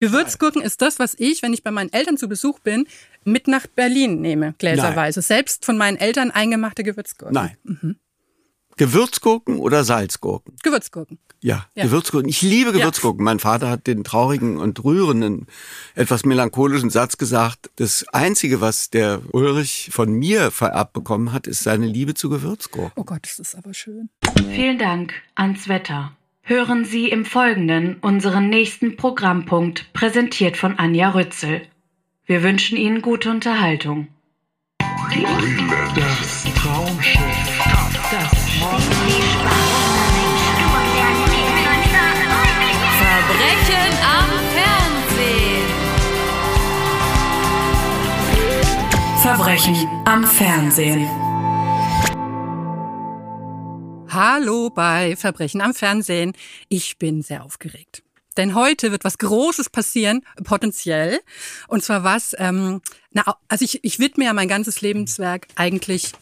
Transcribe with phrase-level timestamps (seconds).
[0.00, 2.86] Gewürzgurken ist das, was ich, wenn ich bei meinen Eltern zu Besuch bin,
[3.24, 5.20] mit nach Berlin nehme, gläserweise.
[5.20, 7.34] Selbst von meinen Eltern eingemachte Gewürzgurken.
[7.34, 7.96] Nein.
[8.76, 10.56] Gewürzgurken oder Salzgurken?
[10.62, 11.18] Gewürzgurken.
[11.42, 11.84] Ja, Ja.
[11.84, 12.28] Gewürzgurken.
[12.30, 13.22] Ich liebe Gewürzgurken.
[13.24, 15.46] Mein Vater hat den traurigen und rührenden,
[15.94, 17.70] etwas melancholischen Satz gesagt.
[17.76, 22.92] Das Einzige, was der Ulrich von mir vererbt bekommen hat, ist seine Liebe zu Gewürzgurken.
[22.96, 24.08] Oh Gott, das ist aber schön.
[24.48, 26.12] Vielen Dank ans Wetter.
[26.50, 31.62] Hören Sie im Folgenden unseren nächsten Programmpunkt, präsentiert von Anja Rützel.
[32.26, 34.08] Wir wünschen Ihnen gute Unterhaltung.
[35.94, 37.20] Das Traumschiff.
[38.10, 38.50] Das
[43.22, 44.26] Verbrechen am
[44.56, 45.66] Fernsehen.
[49.22, 51.29] Verbrechen am Fernsehen.
[54.12, 56.32] Hallo bei Verbrechen am Fernsehen.
[56.68, 58.02] Ich bin sehr aufgeregt.
[58.36, 61.20] Denn heute wird was Großes passieren, potenziell.
[61.68, 62.80] Und zwar was, ähm,
[63.12, 66.12] na, also ich, ich widme ja mein ganzes Lebenswerk eigentlich,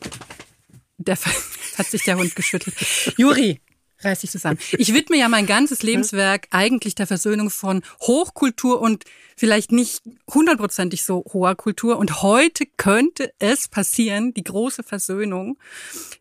[0.99, 1.17] der
[1.79, 2.77] hat sich der Hund geschüttelt.
[3.17, 3.59] Juri,
[4.01, 4.59] reiß dich zusammen.
[4.73, 11.05] Ich widme ja mein ganzes Lebenswerk eigentlich der Versöhnung von Hochkultur und vielleicht nicht hundertprozentig
[11.05, 11.97] so hoher Kultur.
[11.97, 15.57] Und heute könnte es passieren, die große Versöhnung.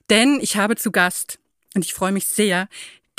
[0.09, 1.39] Denn ich habe zu Gast,
[1.77, 2.67] und ich freue mich sehr,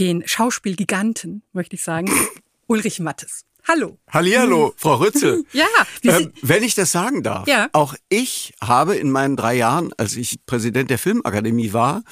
[0.00, 2.10] den Schauspielgiganten, möchte ich sagen,
[2.66, 3.44] Ulrich Mattes.
[3.66, 3.98] Hallo.
[4.10, 5.44] Hallihallo, Frau Rützel.
[5.52, 5.66] Ja,
[6.02, 7.68] Ähm, wenn ich das sagen darf, Ja.
[7.72, 12.02] auch ich habe in meinen drei Jahren, als ich Präsident der Filmakademie war,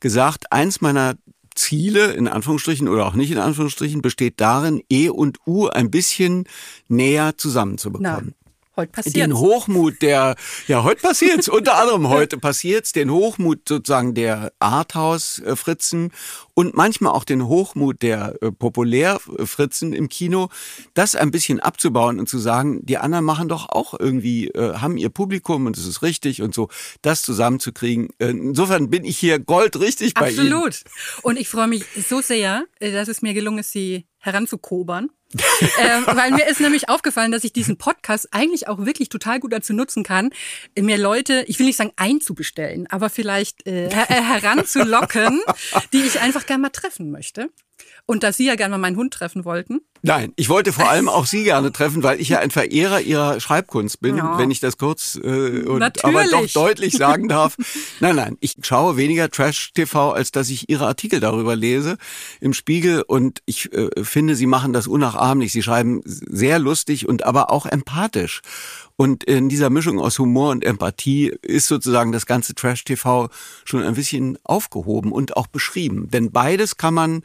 [0.00, 1.14] gesagt, eins meiner
[1.54, 6.44] Ziele, in Anführungsstrichen oder auch nicht in Anführungsstrichen, besteht darin, E und U ein bisschen
[6.88, 8.34] näher zusammenzubekommen.
[8.76, 10.36] Heute passiert den Hochmut der,
[10.66, 16.12] ja, heute passiert's, unter anderem heute passiert's, den Hochmut sozusagen der Arthouse-Fritzen
[16.54, 20.48] und manchmal auch den Hochmut der äh, Populär-Fritzen im Kino,
[20.94, 24.96] das ein bisschen abzubauen und zu sagen, die anderen machen doch auch irgendwie, äh, haben
[24.96, 26.68] ihr Publikum und es ist richtig und so,
[27.02, 28.08] das zusammenzukriegen.
[28.18, 30.52] Äh, insofern bin ich hier goldrichtig bei Ihnen.
[30.52, 30.84] Absolut.
[31.22, 35.10] Und ich freue mich so sehr, äh, dass es mir gelungen ist, sie heranzukobern.
[35.80, 39.52] ähm, weil mir ist nämlich aufgefallen, dass ich diesen Podcast eigentlich auch wirklich total gut
[39.52, 40.30] dazu nutzen kann,
[40.78, 45.40] mir Leute, ich will nicht sagen einzubestellen, aber vielleicht äh, äh, heranzulocken,
[45.92, 47.50] die ich einfach gerne mal treffen möchte.
[48.06, 49.80] Und da Sie ja gerne mal meinen Hund treffen wollten.
[50.02, 53.40] Nein, ich wollte vor allem auch Sie gerne treffen, weil ich ja ein Verehrer Ihrer
[53.40, 54.36] Schreibkunst bin, Ja.
[54.36, 56.14] wenn ich das kurz äh, und Natürlich.
[56.14, 57.56] aber doch deutlich sagen darf.
[58.00, 61.96] Nein, nein, ich schaue weniger Trash-TV, als dass ich Ihre Artikel darüber lese
[62.40, 65.52] im Spiegel und ich äh, finde, Sie machen das unnachahmlich.
[65.52, 68.42] Sie schreiben sehr lustig und aber auch empathisch.
[68.96, 73.28] Und in dieser Mischung aus Humor und Empathie ist sozusagen das ganze Trash-TV
[73.64, 76.10] schon ein bisschen aufgehoben und auch beschrieben.
[76.10, 77.22] Denn beides kann man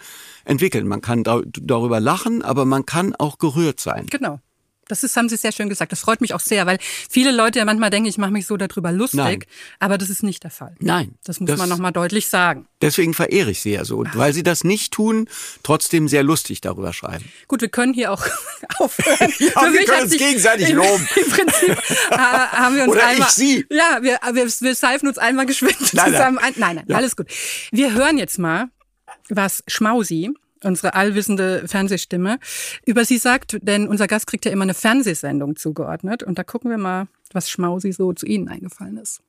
[0.50, 0.88] entwickeln.
[0.88, 4.08] Man kann da, darüber lachen, aber man kann auch gerührt sein.
[4.10, 4.40] Genau.
[4.88, 5.92] Das ist, haben Sie sehr schön gesagt.
[5.92, 8.58] Das freut mich auch sehr, weil viele Leute ja manchmal denken, ich mache mich so
[8.58, 9.44] darüber lustig, Nein.
[9.78, 10.74] aber das ist nicht der Fall.
[10.80, 11.14] Nein.
[11.24, 12.66] Das muss das- man nochmal deutlich sagen.
[12.82, 13.98] Deswegen verehre ich sie ja so.
[14.00, 15.30] Und weil sie das nicht tun,
[15.62, 17.24] trotzdem sehr lustig darüber schreiben.
[17.48, 18.26] Gut, wir können hier auch
[18.80, 19.32] aufhören.
[19.38, 21.08] Ja, Für wir können uns gegenseitig loben.
[21.24, 21.78] Im Prinzip
[22.10, 23.30] äh, haben wir uns Oder ich einmal.
[23.30, 23.66] Sie.
[23.70, 26.12] Ja, wir, wir, wir seifen uns einmal geschwind Nein, nein.
[26.14, 26.54] zusammen ein.
[26.58, 26.96] Nein, nein, Ja.
[26.98, 27.28] alles gut.
[27.72, 28.70] Wir hören jetzt mal,
[29.30, 30.32] was Schmausi,
[30.64, 32.40] unsere allwissende Fernsehstimme,
[32.86, 36.24] über sie sagt, denn unser Gast kriegt ja immer eine Fernsehsendung zugeordnet.
[36.24, 39.22] Und da gucken wir mal, was Schmausi so zu Ihnen eingefallen ist.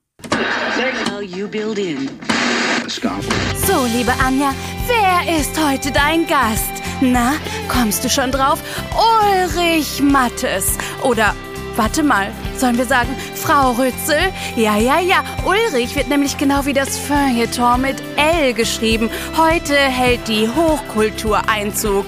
[3.66, 4.54] So, liebe Anja,
[4.86, 6.70] wer ist heute dein Gast?
[7.00, 7.34] Na,
[7.68, 8.60] kommst du schon drauf?
[8.94, 10.76] Ulrich Mattes.
[11.02, 11.34] Oder,
[11.76, 14.32] warte mal, sollen wir sagen, Frau Rützel?
[14.56, 15.24] Ja, ja, ja.
[15.44, 19.10] Ulrich wird nämlich genau wie das Feuilleton mit L geschrieben.
[19.36, 22.06] Heute hält die Hochkultur Einzug.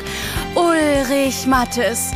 [0.55, 2.13] Ulrich Mattes.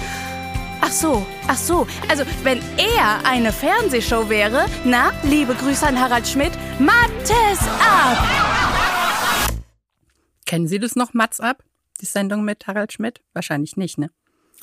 [0.81, 1.87] Ach so, ach so.
[2.09, 8.19] Also, wenn er eine Fernsehshow wäre, na, liebe Grüße an Harald Schmidt, Mattes ab!
[10.47, 11.65] Kennen Sie das noch, Mats ab?
[12.01, 13.21] Die Sendung mit Harald Schmidt?
[13.33, 14.11] Wahrscheinlich nicht, ne?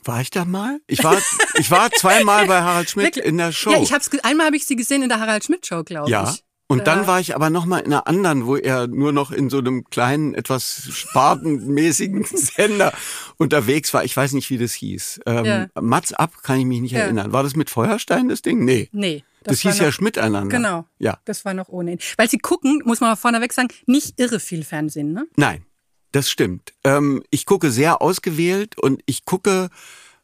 [0.06, 0.80] War ich da mal?
[0.88, 1.18] Ich war,
[1.56, 3.26] ich war zweimal bei Harald Schmidt Wirklich?
[3.26, 3.72] in der Show.
[3.72, 6.30] Ja, ich hab's, einmal habe ich sie gesehen in der Harald Schmidt Show, glaube Ja.
[6.32, 6.44] ich.
[6.68, 9.50] Und dann war ich aber noch mal in einer anderen, wo er nur noch in
[9.52, 12.94] so einem kleinen, etwas spartenmäßigen Sender
[13.38, 14.04] unterwegs war.
[14.04, 15.22] Ich weiß nicht, wie das hieß.
[15.26, 15.68] Ähm, Ja.
[15.80, 17.00] Mats ab kann ich mich nicht Ja.
[17.02, 17.32] erinnern.
[17.34, 18.64] War das mit Feuerstein das Ding?
[18.66, 18.90] Nee.
[18.92, 19.24] Nee.
[19.44, 20.56] Das, war hieß ja noch- Schmiteinander.
[20.56, 20.86] Genau.
[21.00, 21.18] Ja.
[21.26, 22.00] Das war noch ohne ihn.
[22.18, 25.26] Weil sie gucken, muss man mal vorneweg sagen, nicht irre viel Fernsehen, ne?
[25.36, 25.66] Nein,
[26.14, 26.74] das stimmt.
[26.84, 29.70] Ähm, ich gucke sehr ausgewählt und ich gucke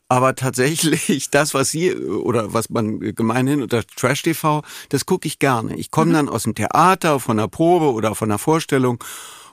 [0.07, 5.39] aber tatsächlich das, was Sie oder was man gemeinhin unter Trash TV, das gucke ich
[5.39, 5.75] gerne.
[5.75, 9.03] Ich komme dann aus dem Theater, von einer Probe oder von einer Vorstellung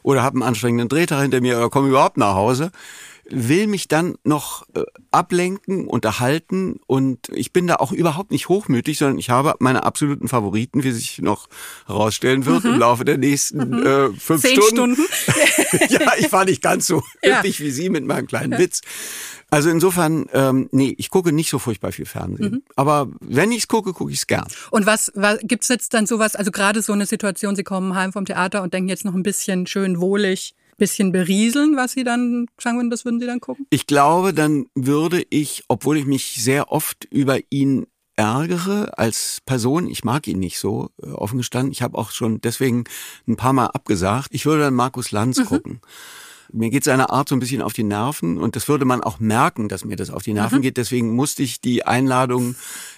[0.02, 2.70] oder habe einen anstrengenden Drehtag hinter mir oder komme überhaupt nach Hause.
[3.28, 8.99] Will mich dann noch äh, ablenken, unterhalten und ich bin da auch überhaupt nicht hochmütig,
[8.99, 11.49] sondern ich habe meine absoluten Favoriten, wie sich noch
[11.87, 12.75] herausstellen wird mhm.
[12.75, 13.87] im Laufe der nächsten mhm.
[13.87, 14.96] äh, fünf Zehn Stunden.
[14.96, 15.87] Stunden.
[15.88, 17.38] ja, ich war nicht ganz so ja.
[17.38, 18.58] üppig wie Sie mit meinem kleinen ja.
[18.58, 18.82] Witz.
[19.49, 22.52] Also insofern, ähm, nee, ich gucke nicht so furchtbar viel Fernsehen.
[22.52, 22.62] Mhm.
[22.75, 24.46] Aber wenn ich es gucke, gucke ich es gern.
[24.70, 28.12] Und was, was gibt's jetzt dann sowas, also gerade so eine Situation, Sie kommen heim
[28.12, 32.46] vom Theater und denken jetzt noch ein bisschen schön wohlig, bisschen berieseln, was Sie dann
[32.61, 33.67] sagen würden, das würden Sie dann gucken?
[33.70, 37.87] Ich glaube, dann würde ich, obwohl ich mich sehr oft über ihn
[38.17, 39.88] ärgere als Person.
[39.88, 41.73] Ich mag ihn nicht so, äh, offen gestanden.
[41.73, 42.84] Ich habe auch schon deswegen
[43.28, 44.28] ein paar Mal abgesagt.
[44.32, 45.44] Ich würde dann Markus Lanz mhm.
[45.44, 45.81] gucken.
[46.52, 49.19] Mir geht seine Art so ein bisschen auf die Nerven und das würde man auch
[49.19, 50.62] merken, dass mir das auf die Nerven mhm.
[50.62, 50.76] geht.
[50.76, 52.54] Deswegen musste ich die Einladung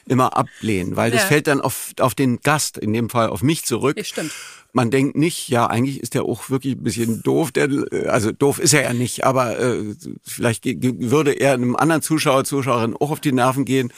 [0.06, 3.64] immer ablehnen, weil das fällt dann auf, auf den Gast, in dem Fall auf mich
[3.64, 3.96] zurück.
[3.96, 4.32] Ja, stimmt.
[4.72, 7.52] Man denkt nicht, ja, eigentlich ist der auch wirklich ein bisschen doof.
[7.52, 7.68] Der,
[8.08, 9.94] also doof ist er ja nicht, aber äh,
[10.24, 13.92] vielleicht würde er einem anderen Zuschauer, Zuschauerin auch auf die Nerven gehen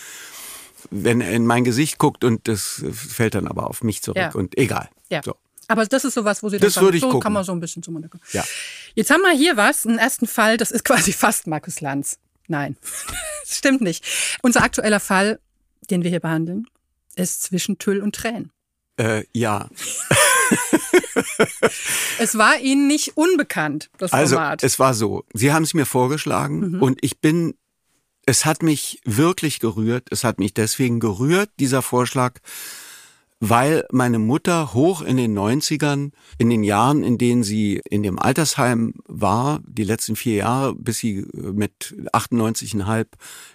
[0.91, 4.31] wenn er in mein Gesicht guckt und das fällt dann aber auf mich zurück ja.
[4.33, 4.89] und egal.
[5.11, 5.21] Ja.
[5.23, 5.35] So.
[5.71, 7.23] Aber das ist sowas, wo Sie das dann würde ich so gucken.
[7.23, 8.27] kann man so ein bisschen zum Unterkommen.
[8.33, 8.45] Ja.
[8.97, 12.19] Jetzt haben wir hier was, einen ersten Fall, das ist quasi fast Markus Lanz.
[12.49, 12.77] Nein,
[13.45, 14.05] das stimmt nicht.
[14.43, 15.39] Unser aktueller Fall,
[15.89, 16.67] den wir hier behandeln,
[17.15, 18.51] ist zwischen Tüll und Tränen.
[18.97, 19.71] Äh, ja.
[22.19, 24.65] es war Ihnen nicht unbekannt, das also, Format.
[24.65, 25.25] Also, es war so.
[25.35, 26.83] Sie haben es mir vorgeschlagen mhm.
[26.83, 27.55] und ich bin,
[28.27, 30.09] es hat mich wirklich gerührt.
[30.11, 32.41] Es hat mich deswegen gerührt, dieser Vorschlag,
[33.41, 38.19] weil meine Mutter hoch in den 90ern, in den Jahren, in denen sie in dem
[38.19, 43.07] Altersheim war, die letzten vier Jahre, bis sie mit 98,5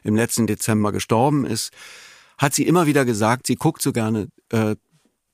[0.03, 1.71] im letzten Dezember gestorben ist,
[2.39, 4.75] hat sie immer wieder gesagt, sie guckt so gerne, äh,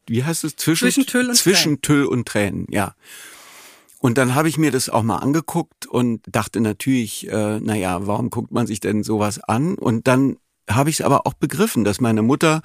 [0.06, 1.82] wie heißt es, zwischen, zwischen Tüll und zwischen Tränen.
[1.82, 2.94] Tüll und Tränen, ja.
[4.00, 8.30] Und dann habe ich mir das auch mal angeguckt und dachte natürlich, äh, naja, warum
[8.30, 9.76] guckt man sich denn sowas an?
[9.76, 10.38] Und dann
[10.70, 12.62] habe ich es aber auch begriffen, dass meine Mutter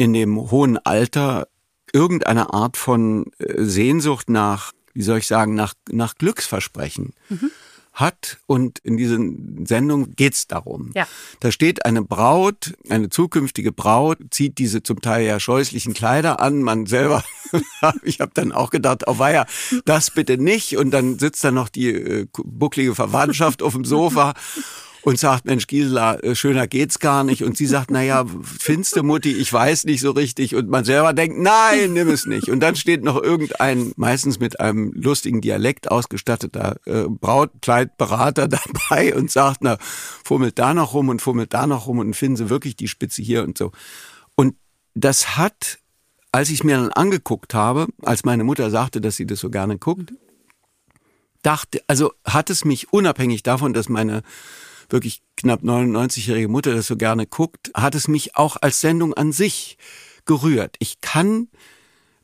[0.00, 1.46] in dem hohen Alter
[1.92, 7.50] irgendeine Art von äh, Sehnsucht nach, wie soll ich sagen, nach, nach Glücksversprechen mhm.
[7.92, 8.38] hat.
[8.46, 9.18] Und in dieser
[9.66, 10.92] Sendung geht's darum.
[10.94, 11.06] Ja.
[11.40, 16.62] Da steht eine Braut, eine zukünftige Braut, zieht diese zum Teil ja scheußlichen Kleider an.
[16.62, 17.22] Man selber,
[18.02, 19.44] ich habe dann auch gedacht, oh weia,
[19.84, 20.78] das bitte nicht.
[20.78, 24.32] Und dann sitzt da noch die äh, bucklige Verwandtschaft auf dem Sofa
[25.02, 27.42] und sagt, Mensch, Gisela, äh, schöner geht's gar nicht.
[27.42, 30.54] Und sie sagt, naja, finste Mutti, ich weiß nicht so richtig.
[30.54, 32.48] Und man selber denkt, nein, nimm es nicht.
[32.48, 38.48] Und dann steht noch irgendein, meistens mit einem lustigen Dialekt ausgestatteter äh, Brautkleidberater
[38.88, 39.78] dabei und sagt, na,
[40.24, 43.22] fummelt da noch rum und fummelt da noch rum und finden sie wirklich die Spitze
[43.22, 43.72] hier und so.
[44.34, 44.54] Und
[44.94, 45.78] das hat,
[46.32, 49.78] als ich mir dann angeguckt habe, als meine Mutter sagte, dass sie das so gerne
[49.78, 50.12] guckt,
[51.42, 54.22] dachte, also hat es mich unabhängig davon, dass meine
[54.92, 59.32] wirklich knapp 99-jährige Mutter das so gerne guckt, hat es mich auch als Sendung an
[59.32, 59.78] sich
[60.26, 60.76] gerührt.
[60.78, 61.48] Ich kann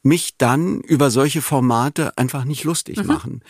[0.02, 3.06] mich dann über solche Formate einfach nicht lustig mhm.
[3.06, 3.40] machen,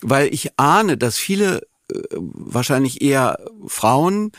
[0.00, 4.32] weil ich ahne, dass viele äh, wahrscheinlich eher Frauen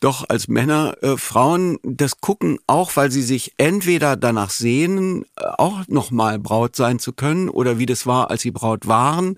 [0.00, 5.44] doch als Männer, äh, Frauen das gucken auch, weil sie sich entweder danach sehnen, äh,
[5.58, 9.36] auch nochmal Braut sein zu können oder wie das war, als sie Braut waren.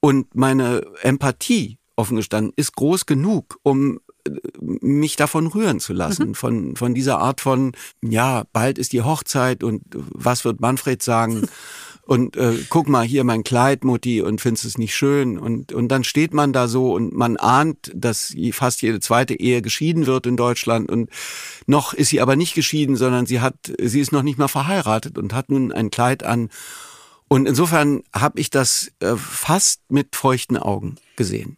[0.00, 4.30] Und meine Empathie offen gestanden, ist groß genug, um äh,
[4.60, 6.34] mich davon rühren zu lassen, mhm.
[6.34, 11.48] von, von dieser Art von, ja, bald ist die Hochzeit und was wird Manfred sagen?
[12.04, 15.38] und äh, guck mal hier mein Kleid, Mutti, und findest es nicht schön.
[15.38, 19.62] Und, und dann steht man da so und man ahnt, dass fast jede zweite Ehe
[19.62, 20.90] geschieden wird in Deutschland.
[20.90, 21.10] Und
[21.66, 25.16] noch ist sie aber nicht geschieden, sondern sie hat, sie ist noch nicht mal verheiratet
[25.16, 26.50] und hat nun ein Kleid an.
[27.28, 31.56] Und insofern habe ich das äh, fast mit feuchten Augen gesehen.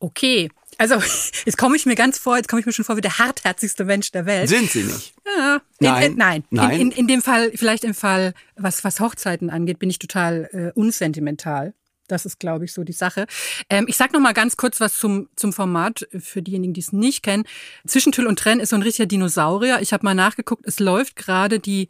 [0.00, 0.50] Okay.
[0.76, 0.96] Also,
[1.44, 3.84] jetzt komme ich mir ganz vor, jetzt komme ich mir schon vor wie der hartherzigste
[3.84, 4.48] Mensch der Welt.
[4.48, 5.14] Sind sie nicht?
[5.36, 6.02] Ja, nein.
[6.02, 6.44] In, in, nein.
[6.50, 6.70] nein.
[6.72, 10.48] In, in, in, dem Fall, vielleicht im Fall, was, was Hochzeiten angeht, bin ich total
[10.52, 11.74] äh, unsentimental.
[12.06, 13.26] Das ist, glaube ich, so die Sache.
[13.68, 16.92] Ähm, ich sag noch mal ganz kurz was zum, zum Format für diejenigen, die es
[16.92, 17.44] nicht kennen.
[17.86, 19.80] Zwischentüll und Trenn ist so ein richtiger Dinosaurier.
[19.82, 21.88] Ich habe mal nachgeguckt, es läuft gerade die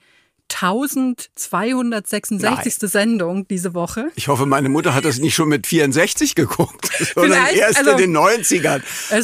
[0.50, 2.40] 1266.
[2.40, 2.88] Nein.
[2.88, 4.08] Sendung diese Woche.
[4.14, 7.90] Ich hoffe, meine Mutter hat das nicht schon mit 64 geguckt, sondern Vielleicht, erst also,
[7.92, 8.82] in den 90ern,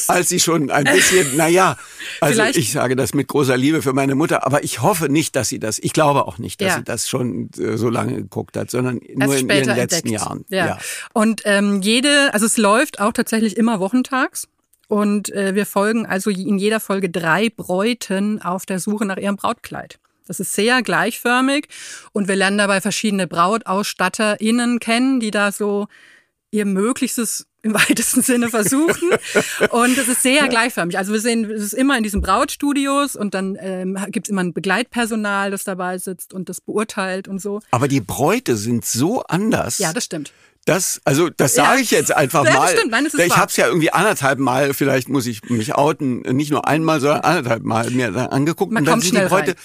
[0.08, 1.76] als sie schon ein bisschen, naja,
[2.20, 5.48] also ich sage das mit großer Liebe für meine Mutter, aber ich hoffe nicht, dass
[5.48, 6.76] sie das, ich glaube auch nicht, dass ja.
[6.76, 10.10] sie das schon äh, so lange geguckt hat, sondern nur in ihren letzten entdeckt.
[10.10, 10.44] Jahren.
[10.48, 10.66] Ja.
[10.66, 10.78] ja.
[11.12, 14.48] Und ähm, jede, also es läuft auch tatsächlich immer wochentags.
[14.86, 19.36] Und äh, wir folgen also in jeder Folge drei Bräuten auf der Suche nach ihrem
[19.36, 19.98] Brautkleid.
[20.26, 21.68] Das ist sehr gleichförmig
[22.12, 25.86] und wir lernen dabei verschiedene BrautausstatterInnen kennen, die da so
[26.50, 29.10] ihr Möglichstes im weitesten Sinne versuchen.
[29.70, 30.98] und es ist sehr gleichförmig.
[30.98, 34.42] Also wir sehen, es ist immer in diesen Brautstudios und dann ähm, gibt es immer
[34.42, 37.60] ein Begleitpersonal, das dabei sitzt und das beurteilt und so.
[37.70, 39.78] Aber die Bräute sind so anders.
[39.78, 40.32] Ja, das stimmt.
[40.66, 42.68] Das, also das sage ich jetzt einfach ja, mal.
[42.68, 42.90] Stimmt.
[42.90, 46.66] Nein, ich habe es ja irgendwie anderthalb Mal, vielleicht muss ich mich outen, nicht nur
[46.66, 48.72] einmal, sondern anderthalb Mal mir angeguckt.
[48.72, 49.56] Man und dann kommt schnell Bräute, rein.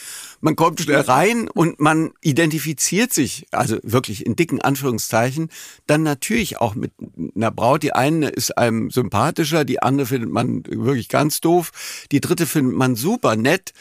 [0.41, 5.49] man kommt schnell rein und man identifiziert sich, also wirklich in dicken Anführungszeichen,
[5.87, 6.91] dann natürlich auch mit
[7.33, 7.83] einer Braut.
[7.83, 11.71] Die eine ist einem sympathischer, die andere findet man wirklich ganz doof,
[12.11, 13.71] die dritte findet man super nett.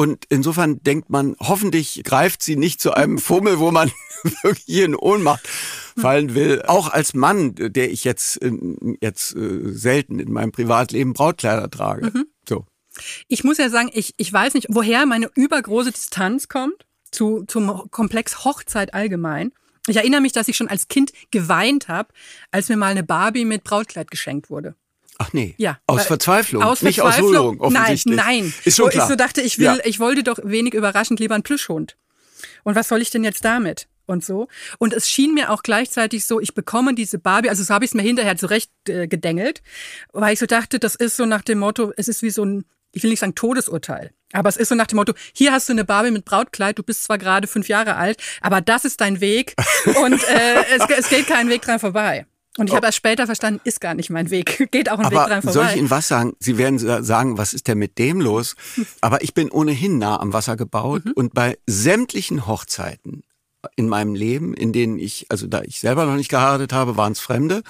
[0.00, 3.92] Und insofern denkt man, hoffentlich greift sie nicht zu einem Fummel, wo man
[4.42, 5.46] wirklich in Ohnmacht
[5.94, 6.62] fallen will.
[6.66, 8.40] Auch als Mann, der ich jetzt,
[9.02, 12.10] jetzt äh, selten in meinem Privatleben Brautkleider trage.
[12.48, 12.64] So.
[13.28, 17.90] Ich muss ja sagen, ich, ich weiß nicht, woher meine übergroße Distanz kommt zu, zum
[17.90, 19.52] Komplex Hochzeit allgemein.
[19.86, 22.08] Ich erinnere mich, dass ich schon als Kind geweint habe,
[22.50, 24.76] als mir mal eine Barbie mit Brautkleid geschenkt wurde.
[25.22, 25.54] Ach nee.
[25.58, 25.78] Ja.
[25.86, 26.62] Aus Verzweiflung.
[26.62, 27.28] Aus nicht Verzweiflung?
[27.28, 28.16] aus Rührung, offensichtlich.
[28.16, 28.54] Nein, nein.
[28.64, 29.04] Ist schon Wo klar.
[29.04, 29.76] ich so dachte, ich will, Ja.
[29.84, 31.98] ich wollte doch wenig überraschend lieber einen Plüschhund.
[32.64, 33.86] Und was soll ich denn jetzt damit?
[34.06, 34.48] Und so.
[34.78, 37.90] Und es schien mir auch gleichzeitig so, ich bekomme diese Barbie, also so habe ich
[37.90, 39.62] es mir hinterher zurecht äh, gedengelt,
[40.12, 42.64] weil ich so dachte, das ist so nach dem Motto, es ist wie so ein,
[42.92, 45.74] ich will nicht sagen Todesurteil, aber es ist so nach dem Motto, hier hast du
[45.74, 49.20] eine Barbie mit Brautkleid, du bist zwar gerade fünf Jahre alt, aber das ist dein
[49.20, 49.54] Weg
[50.02, 52.26] und äh, es, es geht kein Weg dran vorbei.
[52.60, 54.68] Und ich habe erst später verstanden, ist gar nicht mein Weg.
[54.70, 55.52] Geht auch ein Weg dran vorbei.
[55.52, 56.34] soll ich Ihnen was sagen?
[56.40, 58.54] Sie werden sa- sagen, was ist denn mit dem los?
[59.00, 61.12] Aber ich bin ohnehin nah am Wasser gebaut Mhm.
[61.14, 63.22] und bei sämtlichen Hochzeiten
[63.76, 67.12] in meinem Leben, in denen ich, also da ich selber noch nicht geheiratet habe, waren
[67.12, 67.62] es Fremde,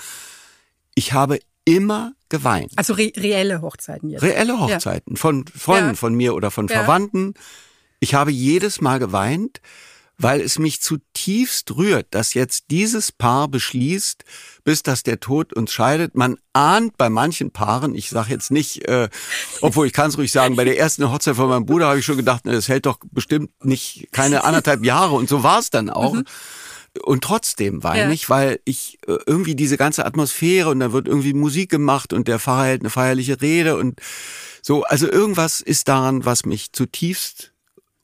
[0.94, 2.72] ich habe immer geweint.
[2.76, 4.22] also re reelle Hochzeiten jetzt.
[4.22, 5.94] Reelle Hochzeiten von Freunden Ja.
[5.94, 6.76] von mir oder von Ja.
[6.78, 7.34] Verwandten.
[8.00, 9.60] Ich habe jedes Mal geweint,
[10.22, 14.24] weil es mich zutiefst rührt, dass jetzt dieses Paar beschließt,
[14.64, 16.14] bis dass der Tod uns scheidet.
[16.14, 19.08] Man ahnt bei manchen Paaren, ich sage jetzt nicht, äh,
[19.62, 22.04] obwohl ich kann es ruhig sagen, bei der ersten Hochzeit von meinem Bruder habe ich
[22.04, 25.70] schon gedacht, na, das hält doch bestimmt nicht keine anderthalb Jahre und so war es
[25.70, 26.16] dann auch.
[27.04, 28.10] Und trotzdem weine Ja.
[28.10, 32.28] ich, weil ich äh, irgendwie diese ganze Atmosphäre und da wird irgendwie Musik gemacht und
[32.28, 34.00] der Pfarrer hält eine feierliche Rede und
[34.60, 34.82] so.
[34.82, 37.52] Also irgendwas ist daran, was mich zutiefst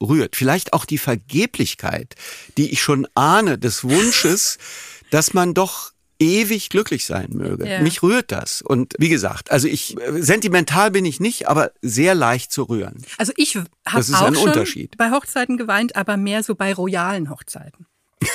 [0.03, 0.37] rührt.
[0.37, 2.15] Vielleicht auch die Vergeblichkeit,
[2.57, 4.59] die ich schon ahne, des Wunsches,
[5.11, 7.69] dass man doch ewig glücklich sein möge.
[7.69, 7.81] Ja.
[7.81, 8.63] Mich rührt das.
[8.63, 13.05] Und wie gesagt, also ich, sentimental bin ich nicht, aber sehr leicht zu rühren.
[13.19, 14.97] Also ich habe auch ein schon Unterschied.
[14.97, 17.87] bei Hochzeiten geweint, aber mehr so bei royalen Hochzeiten.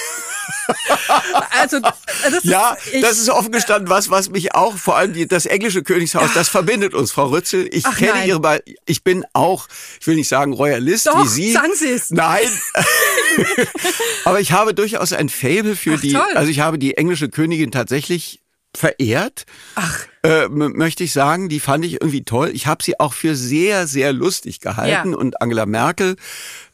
[1.59, 5.27] also das Ja, ist, das ist offen gestanden was, was mich auch, vor allem die,
[5.27, 7.67] das englische Königshaus, das verbindet uns, Frau Rützel.
[7.71, 8.27] Ich Ach, kenne nein.
[8.27, 9.67] Ihre, Be ich bin auch,
[9.99, 11.51] ich will nicht sagen Royalist Doch, wie Sie.
[11.53, 12.09] sagen Sie es.
[12.11, 12.47] Nein.
[14.25, 16.25] Aber ich habe durchaus ein Faible für Ach, die, toll.
[16.35, 18.40] also ich habe die englische Königin tatsächlich
[18.75, 19.45] verehrt.
[19.75, 20.05] Ach.
[20.23, 22.51] Äh, möchte ich sagen, die fand ich irgendwie toll.
[22.53, 25.17] Ich habe sie auch für sehr, sehr lustig gehalten Ja.
[25.17, 26.15] und Angela Merkel,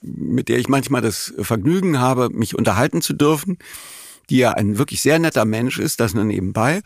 [0.01, 3.57] mit der ich manchmal das Vergnügen habe, mich unterhalten zu dürfen,
[4.29, 6.81] die ja ein wirklich sehr netter Mensch ist, das nur nebenbei,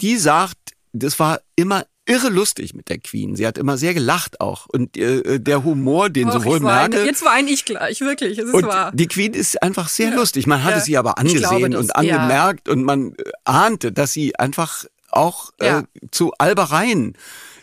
[0.00, 0.58] die sagt,
[0.92, 3.34] das war immer irre lustig mit der Queen.
[3.36, 4.66] Sie hat immer sehr gelacht auch.
[4.66, 6.88] Und äh, der Humor, den Och, sowohl weine.
[6.90, 8.38] Merkel Jetzt weine ich gleich, wirklich.
[8.38, 8.92] Es ist und wahr.
[8.92, 10.46] die Queen ist einfach sehr lustig.
[10.46, 10.80] Man hatte Ja.
[10.80, 11.94] sie aber glaube angesehen das, und ja.
[12.16, 15.80] angemerkt und man äh, ahnte, dass sie einfach auch Ja.
[15.80, 17.16] äh, zu Albereien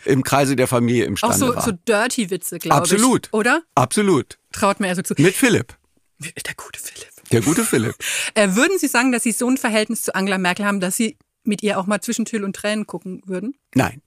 [0.04, 1.62] im Kreise der Familie Auch imstande so, war.
[1.62, 2.92] so dirty Witze, glaube ich.
[2.92, 3.28] Absolut.
[3.32, 3.62] Oder?
[3.76, 4.38] Absolut.
[4.50, 5.14] Traut mir also zu.
[5.18, 5.76] Mit Philipp.
[6.18, 7.08] Der gute Philipp.
[7.30, 7.94] Der gute Philipp.
[8.34, 11.16] Äh, würden Sie sagen, dass Sie so ein Verhältnis zu Angela Merkel haben, dass Sie
[11.44, 13.54] mit ihr auch mal zwischen Tüll und Tränen gucken würden?
[13.74, 14.02] Nein.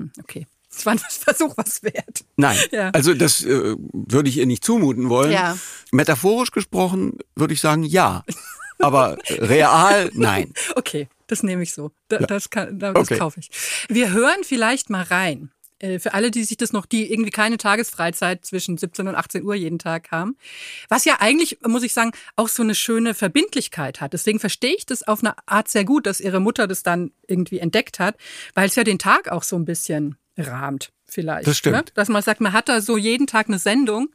[0.00, 0.46] Hm, okay.
[0.70, 2.24] Das war ein Versuch was wert.
[2.36, 2.58] Nein.
[2.70, 2.90] Ja.
[2.90, 5.32] Also das äh, würde ich ihr nicht zumuten wollen.
[5.32, 5.56] Ja.
[5.90, 8.24] Metaphorisch gesprochen würde ich sagen ja.
[8.78, 10.52] Aber real nein.
[10.74, 11.92] Okay, das nehme ich so.
[12.08, 13.04] Da, Das, kann, da, Okay.
[13.08, 13.50] das kaufe ich.
[13.88, 15.50] Wir hören vielleicht mal rein.
[15.78, 19.44] Äh, Für alle, die sich das noch, die irgendwie keine Tagesfreizeit zwischen 17 und 18
[19.44, 20.36] Uhr jeden Tag haben.
[20.88, 24.12] Was ja eigentlich, muss ich sagen, auch so eine schöne Verbindlichkeit hat.
[24.12, 27.58] Deswegen verstehe ich das auf eine Art sehr gut, dass ihre Mutter das dann irgendwie
[27.58, 28.16] entdeckt hat,
[28.54, 30.92] weil es ja den Tag auch so ein bisschen rahmt.
[31.16, 31.46] Vielleicht.
[31.46, 31.76] Das stimmt.
[31.76, 31.84] Ne?
[31.94, 34.10] Dass man sagt, man hat da so jeden Tag eine Sendung.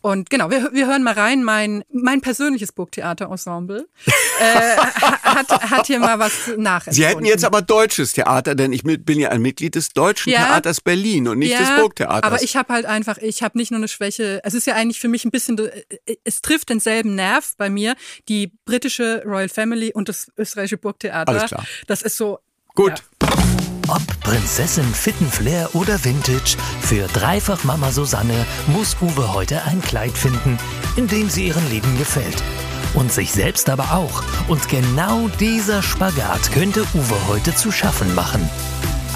[0.00, 1.44] Und genau, wir, wir hören mal rein.
[1.44, 3.86] Mein, mein persönliches Burgtheater-Ensemble
[4.40, 4.76] äh,
[5.22, 6.94] hat, hat hier mal was nachempfunden.
[6.94, 10.46] Sie hätten jetzt aber deutsches Theater, denn ich bin ja ein Mitglied des Deutschen Ja.
[10.46, 12.22] Theaters Berlin und nicht des Burgtheaters.
[12.22, 14.40] Aber ich habe halt einfach, ich habe nicht nur eine Schwäche.
[14.42, 15.60] Es ist ja eigentlich für mich ein bisschen,
[16.24, 17.96] es trifft denselben Nerv bei mir,
[18.30, 21.28] die britische Royal Family und das österreichische Burgtheater.
[21.28, 21.66] Alles klar.
[21.86, 22.38] Das ist so.
[22.74, 22.90] Gut.
[22.90, 23.04] Ja.
[24.26, 30.58] Prinzessin Fittenflair oder Vintage, für Dreifach Mama Susanne muss Uwe heute ein Kleid finden,
[30.96, 32.42] in dem sie ihrem Leben gefällt.
[32.94, 34.24] und sich selbst aber auch.
[34.48, 38.48] Und genau dieser Spagat könnte Uwe heute zu schaffen machen.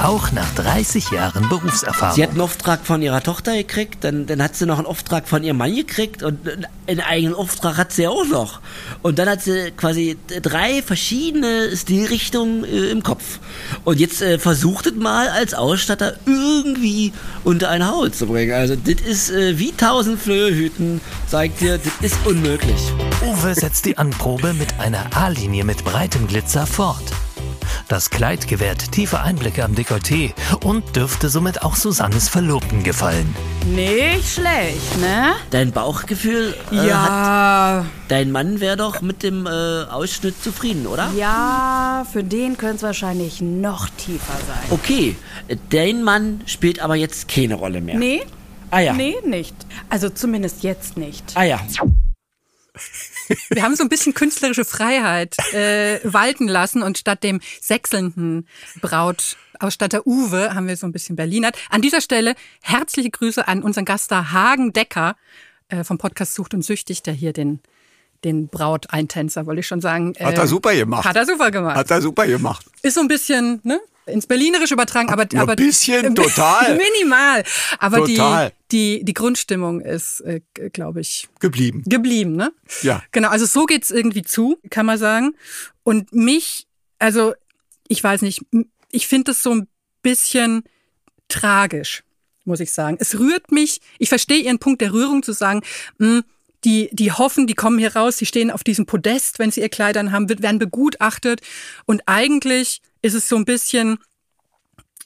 [0.03, 2.15] Auch nach 30 Jahren Berufserfahrung.
[2.15, 5.29] Sie hat einen Auftrag von ihrer Tochter gekriegt, dann, dann hat sie noch einen Auftrag
[5.29, 6.39] von ihrem Mann gekriegt und
[6.87, 8.61] einen eigenen Auftrag hat sie auch noch.
[9.03, 13.41] Und dann hat sie quasi drei verschiedene Stilrichtungen äh, im Kopf.
[13.85, 17.13] Und jetzt äh, versucht es mal als Ausstatter irgendwie
[17.45, 18.55] unter eine Haut zu bringen.
[18.55, 22.81] Also das ist äh, wie tausend Flöhüten, sagt dir, das ist unmöglich.
[23.23, 27.05] Uwe setzt die Anprobe mit einer A-Linie mit breitem Glitzer fort.
[27.89, 30.33] Das Kleid gewährt tiefe Einblicke am Dekolleté
[30.65, 33.35] und dürfte somit auch Susannes Verlobten gefallen.
[33.67, 35.33] Nicht schlecht, ne?
[35.51, 37.83] Dein Bauchgefühl äh, ja.
[37.83, 41.11] Hat, dein Mann wäre doch mit dem äh, Ausschnitt zufrieden, oder?
[41.17, 44.71] Ja, für den könnte es wahrscheinlich noch tiefer sein.
[44.71, 45.17] Okay,
[45.71, 47.99] dein Mann spielt aber jetzt keine Rolle mehr.
[47.99, 48.23] Nee.
[48.71, 48.93] Ah ja.
[48.93, 49.55] Nee, nicht.
[49.89, 51.25] Also zumindest jetzt nicht.
[51.35, 51.61] Ah ja.
[53.51, 58.47] Wir haben so ein bisschen künstlerische Freiheit äh, walten lassen und statt dem sechselnden
[58.81, 61.57] Brautausstatter Uwe haben wir so ein bisschen Berlinert.
[61.71, 65.17] An dieser Stelle herzliche Grüße an unseren Gast da Hagen Decker
[65.69, 67.61] äh, vom Podcast Sucht und Süchtig, der hier den
[68.25, 70.15] den Brauteintänzer, wollte ich schon sagen.
[70.21, 71.07] Hat er äh, super gemacht.
[71.07, 71.77] Hat er super gemacht.
[71.77, 72.67] Hat er super gemacht.
[72.83, 73.81] Ist so ein bisschen, ne?
[74.11, 76.77] Ins Berlinerisch übertragen, aber, Nur aber ein bisschen, total.
[76.77, 77.45] minimal.
[77.79, 78.53] Aber total.
[78.71, 80.41] Die, die, die Grundstimmung ist, äh,
[80.73, 81.83] glaube ich, geblieben.
[81.87, 82.53] Geblieben, ne?
[82.83, 83.03] Ja.
[83.13, 85.35] Genau, also so geht's irgendwie zu, kann man sagen.
[85.83, 86.67] Und mich,
[86.99, 87.35] also
[87.89, 88.43] ich weiß nicht,
[88.91, 89.69] ich finde es so ein
[90.03, 90.63] bisschen
[91.29, 92.03] tragisch,
[92.45, 92.97] muss ich sagen.
[93.01, 95.63] Es rührt mich, ich verstehe Ihren Punkt der Rührung zu sagen,
[95.99, 96.23] mh,
[96.65, 99.69] die, die hoffen, die kommen hier raus, die stehen auf diesem Podest, wenn sie ihr
[99.69, 101.41] Kleidern haben, werden begutachtet.
[101.87, 103.99] Und eigentlich ist es so ein bisschen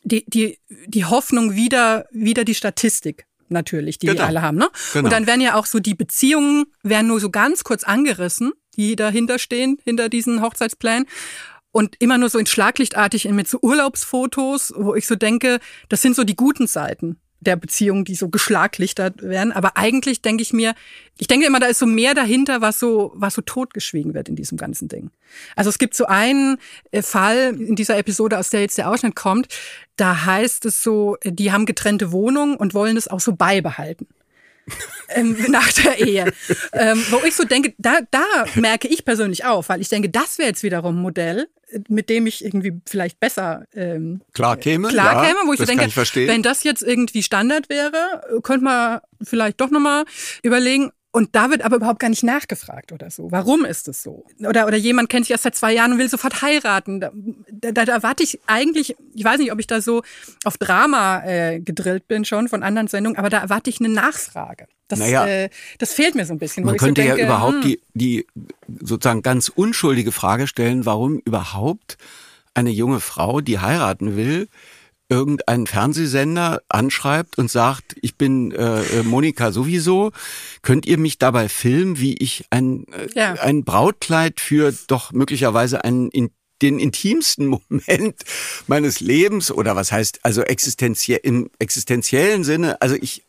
[0.03, 4.25] die, die, die Hoffnung wieder, wieder die Statistik natürlich, die genau.
[4.25, 4.59] alle haben.
[4.59, 4.69] Ne?
[4.93, 5.05] Genau.
[5.05, 8.97] Und dann werden ja auch so die Beziehungen, werden nur so ganz kurz angerissen, die
[8.97, 11.07] dahinter stehen, hinter diesen Hochzeitsplänen.
[11.71, 15.59] Und immer nur so in Schlaglichtartig mit so Urlaubsfotos, wo ich so denke,
[15.89, 19.53] das sind so die guten Seiten der Beziehungen, die so geschlaglichtert werden.
[19.53, 20.75] Aber eigentlich denke ich mir,
[21.19, 24.37] ich denke immer, da ist so mehr dahinter, was so, was so totgeschwiegen wird in
[24.37, 25.11] diesem ganzen Ding.
[25.57, 26.59] Also es gibt so einen
[26.91, 29.49] äh, Fall in dieser Episode, aus der jetzt der Ausschnitt kommt,
[29.97, 34.09] da heißt es so, die haben getrennte Wohnungen und wollen es auch so beibehalten.
[35.11, 36.33] ähm, nach der Ehe.
[36.73, 40.39] ähm, wo ich so denke, da, da merke ich persönlich auf, weil ich denke, das
[40.39, 41.49] wäre jetzt wiederum ein Modell,
[41.89, 45.65] mit dem ich irgendwie vielleicht besser ähm, klar käme, klar ja, käme, wo ich so
[45.67, 45.97] denke, ich
[46.29, 50.05] wenn das jetzt irgendwie Standard wäre, könnte man vielleicht doch nochmal
[50.43, 53.31] überlegen, und da wird aber überhaupt gar nicht nachgefragt oder so.
[53.31, 54.25] Warum ist es so?
[54.41, 56.99] Oder, oder jemand kennt sich erst seit zwei Jahren und will sofort heiraten.
[56.99, 57.13] Da,
[57.71, 60.03] da, da warte ich eigentlich, ich weiß nicht, ob ich da so
[60.43, 64.67] auf Drama äh, gedrillt bin schon von anderen Sendungen, aber da erwarte ich eine Nachfrage.
[64.89, 66.65] Das, naja, äh, das fehlt mir so ein bisschen.
[66.65, 67.63] Man könnte so denke, ja überhaupt hm.
[67.63, 68.27] die, die
[68.81, 71.97] sozusagen ganz unschuldige Frage stellen, warum überhaupt
[72.55, 74.49] eine junge Frau, die heiraten will,
[75.09, 80.13] irgendeinen Fernsehsender anschreibt und sagt, ich bin äh, Monika sowieso,
[80.63, 83.33] könnt ihr mich dabei filmen, wie ich ein, äh, ja.
[83.35, 86.31] ein Brautkleid für doch möglicherweise einen in
[86.63, 88.17] den intimsten Moment
[88.67, 93.25] meines Lebens oder was heißt also existenziell im existenziellen Sinne, also ich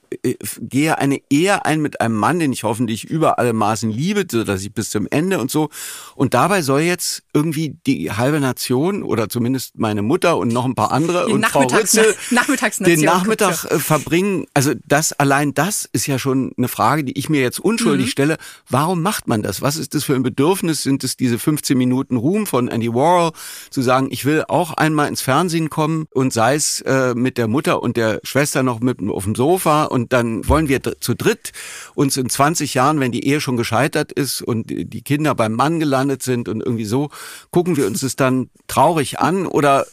[0.62, 4.44] gehe eine Ehe ein mit einem Mann, den ich hoffentlich über alle Maßen liebe, so
[4.44, 5.70] dass ich bis zum Ende und so.
[6.16, 10.76] Und dabei soll jetzt irgendwie die halbe Nation oder zumindest meine Mutter und noch ein
[10.76, 12.16] paar andere die und Frau Ritzel
[12.80, 14.46] den Nachmittag äh, verbringen.
[14.54, 18.12] Also das allein das ist ja schon eine Frage, die ich mir jetzt unschuldig mhm.
[18.12, 18.38] stelle.
[18.70, 19.62] Warum macht man das?
[19.62, 20.84] Was ist das für ein Bedürfnis?
[20.84, 23.32] Sind es diese 15 Minuten Ruhm von Andy Warhol
[23.70, 27.48] zu sagen, ich will auch einmal ins Fernsehen kommen und sei es äh, mit der
[27.48, 31.54] Mutter und der Schwester noch mit auf dem Sofa und dann wollen wir zu dritt
[31.94, 35.80] uns in 20 Jahren, wenn die Ehe schon gescheitert ist und die Kinder beim Mann
[35.80, 37.12] gelandet sind und irgendwie so,
[37.50, 39.86] gucken wir uns das dann traurig an oder äh,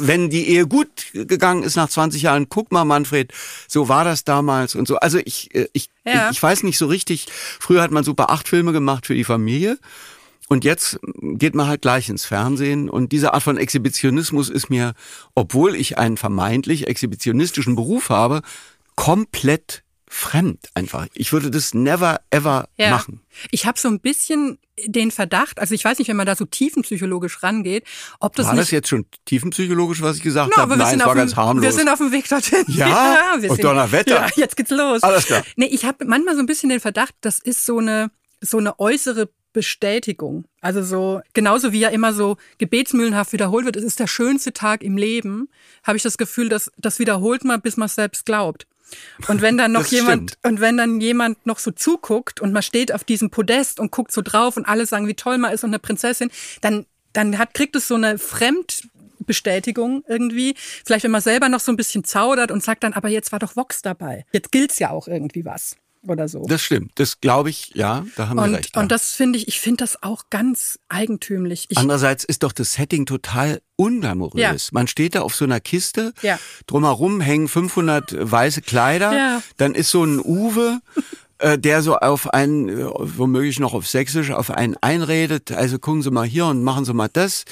[0.00, 3.32] wenn die Ehe gut gegangen ist nach 20 Jahren, guck mal Manfred,
[3.66, 4.96] so war das damals und so.
[4.96, 6.26] Also ich, äh, ich, ja.
[6.26, 7.26] ich, ich weiß nicht so richtig,
[7.58, 9.78] früher hat man super acht Filme gemacht für die Familie.
[10.48, 14.94] Und jetzt geht man halt gleich ins Fernsehen und diese Art von Exhibitionismus ist mir,
[15.34, 18.42] obwohl ich einen vermeintlich exhibitionistischen Beruf habe,
[18.96, 21.06] komplett fremd einfach.
[21.14, 22.90] Ich würde das never ever ja.
[22.90, 23.20] machen.
[23.50, 26.44] Ich habe so ein bisschen den Verdacht, also ich weiß nicht, wenn man da so
[26.44, 27.84] tiefenpsychologisch rangeht,
[28.20, 30.76] ob das war das jetzt schon tiefenpsychologisch, was ich gesagt no, habe?
[30.76, 31.64] Nein, es war ganz harmlos.
[31.64, 32.64] Wir sind auf dem Weg dorthin.
[32.68, 32.88] Ja,
[33.36, 34.14] ja wir und Donnerwetter.
[34.14, 35.02] Ja, jetzt geht's los.
[35.02, 35.42] Alles klar.
[35.56, 38.78] Nee, ich habe manchmal so ein bisschen den Verdacht, das ist so eine so eine
[38.78, 40.44] äußere Bestätigung.
[40.60, 44.82] Also so, genauso wie ja immer so gebetsmühlenhaft wiederholt wird, es ist der schönste Tag
[44.82, 45.48] im Leben,
[45.82, 48.66] habe ich das Gefühl, dass das wiederholt man, bis man es selbst glaubt.
[49.28, 50.44] Und wenn dann noch Das jemand, stimmt.
[50.46, 54.12] und wenn dann jemand noch so zuguckt und man steht auf diesem Podest und guckt
[54.12, 57.54] so drauf und alle sagen, wie toll man ist und eine Prinzessin, dann, dann hat,
[57.54, 60.54] kriegt es so eine Fremdbestätigung irgendwie.
[60.84, 63.38] Vielleicht, wenn man selber noch so ein bisschen zaudert und sagt dann, aber jetzt war
[63.38, 64.24] doch Vox dabei.
[64.32, 65.76] Jetzt gilt's ja auch irgendwie was.
[66.02, 66.44] Oder so.
[66.46, 66.92] Das stimmt.
[66.96, 68.76] Das glaube ich, ja, da haben und, recht.
[68.76, 68.80] ja.
[68.82, 71.66] und das finde ich, ich finde das auch ganz eigentümlich.
[71.68, 74.40] Ich, Andererseits ist doch das Setting total unglamourös.
[74.40, 74.54] Ja.
[74.72, 76.38] Man steht da auf so einer Kiste, Ja.
[76.66, 79.42] drumherum hängen 500 weiße Kleider, Ja.
[79.56, 80.80] dann ist so ein Uwe,
[81.38, 86.02] äh, der so auf einen, äh, womöglich noch auf Sächsisch, auf einen einredet, also gucken
[86.02, 87.44] Sie mal hier und machen Sie mal das.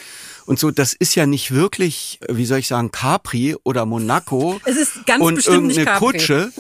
[0.47, 4.61] Und so, das ist ja nicht wirklich, äh, wie soll ich sagen, Capri oder Monaco.
[4.65, 6.13] Es ist ganz und bestimmt nicht irgendeine Capri.
[6.19, 6.53] Kutsche,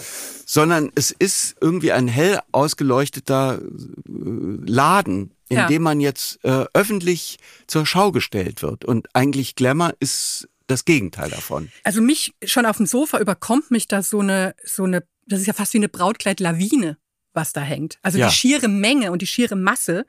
[0.46, 3.60] sondern es ist irgendwie ein hell ausgeleuchteter
[4.06, 5.66] Laden, in Ja.
[5.66, 8.84] dem man jetzt äh, öffentlich zur Schau gestellt wird.
[8.84, 11.70] Und eigentlich Glamour ist das Gegenteil davon.
[11.84, 15.46] Also mich schon auf dem Sofa überkommt mich da so eine, so eine, das ist
[15.46, 16.96] ja fast wie eine Brautkleid-Lawine,
[17.34, 17.98] was da hängt.
[18.02, 18.28] Also Ja.
[18.28, 20.06] die schiere Menge und die schiere Masse,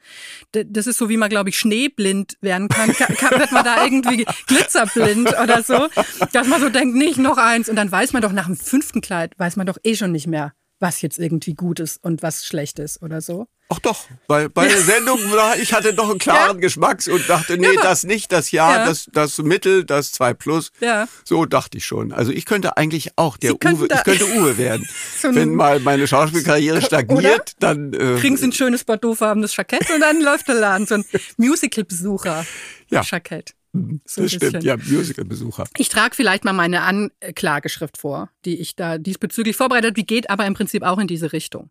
[0.51, 2.93] das ist so, wie man, glaube ich, schneeblind werden kann.
[2.93, 5.88] Ka- ka- Wird man da irgendwie glitzerblind oder so,
[6.33, 7.67] dass man so denkt, nicht noch eins.
[7.67, 10.27] Und dann weiß man doch nach dem fünften Kleid, weiß man doch eh schon nicht
[10.27, 13.47] mehr, was jetzt irgendwie gut ist und was schlecht ist oder so.
[13.67, 17.58] Ach doch, bei, bei der Sendung, war- ich hatte doch einen klaren Geschmacks und dachte,
[17.58, 18.86] nee, aber- das nicht, das Ja, Ja.
[18.86, 20.71] das, das Mittel, das 2 Plus.
[20.82, 21.08] Ja.
[21.23, 22.12] So dachte ich schon.
[22.12, 24.88] Also ich könnte eigentlich auch der Uwe, ich könnte Uwe werden.
[25.19, 29.99] So Wenn mal meine Schauspielkarriere stagniert, dann äh, Kriegen Sie ein schönes bordeauxfarbenes Jackett und
[29.99, 30.86] dann läuft der Laden.
[30.86, 31.06] So ein
[31.38, 32.45] Musical-Besucher.
[32.91, 33.01] Ja.
[33.01, 33.56] Jackett.
[33.73, 35.65] So ein das stimmt, ja, Musicalbesucher.
[35.78, 39.99] Ich trage vielleicht mal meine Anklageschrift vor, die ich da diesbezüglich vorbereitet habe.
[39.99, 41.69] Die geht aber im Prinzip auch in diese Richtung.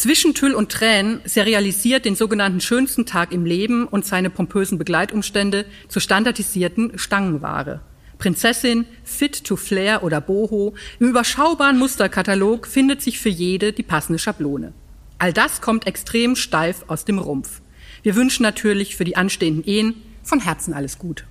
[0.00, 5.66] Zwischen Tüll und Tränen serialisiert den sogenannten schönsten Tag im Leben und seine pompösen Begleitumstände
[5.88, 7.82] zur standardisierten Stangenware.
[8.16, 14.18] Prinzessin, Fit to Flair oder Boho, im überschaubaren Musterkatalog findet sich für jede die passende
[14.18, 14.72] Schablone.
[15.18, 17.60] All das kommt extrem steif aus dem Rumpf.
[18.02, 21.24] Wir wünschen natürlich für die anstehenden Ehen von Herzen alles Gute.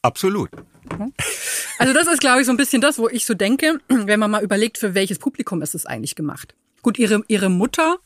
[0.00, 0.48] Absolut.
[1.78, 4.30] Also das ist, glaube ich, so ein bisschen das, wo ich so denke, wenn man
[4.30, 6.54] mal überlegt, für welches Publikum ist es eigentlich gemacht.
[6.82, 7.96] Gut, ihre, ihre Mutter,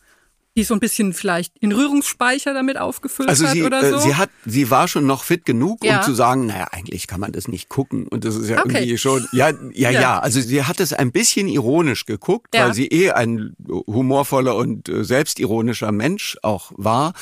[0.56, 3.98] die so ein bisschen vielleicht den Rührungsspeicher damit aufgefüllt Also hat sie, oder äh, so.
[4.00, 5.98] sie hat, sie war schon noch fit genug, Ja.
[6.00, 8.06] um zu sagen, naja, eigentlich kann man das nicht gucken.
[8.06, 8.76] Und das ist ja Okay.
[8.78, 10.18] irgendwie schon, ja, ja, ja, Ja.
[10.18, 12.66] Also sie hat es ein bisschen ironisch geguckt, Ja.
[12.66, 17.14] weil sie eh ein humorvoller und äh, selbstironischer Mensch auch war.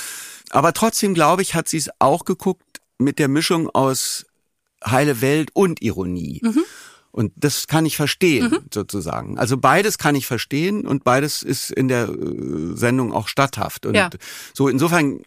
[0.50, 4.26] Aber trotzdem, glaube ich, hat sie es auch geguckt mit der Mischung aus
[4.84, 6.40] heile Welt und Ironie.
[6.42, 6.64] Mhm.
[7.12, 9.36] Und das kann ich verstehen, sozusagen.
[9.38, 13.84] Also beides kann ich verstehen und beides ist in der äh, Sendung auch statthaft.
[13.84, 14.10] Und Ja.
[14.54, 15.22] so insofern äh,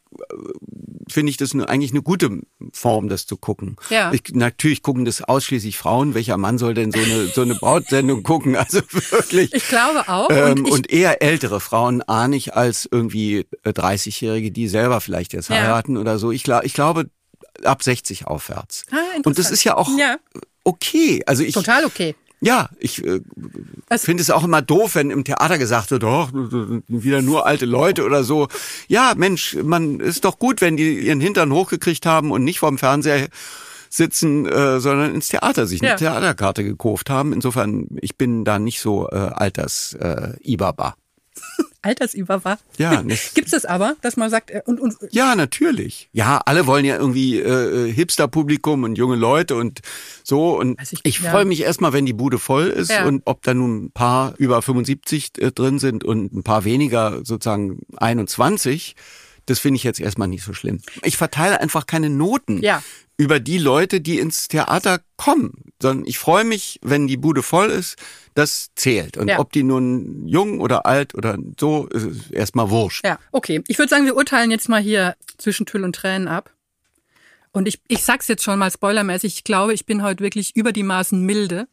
[1.09, 2.39] finde ich das eigentlich eine gute
[2.71, 3.75] Form, das zu gucken.
[3.89, 4.13] Ja.
[4.13, 6.13] Ich, natürlich gucken das ausschließlich Frauen.
[6.13, 8.55] Welcher Mann soll denn so eine, so eine Brautsendung gucken?
[8.55, 9.53] Also wirklich.
[9.53, 10.29] Ich glaube auch.
[10.31, 15.01] Ähm, und ich, und eher ältere Frauen ahne ich als irgendwie äh, 30-Jährige, die selber
[15.01, 15.57] vielleicht jetzt Ja.
[15.57, 16.31] heiraten oder so.
[16.31, 17.09] Ich, ich glaube,
[17.65, 18.85] ab 60 aufwärts.
[18.89, 19.27] Ah, interessant.
[19.27, 20.15] und das ist ja auch Ja.
[20.63, 21.21] Okay.
[21.25, 22.15] Also ich, total okay.
[22.41, 23.21] ja, ich äh,
[23.89, 26.31] Also- finde es auch immer doof, wenn im Theater gesagt wird, doch,
[26.87, 28.47] wieder nur alte Leute oder so.
[28.87, 32.77] Ja, Mensch, man ist doch gut, wenn die ihren Hintern hochgekriegt haben und nicht vorm
[32.77, 33.27] Fernseher
[33.89, 35.95] sitzen, äh, sondern ins Theater sich eine Ja.
[35.97, 37.31] Theaterkarte gekauft haben.
[37.31, 40.95] Insofern, ich bin da nicht so äh, alters äh, Ibaba.
[41.83, 42.63] Altersüberwacht.
[42.77, 43.01] Ja,
[43.35, 46.09] Gibt's das aber, dass man sagt, äh, und, und Ja, natürlich.
[46.13, 49.81] Ja, alle wollen ja irgendwie äh, Hipster-Publikum und junge Leute und
[50.23, 50.57] so.
[50.57, 51.31] Und Also ich- ich, ja.
[51.31, 53.05] freue mich erstmal, wenn die Bude voll ist Ja.
[53.05, 57.17] und ob da nun ein paar über 75 äh, drin sind und ein paar weniger
[57.23, 58.95] sozusagen 21.
[59.45, 60.79] Das finde ich jetzt erstmal nicht so schlimm.
[61.03, 62.81] Ich verteile einfach keine Noten Ja.
[63.17, 67.69] Über die Leute, die ins Theater kommen, sondern ich freue mich, wenn die Bude voll
[67.69, 67.95] ist.
[68.33, 69.17] Das zählt.
[69.17, 69.37] Und Ja.
[69.39, 73.05] ob die nun jung oder alt oder so, ist es erstmal wurscht.
[73.05, 73.63] Ja, okay.
[73.67, 76.51] Ich würde sagen, wir urteilen jetzt mal hier zwischen Tüll und Tränen ab.
[77.51, 80.71] Und ich, ich sag's jetzt schon mal spoilermäßig, ich glaube, ich bin heute wirklich über
[80.71, 81.67] die Maßen milde.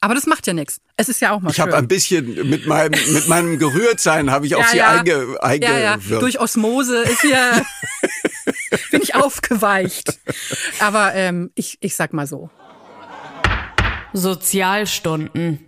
[0.00, 0.80] Aber das macht ja nichts.
[0.96, 1.64] Es ist ja auch mal Ich schön.
[1.64, 5.96] habe ein bisschen mit meinem mit meinem Gerührtsein habe ich auf sie einge, ja, ja.
[6.20, 7.38] Durch Osmose ist hier
[8.90, 10.18] bin ich aufgeweicht.
[10.80, 12.50] Aber ähm, ich, ich sag mal so.
[14.12, 15.58] Sozialstunden.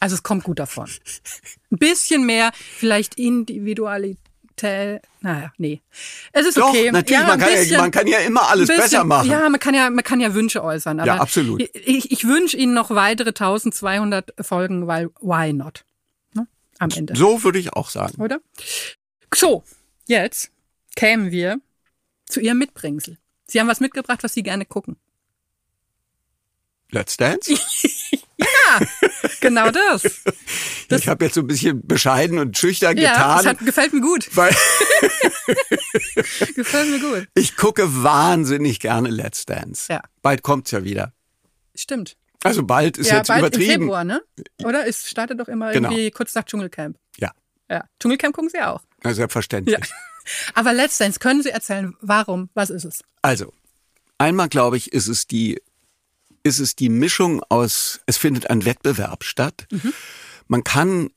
[0.00, 0.88] Also es kommt gut davon.
[1.70, 4.18] Ein bisschen mehr, vielleicht Individualität.
[5.20, 5.80] Naja, nee.
[6.32, 6.90] Es ist Doch, okay.
[6.92, 9.30] natürlich, ja, man, kann bisschen- ja, man kann ja immer alles bisschen- besser machen.
[9.30, 11.00] Ja, man kann ja, man kann ja Wünsche äußern.
[11.00, 11.62] Aber Ja, absolut.
[11.62, 15.84] Ich, ich wünsche Ihnen noch weitere 1200 Folgen, weil why not?
[16.34, 16.46] Ne?
[16.78, 17.16] Am Ende.
[17.16, 18.20] So würde ich auch sagen.
[18.20, 18.38] Oder?
[19.34, 19.64] So,
[20.06, 20.50] jetzt
[20.96, 21.58] kämen wir
[22.34, 23.16] zu Ihrem Mitbringsel.
[23.46, 24.96] Sie haben was mitgebracht, was Sie gerne gucken.
[26.90, 27.54] Let's Dance?
[29.40, 30.02] Genau das.
[30.88, 33.36] das ich habe jetzt so ein bisschen bescheiden und schüchtern ja, getan.
[33.36, 34.28] Das hat, gefällt mir gut.
[34.34, 34.50] Weil
[36.54, 37.28] gefällt mir gut.
[37.34, 39.92] Ich gucke wahnsinnig gerne Let's Dance.
[39.92, 40.02] Ja.
[40.22, 41.12] Bald kommt's ja wieder.
[41.74, 42.16] Stimmt.
[42.42, 43.70] Also bald ist ja, jetzt bald übertrieben.
[43.72, 44.22] Im Februar, ne?
[44.64, 44.86] Oder?
[44.86, 45.90] Es startet doch immer Genau.
[45.90, 46.98] irgendwie kurz nach Dschungelcamp.
[47.18, 47.32] Ja,
[47.70, 47.84] Ja.
[48.00, 48.82] Dschungelcamp gucken Sie auch.
[49.02, 49.78] na, selbstverständlich.
[49.78, 49.84] Ja.
[50.54, 52.48] Aber Dance, können Sie erzählen, warum?
[52.54, 53.00] Was ist es?
[53.22, 53.52] Also,
[54.18, 55.60] einmal glaube ich, ist es die,
[56.42, 59.66] ist es die Mischung aus, es findet ein Wettbewerb statt.
[60.48, 61.10] Man kann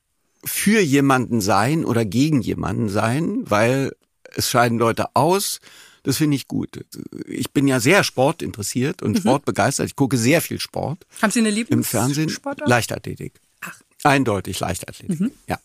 [0.43, 3.95] für jemanden sein oder gegen jemanden sein, weil
[4.35, 5.59] es scheiden Leute aus.
[6.03, 6.85] Das finde ich gut.
[7.27, 9.87] Ich bin ja sehr sportinteressiert und sportbegeistert.
[9.87, 12.29] Ich gucke sehr viel Sport Haben Sie eine im Fernsehen.
[12.29, 12.69] Lieblingssportart?
[12.69, 13.33] Leichtathletik.
[13.61, 13.81] Ach.
[14.03, 15.19] Eindeutig Leichtathletik.
[15.19, 15.31] Mhm.
[15.47, 15.59] Ja.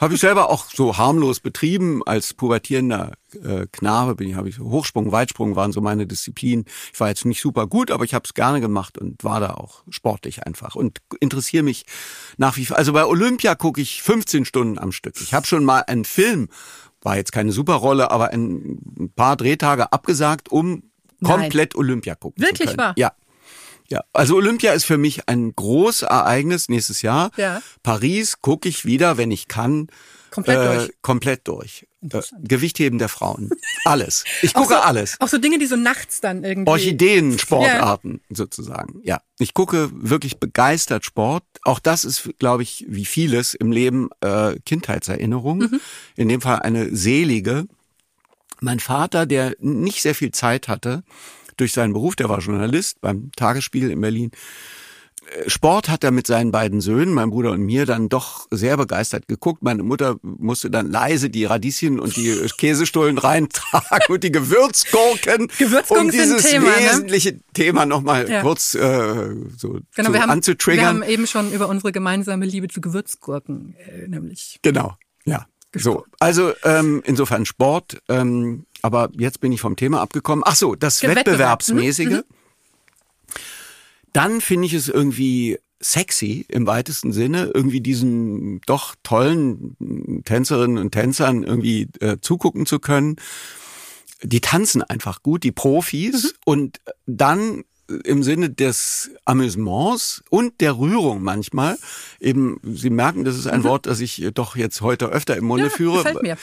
[0.00, 4.14] Habe ich selber auch so harmlos betrieben als pubertierender äh, Knabe.
[4.14, 6.66] Bin ich, habe ich Hochsprung, Weitsprung waren so meine Disziplinen.
[6.92, 9.54] Ich war jetzt nicht super gut, aber ich habe es gerne gemacht und war da
[9.54, 11.84] auch sportlich einfach und interessiere mich
[12.36, 12.76] nach wie vor.
[12.76, 15.20] Also bei Olympia gucke ich 15 Stunden am Stück.
[15.20, 16.48] Ich habe schon mal einen Film,
[17.02, 20.84] war jetzt keine Superrolle, aber ein paar Drehtage abgesagt, um
[21.20, 21.40] Nein.
[21.40, 22.88] komplett Olympia gucken Wirklich zu können.
[22.88, 22.94] wahr?
[22.96, 23.12] Ja.
[23.90, 27.30] Ja, also Olympia ist für mich ein großes Ereignis nächstes Jahr.
[27.36, 27.62] Ja.
[27.82, 29.88] Paris gucke ich wieder, wenn ich kann.
[30.30, 30.92] Komplett durch.
[31.00, 31.86] Komplett durch.
[32.02, 33.50] Äh, Gewichtheben der Frauen.
[33.86, 34.24] Alles.
[34.42, 35.16] Ich gucke auch so, alles.
[35.20, 36.70] Auch so Dinge, die so nachts dann irgendwie.
[36.70, 39.00] Orchideen-Sportarten sozusagen.
[39.04, 39.22] Ja.
[39.38, 41.44] Ich gucke wirklich begeistert Sport.
[41.62, 45.58] Auch das ist, glaube ich, wie vieles im Leben äh, Kindheitserinnerung.
[45.60, 45.80] Mhm.
[46.16, 47.66] In dem Fall eine selige.
[48.60, 51.04] Mein Vater, der nicht sehr viel Zeit hatte
[51.58, 54.30] durch seinen Beruf, der war Journalist beim Tagesspiegel in Berlin.
[55.44, 58.76] Äh, Sport hat er mit seinen beiden Söhnen, meinem Bruder und mir, dann doch sehr
[58.76, 59.62] begeistert geguckt.
[59.62, 66.06] Meine Mutter musste dann leise die Radieschen und die Käsestullen reintragen und die Gewürzgurken, Gewürzgurken
[66.06, 66.76] um dieses Thema, ne?
[66.78, 68.42] wesentliche Thema nochmal Ja.
[68.42, 70.86] kurz äh, so Genau, wir haben, wir anzutriggern.
[70.86, 74.58] haben eben schon über unsere gemeinsame Liebe zu Gewürzgurken, äh, nämlich.
[74.62, 75.46] Genau, ja.
[75.76, 80.42] So, also ähm, insofern Sport, ähm, aber jetzt bin ich vom Thema abgekommen.
[80.46, 82.06] Ach so, das Wettbewerb, Wettbewerbsmäßige.
[82.08, 82.22] mhm,
[84.12, 89.76] Dann finde ich es irgendwie sexy im weitesten Sinne, irgendwie diesen doch tollen
[90.24, 93.16] Tänzerinnen und Tänzern irgendwie äh, zugucken zu können.
[94.22, 96.34] Die tanzen einfach gut, die Profis.
[96.44, 97.62] Und dann
[98.04, 101.78] im Sinne des Amüsements und der Rührung manchmal.
[102.20, 105.66] Eben, Sie merken, das ist ein Wort, das ich doch jetzt heute öfter im Munde
[105.66, 105.98] Ja, führe.
[105.98, 106.36] gefällt mir.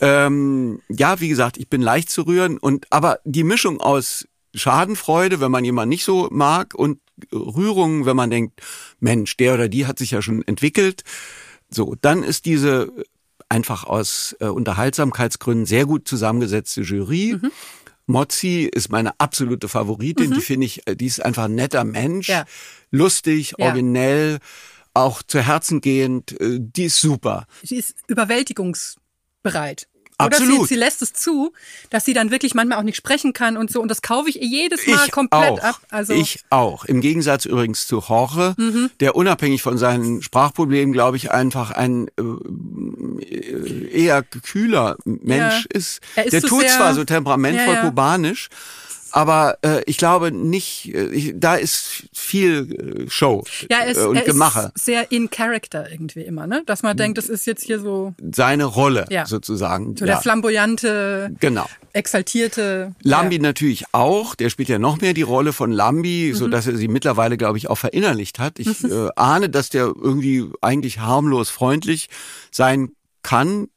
[0.00, 5.40] Ähm, ja, wie gesagt, ich bin leicht zu rühren und aber die Mischung aus Schadenfreude,
[5.40, 7.00] wenn man jemanden nicht so mag und
[7.32, 8.60] Rührung, wenn man denkt,
[9.00, 11.02] Mensch, der oder die hat sich ja schon entwickelt.
[11.68, 12.92] So, dann ist diese
[13.48, 17.38] einfach aus äh, Unterhaltsamkeitsgründen sehr gut zusammengesetzte Jury.
[17.40, 17.50] Mhm.
[18.06, 20.32] Mozzi ist meine absolute Favoritin.
[20.32, 22.44] Die finde ich, äh, die ist einfach ein netter Mensch, Ja.
[22.90, 23.66] lustig, Ja.
[23.66, 24.38] originell,
[24.94, 26.40] auch zu Herzen gehend.
[26.40, 27.46] Äh, die ist super.
[27.62, 29.02] Sie ist überwältigungsbereit.
[30.20, 30.62] Oder Absolut.
[30.62, 31.52] sie, sie lässt es zu,
[31.90, 33.80] dass sie dann wirklich manchmal auch nicht sprechen kann und so.
[33.80, 35.62] Und das kaufe ich ihr jedes Mal ich komplett auch.
[35.62, 35.80] ab.
[35.90, 36.20] Also Mhm.
[36.20, 36.84] Ich auch.
[36.86, 38.56] Im Gegensatz übrigens zu Jorge,
[38.98, 45.78] der unabhängig von seinen Sprachproblemen, glaube ich, einfach ein äh, eher kühler Mensch Ja.
[45.78, 46.00] ist.
[46.16, 47.84] Er ist der so tut zwar so temperamentvoll Ja, ja.
[47.88, 48.48] kubanisch,
[49.12, 54.04] aber äh, ich glaube nicht, äh, ich, da ist viel äh, Show ja, ist, äh,
[54.06, 54.72] und er Gemache.
[54.74, 56.62] ist sehr in Character irgendwie immer, ne?
[56.66, 59.26] Dass man denkt, das ist jetzt hier so, Seine Rolle Ja.
[59.26, 59.96] sozusagen.
[59.96, 60.12] so ja.
[60.14, 61.66] der flamboyante, Genau.
[61.92, 62.94] exaltierte.
[63.02, 63.42] Lambi ja.
[63.42, 66.36] natürlich auch, der spielt ja noch mehr die Rolle von Lambi, Mhm.
[66.36, 68.58] so dass er sie mittlerweile, glaube ich, auch verinnerlicht hat.
[68.58, 72.08] Ich äh, ahne, dass der irgendwie eigentlich harmlos freundlich
[72.50, 72.90] sein
[73.22, 73.68] kann.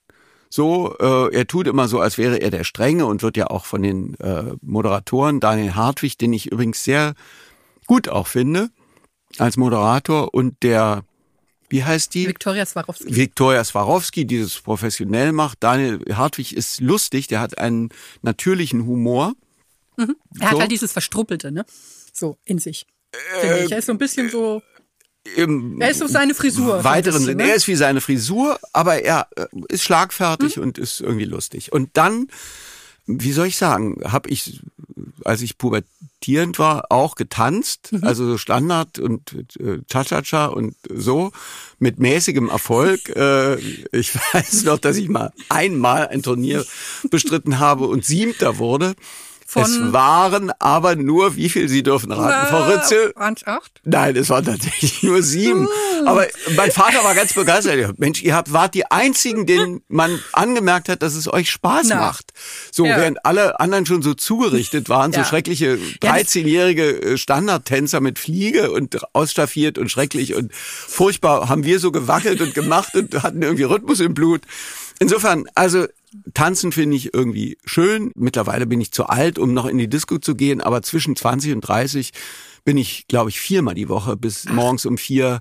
[0.53, 3.63] So, äh, er tut immer so, als wäre er der Strenge und wird ja auch
[3.63, 7.13] von den äh, Moderatoren, Daniel Hartwig, den ich übrigens sehr
[7.87, 8.69] gut auch finde,
[9.37, 11.05] als Moderator und der,
[11.69, 12.27] wie heißt die?
[12.27, 13.15] Viktoria Swarovski.
[13.15, 15.59] Viktoria Swarovski, die das professionell macht.
[15.61, 17.87] Daniel Hartwig ist lustig, der hat einen
[18.21, 19.33] natürlichen Humor.
[19.97, 20.07] Er
[20.41, 20.59] hat so.
[20.59, 21.65] halt dieses Verstruppelte, ne?
[22.11, 22.87] So in sich.
[23.13, 23.71] Ich.
[23.71, 24.61] Er ist so ein bisschen so.
[25.23, 26.83] Er ist so seine Frisur.
[26.83, 27.43] weiteren Sinne.
[27.43, 27.49] ne?
[27.51, 31.71] Er ist wie seine Frisur, aber er äh, ist schlagfertig und ist irgendwie lustig.
[31.71, 32.27] Und dann,
[33.05, 34.61] wie soll ich sagen, habe ich,
[35.23, 38.03] als ich pubertierend war, auch getanzt, Mhm.
[38.03, 41.31] also so Standard und äh, Cha-Cha-Cha und so,
[41.77, 43.09] mit mäßigem Erfolg.
[43.15, 43.55] äh,
[43.91, 46.65] ich weiß noch, dass ich mal einmal ein Turnier
[47.11, 48.95] bestritten habe und Siebter wurde.
[49.51, 53.11] Von- es waren aber nur, wie viel Sie dürfen raten, Frau Ritzel?
[53.17, 53.81] Waren es acht?
[53.83, 55.67] Nein, es waren tatsächlich nur sieben.
[56.05, 57.99] Aber mein Vater war ganz begeistert.
[57.99, 61.95] Mensch, ihr habt, wart die einzigen, denen man angemerkt hat, dass es euch Spaß Na.
[61.97, 62.31] macht.
[62.71, 62.95] So, Ja.
[62.97, 65.25] während alle anderen schon so zugerichtet waren, so Ja.
[65.25, 71.91] schreckliche 13-jährige äh, Standardtänzer mit Fliege und ausstaffiert und schrecklich und furchtbar haben wir so
[71.91, 74.41] gewackelt und gemacht und hatten irgendwie Rhythmus im Blut.
[75.01, 75.87] Insofern, also
[76.35, 78.11] Tanzen finde ich irgendwie schön.
[78.15, 81.53] Mittlerweile bin ich zu alt, um noch in die Disco zu gehen, aber zwischen 20
[81.53, 82.11] und 30
[82.63, 85.39] bin ich, glaube ich, viermal die Woche bis morgens um vier.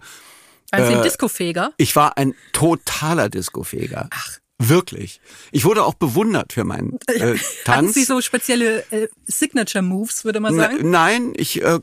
[0.73, 1.73] Waren Sie Äh, ein Discofeger?
[1.77, 4.09] Ich war ein totaler Discofeger.
[4.11, 4.39] Ach.
[4.63, 5.23] Wirklich.
[5.53, 7.95] Ich wurde auch bewundert für meinen äh, Hatten Tanz.
[7.95, 10.91] Sie so spezielle äh, Signature Moves, würde man sagen?
[10.91, 11.79] nein, ich äh,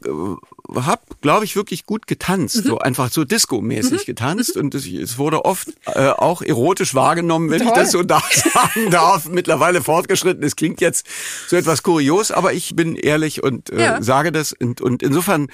[0.75, 2.67] habe, glaube ich, wirklich gut getanzt, Mhm.
[2.69, 7.61] so einfach so Disco-mäßig getanzt und es, es wurde oft äh, auch erotisch wahrgenommen, wenn
[7.63, 9.27] ich das so da sagen darf.
[9.27, 10.43] Mittlerweile fortgeschritten.
[10.43, 11.05] Es klingt jetzt
[11.47, 14.01] so etwas kurios, aber ich bin ehrlich und äh, Ja.
[14.01, 15.47] sage das und, und insofern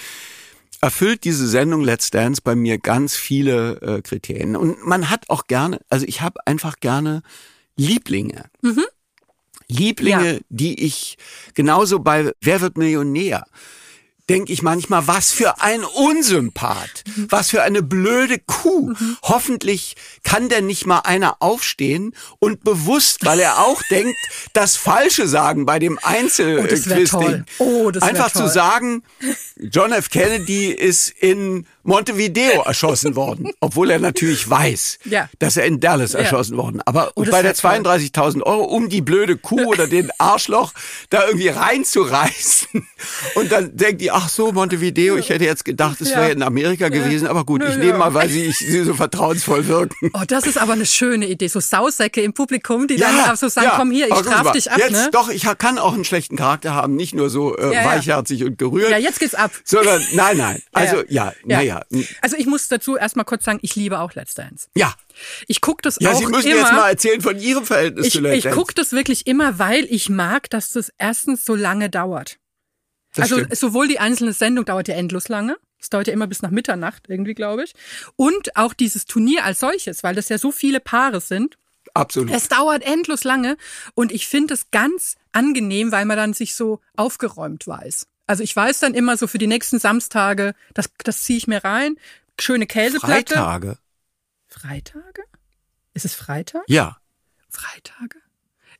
[0.81, 5.47] erfüllt diese Sendung Let's Dance bei mir ganz viele äh, Kriterien und man hat auch
[5.47, 7.21] gerne, also ich habe einfach gerne
[7.77, 8.45] Lieblinge.
[9.69, 10.39] Lieblinge, Ja.
[10.49, 11.17] die ich
[11.53, 13.45] genauso bei Wer wird Millionär
[14.29, 18.93] denke ich manchmal, was für ein Unsympath, was für eine blöde Kuh.
[19.21, 24.15] Hoffentlich kann denn nicht mal einer aufstehen und bewusst, weil er auch denkt,
[24.53, 27.45] das Falsche sagen bei dem Oh, das wär toll.
[27.59, 28.43] Oh, das Einfach toll.
[28.47, 29.03] zu sagen,
[29.59, 30.09] John F.
[30.09, 35.29] Kennedy ist in Montevideo erschossen worden, obwohl er natürlich weiß, Ja.
[35.39, 36.19] dass er in Dallas Ja.
[36.19, 36.81] erschossen worden.
[36.85, 37.71] Aber Oh, bei der wär toll.
[37.71, 40.71] 32.000 Euro, um die blöde Kuh oder den Arschloch
[41.09, 42.87] da irgendwie reinzureißen.
[43.35, 46.17] Und dann denkt die, ach so, Montevideo, ich hätte jetzt gedacht, es Ja.
[46.21, 47.79] wäre in Amerika gewesen, aber gut, Nö, ich ja.
[47.79, 50.11] nehme mal, weil sie, ich, sie so vertrauensvoll wirken.
[50.13, 51.47] Oh, das ist aber eine schöne Idee.
[51.47, 54.77] So Sausäcke im Publikum, die dann so sagen, komm hier, ich straf dich ab.
[54.77, 55.09] Jetzt, ne?
[55.11, 57.85] doch, ich kann auch einen schlechten Charakter haben, nicht nur so äh, Ja, ja.
[57.85, 58.91] weichherzig und gerührt.
[58.91, 59.51] Ja, jetzt geht's ab.
[59.63, 60.61] Sondern, nein, nein.
[60.71, 61.81] Also, ja, naja.
[62.21, 64.67] Also ich muss dazu erstmal kurz sagen, ich liebe auch Let's Dance.
[64.75, 64.93] Ja.
[65.47, 66.59] Ich gucke das Ja, auch Sie müssen immer.
[66.61, 68.57] jetzt mal erzählen von Ihrem Verhältnis ich zu Let's ich Dance.
[68.57, 72.37] gucke das wirklich immer, weil ich mag, dass das erstens so lange dauert.
[73.15, 73.57] Das also stimmt.
[73.57, 75.57] sowohl die einzelne Sendung dauert ja endlos lange.
[75.79, 77.73] Es dauert ja immer bis nach Mitternacht irgendwie, glaube ich.
[78.15, 81.57] Und auch dieses Turnier als solches, weil das ja so viele Paare sind.
[81.93, 82.31] Absolut.
[82.31, 83.57] Es dauert endlos lange
[83.93, 88.07] und ich finde es ganz angenehm, weil man dann sich so aufgeräumt weiß.
[88.25, 91.63] Also ich weiß dann immer so für die nächsten Samstage, das, das ziehe ich mir
[91.63, 91.97] rein.
[92.39, 93.35] Schöne Käseplatte.
[93.35, 93.77] Freitage.
[94.47, 95.23] Freitage?
[95.93, 96.63] Ist es Freitag?
[96.67, 96.97] Ja.
[97.49, 98.22] Freitage?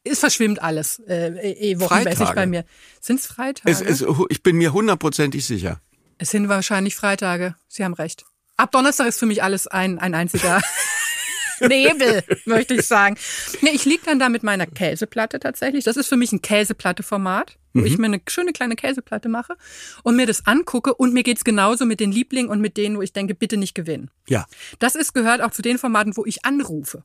[0.03, 2.35] Es verschwimmt alles äh, eh wochenmäßig Freitage.
[2.35, 2.65] bei mir.
[2.99, 3.69] Sind es Freitage?
[3.71, 5.79] Es, es, ich bin mir hundertprozentig sicher.
[6.17, 7.55] Es sind wahrscheinlich Freitage.
[7.67, 8.25] Sie haben recht.
[8.57, 10.61] Ab Donnerstag ist für mich alles ein, ein einziger
[11.59, 13.15] Nebel, möchte ich sagen.
[13.61, 15.83] Nee, ich lieg dann da mit meiner Käseplatte tatsächlich.
[15.85, 17.85] Das ist für mich ein Käseplatte-Format, wo Mhm.
[17.85, 19.55] ich mir eine schöne kleine Käseplatte mache
[20.03, 20.93] und mir das angucke.
[20.93, 23.73] Und mir geht's genauso mit den Lieblingen und mit denen, wo ich denke, bitte nicht
[23.73, 24.11] gewinnen.
[24.27, 24.45] Ja.
[24.79, 27.03] Das ist gehört auch zu den Formaten, wo ich anrufe.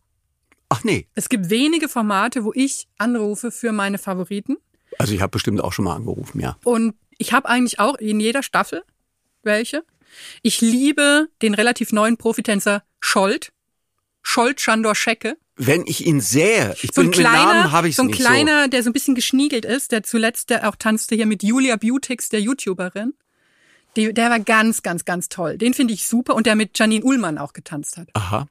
[0.69, 1.07] Ach nee.
[1.15, 4.57] Es gibt wenige Formate, wo ich anrufe für meine Favoriten.
[4.99, 6.57] Also ich habe bestimmt auch schon mal angerufen, ja.
[6.65, 8.83] Und ich habe eigentlich auch in jeder Staffel
[9.43, 9.85] welche.
[10.43, 13.53] Ich liebe den relativ neuen Profitänzer Scholt.
[14.23, 15.37] Scholt Chandor Schecke.
[15.57, 18.09] Wenn ich ihn sähe, ich So ein bin mit Namen kleiner, habe ich so ein
[18.09, 21.43] nicht kleiner, der so ein bisschen geschniegelt ist, der zuletzt der auch tanzte hier mit
[21.43, 23.15] Julia Beautix, der YouTuberin.
[23.97, 25.59] Die, der war ganz, ganz, ganz toll.
[25.59, 28.07] Den finde ich super und der mit Janine Ullmann auch getanzt hat.
[28.07, 28.13] so.
[28.21, 28.47] Aha.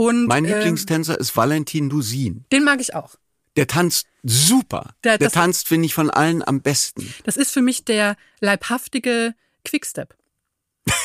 [0.00, 2.44] Und Mein ähm, Lieblingstänzer ist Valentin Dusin.
[2.52, 3.16] den mag ich auch.
[3.56, 4.94] Der tanzt super.
[5.04, 7.12] Der- Der, tanzt, finde ich, von allen am besten.
[7.24, 9.34] Das ist für mich der leibhaftige
[9.64, 10.14] Quickstep.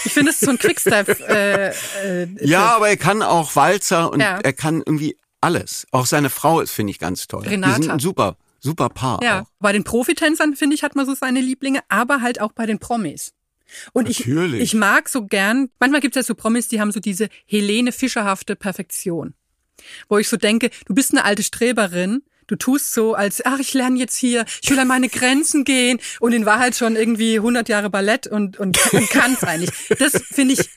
[0.05, 1.19] Ich finde es ist so ein Quickstep.
[1.29, 1.69] äh,
[2.23, 4.39] äh, Ja, aber er kann auch Walzer und Ja.
[4.39, 5.85] er kann irgendwie alles.
[5.91, 7.43] Auch seine Frau ist, finde ich, ganz toll.
[7.47, 7.75] Renata.
[7.75, 9.45] Die sind ein super, super Paar Ja, auch.
[9.59, 12.79] bei den Profitänzern finde ich hat man so seine Lieblinge, aber halt auch bei den
[12.79, 13.33] Promis.
[13.93, 16.99] Und ich, ich mag so gern, manchmal gibt es ja so Promis, die haben so
[16.99, 19.33] diese Helene Fischerhafte Perfektion.
[20.07, 23.73] Wo ich so denke, du bist eine alte Streberin, du tust so, als, ach, ich
[23.73, 27.69] lerne jetzt hier, ich will an meine Grenzen gehen und in Wahrheit schon irgendwie 100
[27.69, 29.71] Jahre Ballett und, und, und kann's eigentlich.
[29.99, 30.69] Das finde ich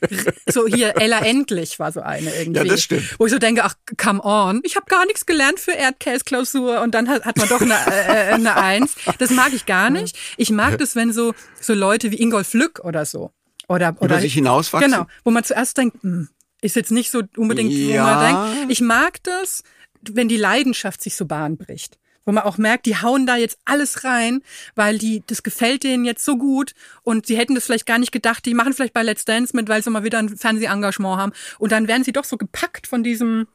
[0.47, 2.59] so hier, Ella Endlich war so eine irgendwie.
[2.59, 3.15] Ja, das stimmt.
[3.19, 6.95] Wo ich so denke, ach, come on, ich habe gar nichts gelernt für Erdkäseklausur und
[6.95, 8.95] dann hat, hat man doch eine, äh, eine Eins.
[9.19, 10.17] Das mag ich gar nicht.
[10.37, 13.33] Ich mag das, wenn so, so Leute wie Ingolf Lück oder so.
[13.69, 14.91] Oder, oder sich hinauswachsen?
[14.93, 16.29] Genau, wo man zuerst denkt, hm,
[16.63, 18.05] ist jetzt nicht so unbedingt, wo Ja.
[18.05, 18.73] man denkt.
[18.73, 19.63] Ich mag das,
[20.03, 21.99] wenn die Leidenschaft sich so Bahn bricht.
[22.25, 24.43] Wo man auch merkt, die hauen da jetzt alles rein,
[24.75, 28.13] weil die, das gefällt denen jetzt so gut und sie hätten das vielleicht gar nicht
[28.13, 31.33] gedacht, die machen vielleicht bei Let's Dance mit, weil sie mal wieder ein Fernsehengagement haben
[31.59, 33.47] und dann werden sie doch so gepackt von diesem,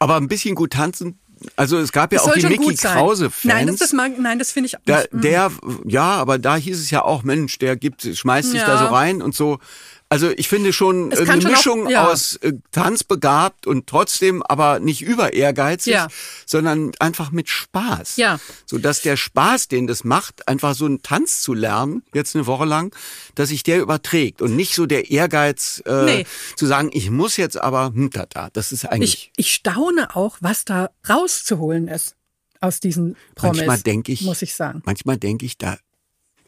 [0.00, 1.20] Aber ein bisschen gut tanzen.
[1.54, 2.96] Also es gab ja es auch die Mickey gut sein.
[2.96, 3.44] Krause-Fans.
[3.44, 5.12] Nein, das, das mag, nein, das finde ich Da, nicht.
[5.12, 5.20] mm.
[5.20, 5.52] der,
[5.84, 8.66] ja, aber da hieß es ja auch, Mensch, der gibt, schmeißt sich Ja.
[8.66, 9.58] da so rein und so.
[10.08, 12.08] Also ich finde schon äh, eine schon auch- Mischung ja.
[12.08, 16.06] aus äh, tanzbegabt und trotzdem aber nicht über ehrgeizig, Ja.
[16.46, 18.16] sondern einfach mit Spaß.
[18.16, 18.38] Ja.
[18.66, 22.46] So dass der Spaß, den das macht, einfach so einen Tanz zu lernen, jetzt eine
[22.46, 22.94] Woche lang,
[23.34, 26.26] dass sich der überträgt und nicht so der Ehrgeiz äh, Nee.
[26.54, 29.32] zu sagen, ich muss jetzt aber, hm, da, da, das ist eigentlich.
[29.36, 32.14] Ich, ich staune auch, was da rauszuholen ist
[32.60, 33.56] aus diesen Promis.
[33.58, 34.82] manchmal denke ich, muss ich sagen.
[34.86, 35.76] manchmal denke ich, da,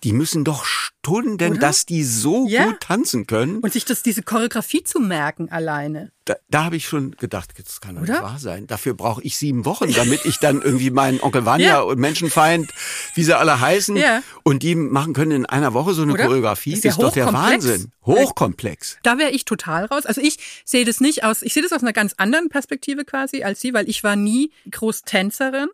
[0.04, 1.50] die müssen doch Stunden, Oder?
[1.60, 2.66] dass die so Ja.
[2.66, 3.58] gut tanzen können.
[3.58, 6.12] Und sich das, diese Choreografie zu merken alleine.
[6.26, 8.66] Da, da habe ich schon gedacht, das kann doch nicht wahr sein.
[8.66, 11.80] Dafür brauche ich sieben Wochen, damit ich dann irgendwie meinen Onkel Vanya Ja.
[11.80, 12.70] und Menschenfeind,
[13.14, 14.22] wie sie alle heißen, Ja.
[14.42, 16.24] und die machen können in einer Woche so eine Oder?
[16.26, 16.72] Choreografie.
[16.74, 17.32] Ist Das ja ist doch der.
[17.32, 17.92] Wahnsinn.
[18.04, 18.98] Hochkomplex.
[19.02, 20.04] Da wäre ich total raus.
[20.06, 23.42] Also ich sehe das nicht aus, ich sehe das aus einer ganz anderen Perspektive quasi
[23.42, 25.68] als Sie, weil ich war nie groß Tänzerin.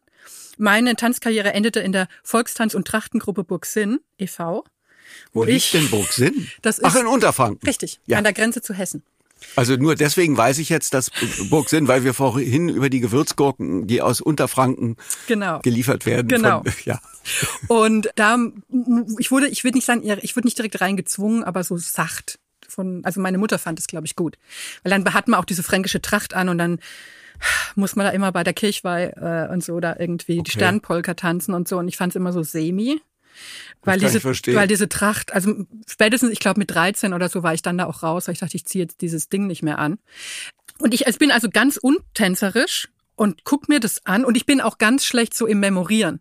[0.58, 4.64] Meine Tanzkarriere endete in der Volkstanz- und Trachtengruppe Burgsinn e.V.
[5.32, 6.48] Wo liegt denn Burgsinn?
[6.62, 7.66] Das ist- Ach, in Unterfranken.
[7.66, 8.18] Richtig, Ja.
[8.18, 9.02] an der Grenze zu Hessen.
[9.56, 11.10] Also nur deswegen weiß ich jetzt, dass
[11.50, 14.96] Burgsinn, weil wir vorhin über die Gewürzgurken, die aus Unterfranken
[15.26, 15.58] Genau.
[15.60, 16.28] geliefert werden.
[16.28, 16.62] Genau.
[16.62, 17.00] Von, ja.
[17.68, 18.38] Und da,
[19.18, 22.38] ich wurde, ich würde nicht sagen, ich wurde nicht direkt reingezwungen, aber so sacht.
[22.66, 24.38] Von, also meine Mutter fand es, glaube ich, gut.
[24.82, 26.78] Weil dann hat man auch diese fränkische Tracht an und dann
[27.74, 30.50] muss man da immer bei der Kirchweih äh, und so da irgendwie die Okay.
[30.52, 31.78] Sternpolka tanzen und so.
[31.78, 33.00] Und ich fand es immer so semi.
[33.82, 37.62] Weil diese, weil diese Tracht, also spätestens, ich glaube mit 13 oder so war ich
[37.62, 39.98] dann da auch raus, weil ich dachte, ich ziehe jetzt dieses Ding nicht mehr an.
[40.78, 44.60] Und ich, ich bin also ganz untänzerisch und guck mir das an und ich bin
[44.60, 46.20] auch ganz schlecht so im Memorieren.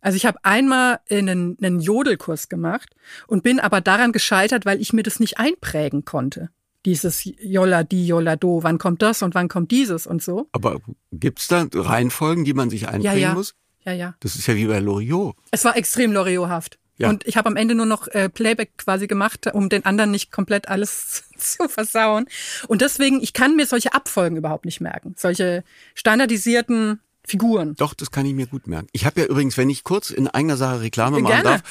[0.00, 2.94] Also ich habe einmal einen, einen Jodelkurs gemacht
[3.26, 6.50] und bin aber daran gescheitert, weil ich mir das nicht einprägen konnte.
[6.84, 10.48] Dieses Jolla di, Jolla do, wann kommt das und wann kommt dieses und so.
[10.52, 10.80] Aber
[11.12, 13.34] gibt's da Reihenfolgen, die man sich einbringen Ja, ja.
[13.34, 13.54] muss?
[13.84, 14.14] Ja, ja.
[14.20, 15.36] Das ist ja wie bei Loriot.
[15.50, 16.78] Es war extrem Loriot-haft.
[16.96, 17.08] Ja.
[17.08, 20.30] Und ich habe am Ende nur noch äh, Playback quasi gemacht, um den anderen nicht
[20.30, 22.26] komplett alles zu versauen.
[22.68, 25.14] Und deswegen, ich kann mir solche Abfolgen überhaupt nicht merken.
[25.18, 25.64] Solche
[25.94, 27.74] standardisierten Figuren.
[27.76, 28.88] Doch, das kann ich mir gut merken.
[28.92, 31.42] Ich habe ja übrigens, wenn ich kurz in eigener Sache Reklame machen Gerne.
[31.44, 31.62] darf,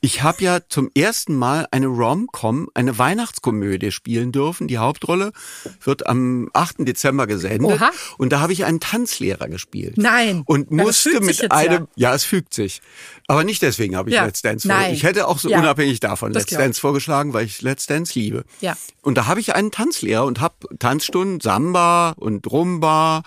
[0.00, 4.68] ich habe ja zum ersten Mal eine Rom-Com, eine Weihnachtskomödie spielen dürfen.
[4.68, 5.32] Die Hauptrolle
[5.82, 6.86] wird am 8.
[6.86, 7.80] Dezember gesendet.
[7.80, 7.90] Oha.
[8.18, 9.98] Und da habe ich einen Tanzlehrer gespielt.
[9.98, 10.42] Nein.
[10.46, 12.10] Und musste mit einem, ja.
[12.10, 12.14] ja.
[12.14, 12.80] es fügt sich.
[13.26, 14.24] Aber nicht deswegen habe ich Ja.
[14.24, 14.76] Let's Dance Nein.
[14.76, 14.96] vorgeschlagen.
[14.96, 15.58] Ich hätte auch so Ja.
[15.58, 16.56] unabhängig davon Das Let's.
[16.56, 18.44] Dance vorgeschlagen, weil ich Let's Dance liebe.
[18.60, 18.76] Ja.
[19.02, 23.22] Und da habe ich einen Tanzlehrer und habe Tanzstunden, Samba und Rumba,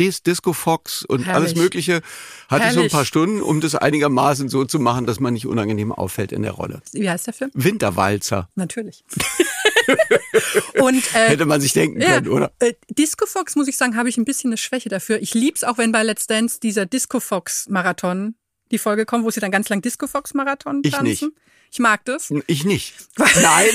[0.00, 1.34] Dis, Disco Fox und Herrlich.
[1.34, 2.00] alles Mögliche.
[2.48, 2.92] Hatte ich so ein Herrlich.
[2.92, 6.52] paar Stunden, um das einigermaßen so zu machen, dass man nicht unangenehm auffällt in der
[6.52, 6.80] Rolle.
[6.92, 7.50] Wie heißt der Film?
[7.54, 8.48] Winterwalzer.
[8.56, 9.04] Natürlich.
[10.80, 12.52] und äh, Hätte man sich denken können, oder?
[12.60, 15.20] Äh, Disco Fox, muss ich sagen, habe ich ein bisschen eine Schwäche dafür.
[15.20, 18.34] Ich lieb's auch, wenn bei Let's Dance dieser Disco Fox Marathon
[18.70, 21.04] die Folge kommt, wo sie dann ganz lang Disco Fox Marathon Ich tanzen.
[21.04, 21.24] nicht.
[21.72, 22.32] Ich mag das.
[22.48, 22.94] Ich nicht.
[23.42, 23.68] Nein,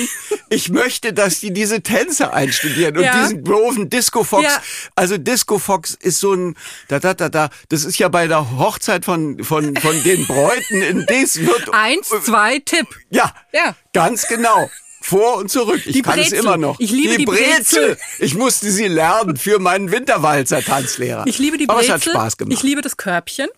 [0.50, 3.22] ich möchte, dass die diese Tänze einstudieren und Ja.
[3.22, 4.44] diesen doofen Disco Fox.
[4.44, 4.62] Ja.
[4.94, 6.56] Also Disco Fox ist so ein
[6.88, 7.48] da da da da.
[7.70, 12.08] Das ist ja bei der Hochzeit von von von den Bräuten in Dis wird Eins,
[12.24, 12.86] zwei, Tipp.
[13.10, 13.74] ja Ja.
[13.94, 14.68] ganz genau.
[15.00, 15.80] Vor und zurück.
[15.86, 16.38] Ich Die kann es Brezel.
[16.40, 16.80] immer noch.
[16.80, 17.96] Ich liebe die Brezel.
[18.18, 21.24] Ich musste sie lernen für meinen Winterwalzer Tanzlehrer.
[21.26, 21.96] Ich liebe die Aber Brezel.
[21.96, 22.52] es hat Spaß gemacht.
[22.58, 23.48] Ich liebe das Körbchen.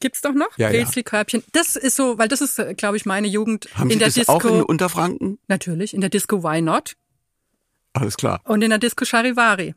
[0.00, 0.56] Gibt's doch noch?
[0.58, 0.84] Ja, ja.
[0.84, 1.42] Brezelkörbchen.
[1.52, 4.14] Das ist so, weil das ist, glaube ich, meine Jugend Haben in Sie der das
[4.14, 4.32] Disco.
[4.32, 5.38] auch in Unterfranken?
[5.48, 6.96] Natürlich, in der Disco Why Not?
[7.94, 8.40] Alles klar.
[8.44, 9.74] Und in der Disco Charivari.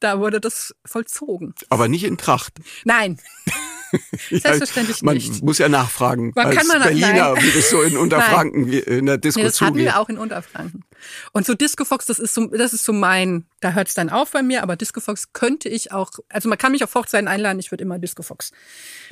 [0.00, 1.54] Da wurde das vollzogen.
[1.68, 2.54] Aber nicht in Tracht.
[2.84, 3.18] Nein.
[4.30, 5.42] Selbstverständlich man nicht.
[5.42, 7.42] muss ja nachfragen Man als kann nach- Berliner, nein.
[7.44, 10.84] wie das so in Unterfranken in der Disco Nee, das hatten wir auch in Unterfranken.
[11.32, 14.30] Und so Disco Fox, das ist so, das ist so mein, da hört's dann auf
[14.32, 17.58] bei mir, aber Disco Fox könnte ich auch, also man kann mich auf Hochzeiten einladen,
[17.58, 18.52] ich würde immer Disco Fox.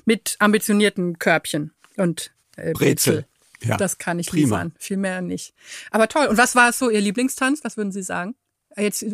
[0.04, 3.12] Mit ambitionierten Körbchen und äh, Brezel.
[3.14, 3.26] Brezel.
[3.62, 4.56] Ja, Das kann ich prima.
[4.58, 5.54] liefern, viel mehr nicht.
[5.90, 6.26] Aber toll.
[6.26, 7.60] Und was war so Ihr Lieblingstanz?
[7.64, 8.34] Was würden Sie sagen?
[8.76, 9.04] Jetzt,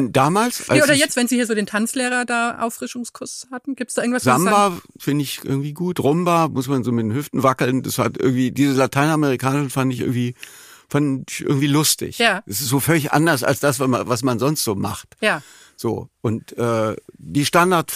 [0.00, 3.48] nee, In damals, als oder ich jetzt, wenn Sie hier so den Tanzlehrer da Auffrischungskurs
[3.50, 4.24] hatten, gibt's da irgendwas?
[4.24, 7.82] Samba finde ich irgendwie gut, Rumba muss man so mit den Hüften wackeln.
[7.82, 10.34] Das hat irgendwie diese lateinamerikanischen fand ich irgendwie
[10.88, 12.18] fand ich irgendwie lustig.
[12.18, 12.42] Ja.
[12.46, 15.16] Es ist so völlig anders als das, was man, was man sonst so macht.
[15.20, 15.42] Ja,
[15.76, 17.92] So und äh, die Standard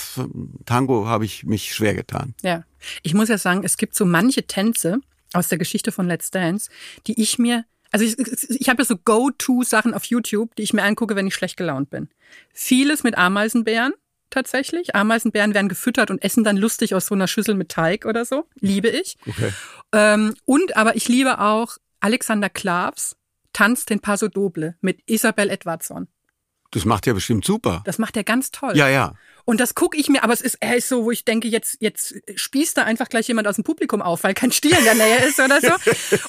[0.66, 2.34] Tango habe ich mich schwer getan.
[2.42, 2.64] ja.
[3.02, 5.00] Ich muss ja sagen, es gibt so manche Tänze
[5.32, 6.70] aus der Geschichte von Let's Dance,
[7.08, 8.16] die ich mir, also ich,
[8.60, 11.90] ich habe ja so Go-To-Sachen auf YouTube, die ich mir angucke, wenn ich schlecht gelaunt
[11.90, 12.08] bin.
[12.52, 13.92] Vieles mit Ameisenbären
[14.30, 14.94] tatsächlich.
[14.94, 18.46] Ameisenbären werden gefüttert und essen dann lustig aus so einer Schüssel mit Teig oder so.
[18.60, 19.16] Liebe ich.
[19.26, 19.52] Okay.
[19.92, 23.16] Ähm, und aber ich liebe auch Alexander Klavs
[23.52, 26.08] Tanz den Paso Doble mit Isabel Edwardson.
[26.70, 27.82] Das macht er bestimmt super.
[27.86, 28.76] Das macht er ganz toll.
[28.76, 29.14] Ja, ja.
[29.44, 31.78] Und das gucke ich mir, aber es ist, er ist so, wo ich denke, jetzt,
[31.80, 34.94] jetzt spießt da einfach gleich jemand aus dem Publikum auf, weil kein Stier in der
[34.94, 35.70] Nähe ist oder so.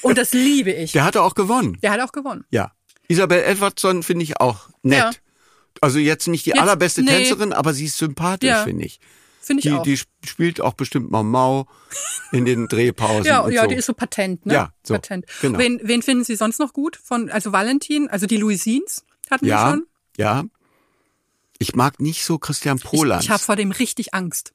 [0.02, 0.92] Und das liebe ich.
[0.92, 1.76] Der hatte auch gewonnen.
[1.82, 2.44] Der hat auch gewonnen.
[2.50, 2.72] Ja.
[3.08, 4.98] Isabel Edwardson finde ich auch nett.
[4.98, 5.10] Ja.
[5.82, 7.10] Also jetzt nicht die Jetzt- allerbeste nee.
[7.10, 8.64] Tänzerin, aber sie ist sympathisch, Ja.
[8.64, 8.98] finde ich.
[9.42, 9.82] Finde ich Die, auch.
[9.82, 11.66] die spielt auch bestimmt Mau Mau
[12.32, 13.24] in den Drehpausen.
[13.24, 13.68] ja, ja, so.
[13.68, 14.54] die ist so patent, ne?
[14.54, 15.26] Ja, so, Patent.
[15.40, 15.58] genau.
[15.58, 16.96] Wen, wen finden Sie sonst noch gut?
[17.02, 19.86] Von, also Valentin, also die Louisines hatten wir ja, schon.
[20.20, 20.44] Ja.
[21.58, 23.22] Ich mag nicht so Christian Polanz.
[23.24, 24.52] Ich, ich habe vor dem richtig Angst,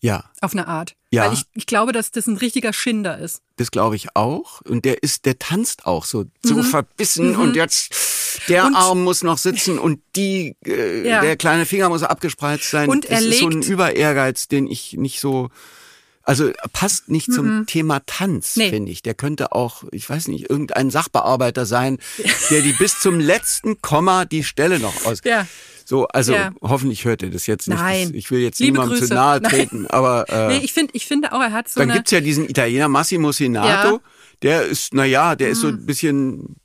[0.00, 0.94] ja, auf eine Art.
[1.10, 1.24] Ja.
[1.26, 3.40] Weil ich, ich glaube, dass das ein richtiger Schinder ist.
[3.56, 4.60] das glaube ich auch.
[4.62, 7.94] Und der ist, der tanzt auch so, so verbissen und jetzt
[8.48, 8.68] der Mhm.
[8.68, 11.20] Und- Arm muss noch sitzen und die, äh, Ja.
[11.22, 12.88] der kleine Finger muss abgespreizt sein.
[12.88, 15.48] Und er das ist so ein legt- Über-Ehrgeiz, den ich nicht so,
[16.26, 18.62] also passt nicht zum Thema Tanz, Mhm.
[18.62, 18.70] Nee.
[18.70, 19.00] finde ich.
[19.02, 21.98] Der könnte auch, ich weiß nicht, irgendein Sachbearbeiter sein,
[22.50, 25.20] der die bis zum letzten Komma die Stelle noch aus.
[25.24, 25.46] Ja.
[25.84, 26.52] So, also Ja.
[26.62, 27.78] hoffentlich hört ihr das jetzt nicht.
[27.78, 28.08] Nein.
[28.08, 29.08] Das, ich will jetzt Liebe niemandem Grüße.
[29.08, 29.50] zu nahe Nein.
[29.52, 31.98] treten, aber äh, Nee, ich finde, ich finde auch, er hat so dann eine.
[32.00, 33.92] gibt's ja diesen Italiener Massimo Sinato, Ja.
[33.92, 34.00] Mhm.
[34.42, 36.56] der ist, na ja, der ist so ein bisschen,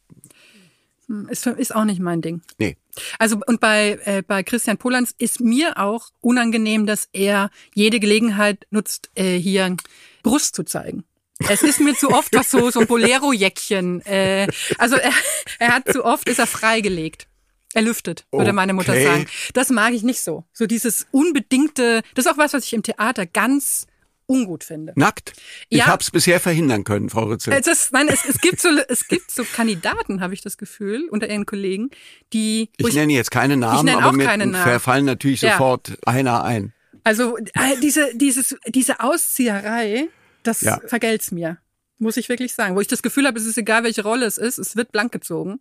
[1.29, 2.41] Ist, ist auch nicht mein Ding.
[2.57, 2.77] nee.
[3.19, 8.65] Also und bei äh, bei Christian Polanz ist mir auch unangenehm, dass er jede Gelegenheit
[8.69, 9.75] nutzt, äh, hier
[10.23, 11.03] Brust zu zeigen.
[11.49, 14.01] Es ist mir zu oft was so so ein Bolero-Jäckchen.
[14.05, 15.13] Äh, also er,
[15.59, 17.27] er hat zu oft ist er freigelegt.
[17.73, 19.05] Er lüftet, würde meine Mutter Okay.
[19.05, 19.27] sagen.
[19.53, 20.43] Das mag ich nicht so.
[20.51, 23.87] So dieses unbedingte, das ist auch was, was ich im Theater ganz
[24.31, 24.93] ungut finde.
[24.95, 25.33] Nackt.
[25.69, 25.87] Ich Ja.
[25.87, 27.53] hab's bisher verhindern können, Frau Rützel.
[27.53, 31.07] Es, ist, nein, es, es gibt so, es gibt so Kandidaten, habe ich das Gefühl,
[31.11, 31.89] unter ihren Kollegen,
[32.33, 34.55] die, wo ich nenne jetzt keine Namen, aber auch mir Namen.
[34.55, 35.51] verfallen natürlich Ja.
[35.53, 36.73] sofort einer ein.
[37.03, 37.37] Also
[37.81, 40.07] diese, dieses, diese Auszieherei,
[40.43, 40.79] das Ja.
[40.87, 41.57] vergelt's mir.
[41.97, 42.75] Muss ich wirklich sagen.
[42.75, 45.11] Wo ich das Gefühl habe, es ist egal, welche Rolle es ist, es wird blank
[45.11, 45.59] gezogen.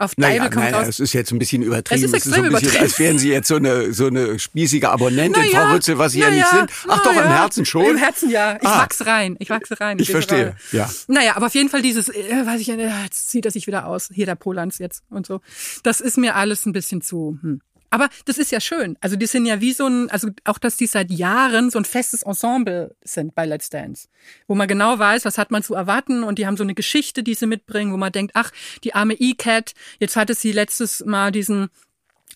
[0.00, 0.86] Auf Naja, kommt nein, raus.
[0.86, 2.04] es ist jetzt ein bisschen übertrieben.
[2.04, 2.84] Es ist so extrem ein bisschen, übertrieben.
[2.84, 6.12] als wären Sie jetzt so eine, so eine spießige Abonnentin, Na ja, Frau Rützel, was
[6.12, 6.70] Sie ja na nicht ja, sind.
[6.86, 7.28] Ach doch, im ja.
[7.36, 7.84] Herzen schon.
[7.84, 8.56] Im Herzen ja.
[8.60, 8.78] Ich Ah.
[8.82, 9.34] wachse rein.
[9.40, 9.98] Ich wachse rein.
[9.98, 10.56] in Ich verstehe, Rolle.
[10.70, 10.88] ja.
[11.08, 13.86] Naja, aber auf jeden Fall dieses, äh, weiß ich, äh, jetzt zieht er sich wieder
[13.86, 14.08] aus.
[14.12, 15.40] Hier der Polanz jetzt und so.
[15.82, 17.38] Das ist mir alles ein bisschen zu.
[17.42, 17.60] Hm.
[17.90, 18.96] Aber das ist ja schön.
[19.00, 21.84] Also die sind ja wie so ein, also auch, dass die seit Jahren so ein
[21.84, 24.08] festes Ensemble sind bei Let's Dance.
[24.46, 27.22] Wo man genau weiß, was hat man zu erwarten und die haben so eine Geschichte,
[27.22, 28.50] die sie mitbringen, wo man denkt, ach,
[28.84, 31.70] die arme E-Cat, jetzt hatte sie letztes Mal diesen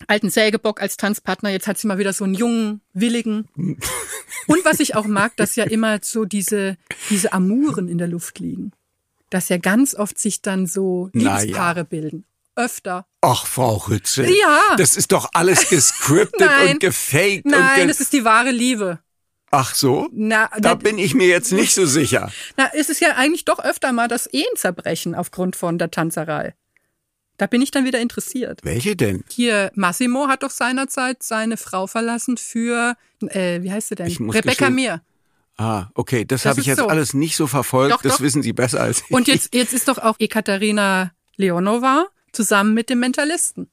[0.07, 3.47] alten Sägebock als Tanzpartner, jetzt hat sie mal wieder so einen jungen, willigen.
[4.47, 6.77] Und was ich auch mag, dass ja immer so diese,
[7.09, 8.71] diese Amuren in der Luft liegen.
[9.29, 11.39] Dass ja ganz oft sich dann so Na ja.
[11.39, 12.25] Liebespaare bilden.
[12.55, 13.05] Öfter.
[13.21, 14.29] Ach, Frau Rützel.
[14.29, 14.75] Ja.
[14.77, 17.45] Das ist doch alles gescriptet und gefaked.
[17.45, 18.99] und Nein, ge es ist die wahre Liebe.
[19.51, 20.09] Ach so?
[20.11, 22.31] Na, Da bin ich mir jetzt nicht so sicher.
[22.57, 26.55] na, es ist ja eigentlich doch öfter mal das Ehen zerbrechen aufgrund von der Tanzerei.
[27.37, 28.59] Da bin ich dann wieder interessiert.
[28.63, 29.23] Welche denn?
[29.29, 32.95] Hier, Massimo hat doch seinerzeit seine Frau verlassen für,
[33.29, 34.07] äh, wie heißt sie denn?
[34.29, 35.01] Rebecca gestehen- Mir.
[35.57, 36.87] Ah, okay, das, Das habe ich jetzt so.
[36.87, 37.93] alles nicht so verfolgt.
[37.93, 38.21] Doch, das doch.
[38.21, 39.11] wissen Sie besser als ich.
[39.11, 43.69] Und jetzt, jetzt ist doch auch Ekaterina Leonova zusammen mit dem Mentalisten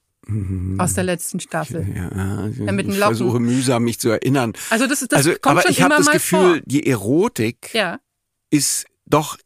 [0.78, 1.84] aus der letzten Staffel.
[1.96, 4.52] Ja, den ich versuche mühsam, mich zu erinnern.
[4.68, 6.60] Also das, ist- das also, kommt aber schon ich habe immer das mal Gefühl, vor.
[6.66, 7.98] die Erotik Ja,
[8.50, 9.38] ist doch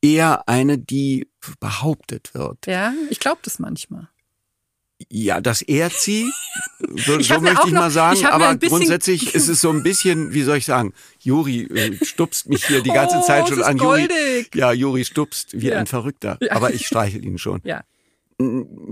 [0.00, 1.28] eher eine, die
[1.60, 2.66] behauptet wird.
[2.66, 4.08] ja, ich glaube das manchmal.
[5.10, 6.30] Ja, das ehrt sie,
[6.96, 8.24] so, Ich so möchte ich noch- mal sagen.
[8.24, 12.04] hab mir Aber grundsätzlich ist es so ein bisschen, wie soll ich sagen, Juri äh,
[12.04, 13.76] stupst mich hier die ganze Oh, Zeit schon an.
[13.78, 15.78] Juri, ja, Juri stupst wie Ja.
[15.78, 16.38] ein Verrückter.
[16.50, 17.60] Aber ich streichel ihn schon.
[17.64, 17.82] Ja.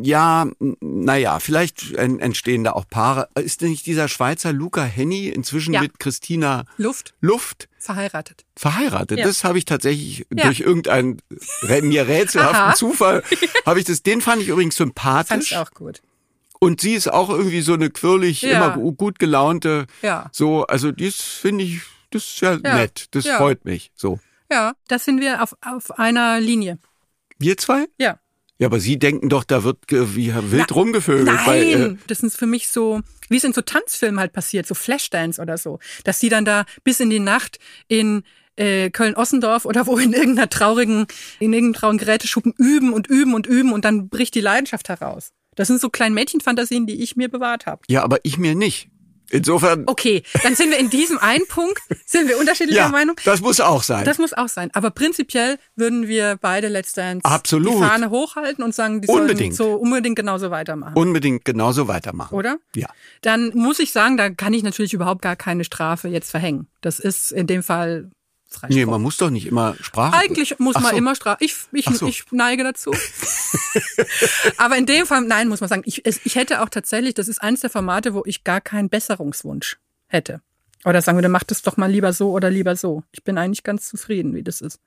[0.03, 0.47] Ja,
[0.80, 3.28] naja, vielleicht en- entstehen da auch Paare.
[3.34, 5.80] Ist denn nicht dieser Schweizer Luca Henny inzwischen Ja.
[5.80, 8.45] mit Christina Luft Luft verheiratet.
[8.57, 9.18] verheiratet?
[9.18, 9.24] Ja.
[9.26, 10.45] Das habe ich tatsächlich Ja.
[10.45, 11.20] durch irgendeinen
[11.82, 12.74] mir rätselhaften.
[12.76, 13.22] Zufall
[13.66, 14.03] habe ich das.
[14.03, 15.53] Den fand ich übrigens Fand sympathisch.
[15.53, 16.01] ich auch gut.
[16.61, 19.86] Und sie ist auch irgendwie so eine quirlig, immer gu- gut gelaunte.
[20.03, 20.28] Ja.
[20.30, 21.80] So, also dies finde ich,
[22.11, 23.07] das ist ja, nett.
[23.12, 23.91] Das freut mich.
[23.97, 24.20] So.
[24.53, 26.78] Ja, das sind wir auf, auf einer Linie.
[27.38, 27.86] Wir zwei?
[27.99, 28.18] Ja.
[28.61, 31.24] Ja, aber Sie denken doch, da wird wie wild Na, rumgevögelt.
[31.24, 33.00] Nein, Weil, äh, das ist für mich so,
[33.30, 36.66] wie es in so Tanzfilmen halt passiert, so Flashdance oder so, dass die dann da
[36.84, 37.58] bis in die Nacht
[37.88, 38.22] in
[38.56, 41.06] äh, Köln-Ossendorf oder wo in irgendeiner traurigen,
[41.38, 45.32] in irgendeinem traurigen Geräteschuppen üben und üben und üben und dann bricht die Leidenschaft heraus.
[45.54, 47.80] Das sind so kleine Mädchenfantasien, die ich mir bewahrt habe.
[47.88, 48.89] ja, aber ich mir nicht.
[49.31, 53.16] Insofern, Okay, dann sind wir in diesem einen Punkt, sind wir unterschiedlicher ja, Meinung.
[53.24, 54.05] das muss auch sein.
[54.05, 54.70] Das muss auch sein.
[54.74, 57.74] Aber prinzipiell würden wir beide Let's Dance Absolut.
[57.74, 59.55] die Fahne hochhalten und sagen, die Unbedingt.
[59.55, 60.95] sollen so unbedingt genauso weitermachen.
[60.97, 62.35] Unbedingt genauso weitermachen.
[62.35, 62.59] oder?
[62.74, 62.89] Ja.
[63.22, 66.66] Dann muss ich sagen, da kann ich natürlich überhaupt gar keine Strafe jetzt verhängen.
[66.81, 68.11] Das ist in dem Fall
[68.51, 68.76] Freispruch.
[68.76, 70.16] Nee, man muss doch nicht immer Sprache.
[70.16, 70.96] Eigentlich muss Ach man so.
[70.96, 71.38] immer Sprache.
[71.40, 72.07] Ich, ich, so.
[72.07, 72.92] ich neige dazu.
[74.57, 77.40] Aber in dem Fall, nein, muss man sagen, ich, ich hätte auch tatsächlich, das ist
[77.40, 79.78] eines der Formate, wo ich gar keinen Besserungswunsch
[80.09, 80.40] hätte.
[80.84, 83.03] Oder sagen wir, dann macht es doch mal lieber so oder lieber so.
[83.12, 84.80] Ich bin eigentlich ganz zufrieden, wie das ist.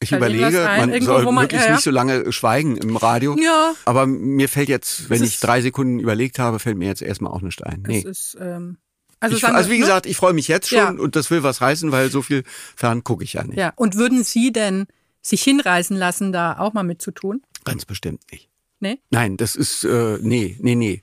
[0.00, 0.90] Ich Ihnen überlege, ein?
[0.90, 1.76] man soll man- möglichst ja, ja.
[1.76, 3.36] nicht so lange schweigen im Radio.
[3.38, 3.74] Ja.
[3.86, 7.40] Aber mir fällt jetzt, wenn ich drei Sekunden überlegt habe, fällt mir jetzt erstmal auch
[7.40, 7.82] nicht ein.
[7.86, 7.98] Nee.
[7.98, 8.76] Es ist, ähm,
[9.20, 9.80] also, Ich, also wie ne?
[9.80, 10.90] gesagt, ich freue mich jetzt schon Ja.
[10.90, 12.42] und das will was heißen, weil so viel
[12.76, 13.58] fern gucke ich ja nicht.
[13.58, 13.72] Ja.
[13.76, 14.86] Und würden Sie denn
[15.22, 17.42] sich hinreißen lassen, da auch mal mitzutun?
[17.64, 18.48] Ganz bestimmt nicht.
[18.80, 18.98] Nee?
[19.10, 21.02] Nein, das ist, äh, nee, nee, nee.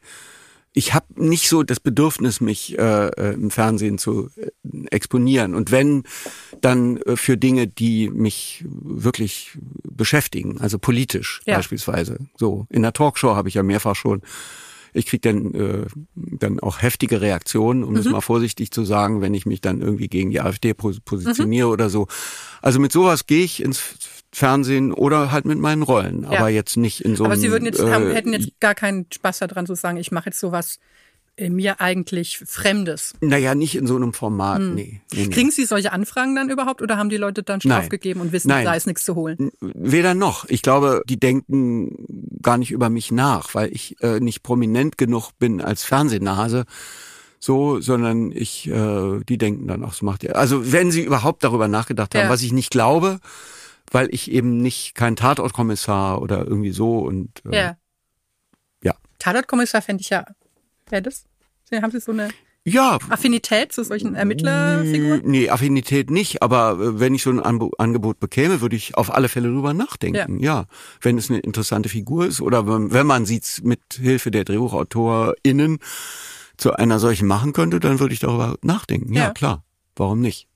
[0.76, 4.50] Ich habe nicht so das Bedürfnis, mich äh, äh, im Fernsehen zu äh,
[4.90, 5.54] exponieren.
[5.54, 6.04] Und wenn,
[6.62, 11.58] dann äh, für Dinge, die mich wirklich beschäftigen, also politisch Ja.
[11.58, 12.18] beispielsweise.
[12.38, 14.22] So, in der Talkshow habe ich ja mehrfach schon.
[14.94, 15.86] Ich krieg dann, äh,
[16.16, 18.12] dann auch heftige Reaktionen, um es Mhm.
[18.12, 21.90] mal vorsichtig zu sagen, wenn ich mich dann irgendwie gegen die AfD pos positioniere oder
[21.90, 22.08] so.
[22.62, 23.82] Also mit sowas gehe ich ins
[24.32, 27.66] Fernsehen oder halt mit meinen Rollen, aber jetzt nicht in so Aber einem, Sie würden
[27.66, 30.80] jetzt, äh, haben, hätten jetzt gar keinen Spaß daran zu sagen, ich mache jetzt sowas
[31.40, 33.14] mir eigentlich Fremdes.
[33.22, 35.02] Naja, nicht in so einem Format, nee.
[35.12, 35.28] nee, nee.
[35.30, 37.82] Kriegen Sie solche Anfragen dann überhaupt oder haben die Leute dann schon Nein.
[37.82, 38.66] aufgegeben und wissen, Nein.
[38.66, 39.52] da ist nichts zu holen?
[39.60, 40.46] Weder noch.
[40.50, 45.32] Ich glaube, die denken gar nicht über mich nach, weil ich äh, nicht prominent genug
[45.40, 46.66] bin als Fernsehnase.
[47.40, 50.38] So, sondern ich, äh, die denken dann, ach, das macht ihr.
[50.38, 52.30] Also wenn sie überhaupt darüber nachgedacht haben, Ja.
[52.30, 53.20] was ich nicht glaube,
[53.92, 57.78] weil ich eben nicht kein Tatortkommissar oder irgendwie so und äh, Ja.
[58.82, 58.94] ja.
[59.20, 60.26] Tatortkommissar fände ich ja,
[60.90, 61.26] wäre das?
[61.72, 62.30] Haben Sie so eine
[62.66, 65.22] Ja, Affinität zu solchen Ermittlerfiguren?
[65.24, 69.28] Nee, Affinität nicht, aber äh, wenn ich so ein Angebot bekäme, würde ich auf alle
[69.28, 70.40] Fälle drüber nachdenken.
[70.40, 70.66] Ja.
[71.02, 75.80] wenn es eine interessante Figur ist oder wenn, wenn man sie mit Hilfe der DrehbuchautorInnen
[76.58, 79.14] zu einer solchen machen könnte, dann würde ich darüber nachdenken.
[79.14, 79.30] Ja, Ja.
[79.32, 79.64] klar.
[79.96, 80.48] Warum nicht?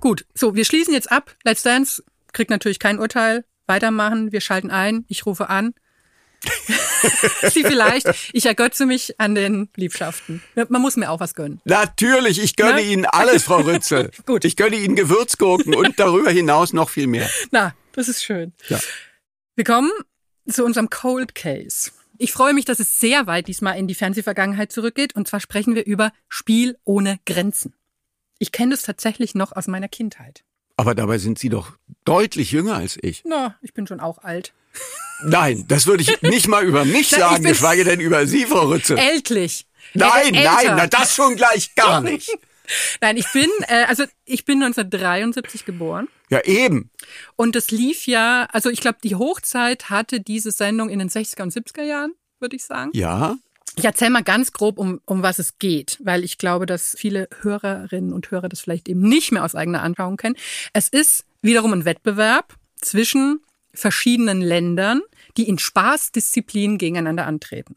[0.00, 1.34] Gut, so, wir schließen jetzt ab.
[1.44, 2.02] Let's Dance
[2.32, 3.44] kriegt natürlich kein Urteil.
[3.66, 5.74] Weitermachen, wir schalten ein, ich rufe an.
[7.50, 10.42] Sie vielleicht, ich ergötze mich an den Liebschaften.
[10.68, 11.60] Man muss mir auch was gönnen.
[11.64, 12.82] Natürlich, ich gönne Ne?
[12.82, 14.10] Ihnen alles, Frau Rützel.
[14.26, 14.44] Gut.
[14.44, 17.28] Ich gönne Ihnen Gewürzgurken und darüber hinaus noch viel mehr.
[17.50, 18.52] Na, das ist schön.
[18.68, 18.80] Ja.
[19.54, 19.90] Wir kommen
[20.48, 21.90] zu unserem Cold Case.
[22.18, 25.14] Ich freue mich, dass es sehr weit diesmal in die Fernsehvergangenheit zurückgeht.
[25.14, 27.74] Und zwar sprechen wir über Spiel ohne Grenzen.
[28.38, 30.44] Ich kenne das tatsächlich noch aus meiner Kindheit.
[30.76, 31.72] Aber dabei sind Sie doch
[32.04, 33.22] deutlich jünger als ich.
[33.24, 34.52] Na, ich bin schon auch alt.
[35.22, 38.98] Nein, das würde ich nicht mal über mich sagen, geschweige denn über Sie, Frau Rützel.
[38.98, 39.66] Ältlich.
[39.94, 42.30] Nein, Äh, nein, na das schon gleich gar nicht.
[43.00, 46.08] Nein, ich bin, äh, also ich bin 1973 geboren.
[46.30, 46.90] Ja, eben.
[47.36, 51.42] Und es lief ja, also ich glaube, die Hochzeit hatte diese Sendung in den 60er
[51.42, 52.90] und 70er Jahren, würde ich sagen.
[52.94, 53.36] Ja.
[53.76, 57.28] Ich erzähle mal ganz grob, um, um was es geht, weil ich glaube, dass viele
[57.42, 60.36] Hörerinnen und Hörer das vielleicht eben nicht mehr aus eigener Anschauung kennen.
[60.72, 63.40] Es ist wiederum ein Wettbewerb zwischen
[63.74, 65.02] verschiedenen Ländern,
[65.36, 67.76] die in Spaßdisziplinen gegeneinander antreten.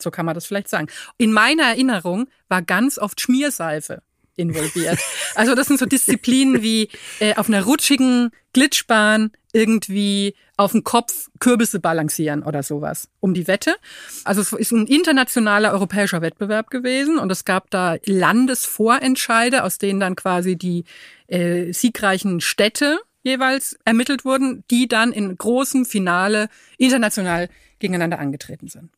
[0.00, 0.88] So kann man das vielleicht sagen.
[1.16, 4.02] In meiner Erinnerung war ganz oft Schmierseife
[4.36, 4.98] involviert.
[5.34, 6.88] Also das sind so Disziplinen wie
[7.20, 13.46] äh, auf einer rutschigen Glitschbahn irgendwie auf dem Kopf Kürbisse balancieren oder sowas um die
[13.46, 13.76] Wette.
[14.24, 20.00] Also es ist ein internationaler europäischer Wettbewerb gewesen und es gab da Landesvorentscheide, aus denen
[20.00, 20.84] dann quasi die
[21.28, 27.48] äh, siegreichen Städte jeweils ermittelt wurden, die dann in großem Finale international
[27.78, 28.90] gegeneinander angetreten sind.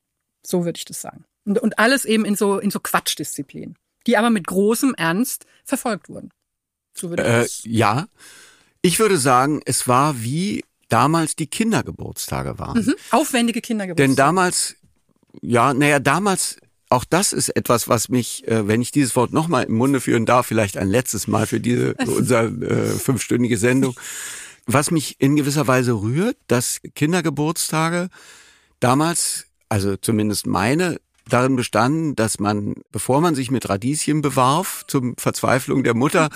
[0.45, 1.25] So würde ich das sagen.
[1.45, 6.09] Und, und alles eben in so, in so Quatschdisziplinen, die aber mit großem Ernst verfolgt
[6.09, 6.31] wurden.
[6.97, 7.61] So würde ich Äh, das.
[7.65, 8.07] ja.
[8.83, 12.79] Ich würde sagen, es war wie damals die Kindergeburtstage waren.
[12.85, 12.95] Mhm.
[13.11, 14.09] Aufwendige Kindergeburtstage.
[14.09, 14.77] Denn damals,
[15.43, 16.57] ja, naja, damals,
[16.91, 20.27] auch das ist etwas, was mich, äh, wenn ich dieses Wort nochmal im Munde führen
[20.27, 23.99] darf, vielleicht ein letztes Mal für diese, für unsere äh, fünfstündige Sendung,
[24.67, 28.09] was mich in gewisser Weise rührt, dass Kindergeburtstage
[28.81, 35.15] damals, also zumindest meine, darin bestanden, dass man, bevor man sich mit Radieschen bewarf, zum
[35.17, 36.29] Verzweiflung der Mutter,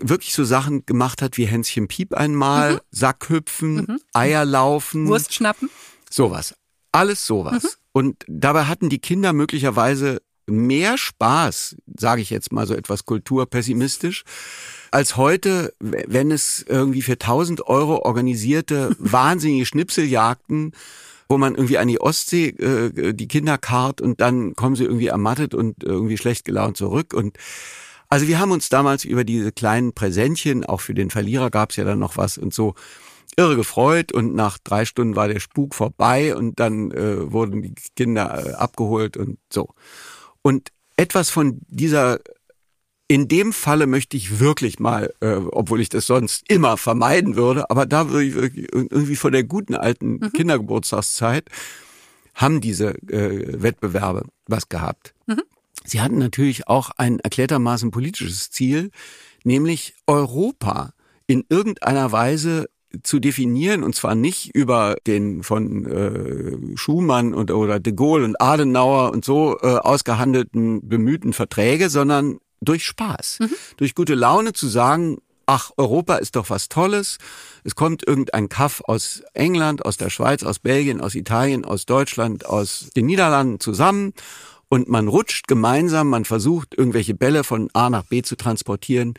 [0.00, 5.06] wirklich so Sachen gemacht hat wie Hänschen Piep einmal, Sackhüpfen, Eierlaufen.
[5.06, 5.70] Wurst schnappen.
[6.10, 6.54] Sowas.
[6.92, 7.78] Alles sowas.
[7.96, 14.24] Und dabei hatten die Kinder möglicherweise mehr Spaß, sage ich jetzt mal so etwas kulturpessimistisch,
[14.90, 20.72] als heute, wenn es irgendwie für 1000 Euro organisierte wahnsinnige Schnipseljagden,
[21.30, 25.06] wo man irgendwie an die Ostsee äh, die Kinder karrt und dann kommen sie irgendwie
[25.06, 27.14] ermattet und irgendwie schlecht gelaunt zurück.
[27.14, 27.38] Und
[28.10, 31.76] also wir haben uns damals über diese kleinen Präsentchen, auch für den Verlierer gab es
[31.76, 32.74] ja dann noch was und so,
[33.36, 37.74] irre gefreut und nach drei Stunden war der Spuk vorbei und dann äh, wurden die
[37.94, 39.74] Kinder äh, abgeholt und so.
[40.42, 42.20] Und etwas von dieser
[43.08, 47.70] in dem Falle möchte ich wirklich mal, äh, obwohl ich das sonst immer vermeiden würde,
[47.70, 50.32] aber da würde ich wirklich irgendwie von der guten alten mhm.
[50.32, 51.48] Kindergeburtstagszeit
[52.34, 55.14] haben diese äh, Wettbewerbe was gehabt.
[55.26, 55.42] Mhm.
[55.84, 58.90] Sie hatten natürlich auch ein erklärtermaßen politisches Ziel,
[59.44, 60.92] nämlich Europa
[61.28, 62.68] in irgendeiner Weise
[63.02, 68.40] zu definieren und zwar nicht über den von äh, Schumann und oder de Gaulle und
[68.40, 73.50] Adenauer und so äh, ausgehandelten bemühten Verträge, sondern durch Spaß, mhm.
[73.76, 77.18] durch gute Laune zu sagen, ach, Europa ist doch was Tolles.
[77.64, 82.46] Es kommt irgendein Kaff aus England, aus der Schweiz, aus Belgien, aus Italien, aus Deutschland,
[82.46, 84.12] aus den Niederlanden zusammen
[84.68, 89.14] und man rutscht gemeinsam, man versucht irgendwelche Bälle von A nach B zu transportieren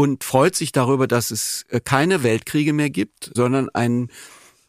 [0.00, 4.08] und freut sich darüber, dass es äh, keine Weltkriege mehr gibt, sondern ein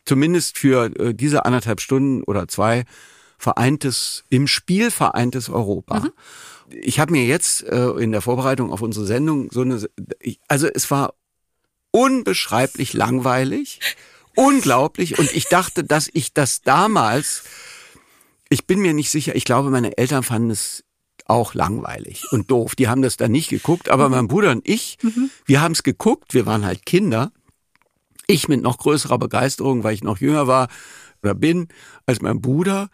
[0.03, 2.83] zumindest für äh, diese anderthalb Stunden oder zwei
[3.37, 6.01] vereintes, im Spiel vereintes Europa.
[6.01, 6.11] Mhm.
[6.81, 9.81] Ich habe mir jetzt äh, in der Vorbereitung auf unsere Sendung so eine,
[10.49, 11.13] also es war
[11.91, 13.79] unbeschreiblich langweilig,
[14.35, 17.43] unglaublich und ich dachte, dass ich das damals,
[18.49, 20.83] ich bin mir nicht sicher, ich glaube, meine Eltern fanden es
[21.27, 22.75] auch langweilig und doof.
[22.75, 24.15] Die haben das dann nicht geguckt, aber mhm.
[24.15, 25.29] mein Bruder und ich, mhm.
[25.45, 27.31] wir haben es geguckt, wir waren halt Kinder.
[28.27, 30.67] Ich mit noch größerer Begeisterung, weil ich noch jünger war
[31.21, 31.67] oder bin
[32.05, 32.89] als mein Bruder.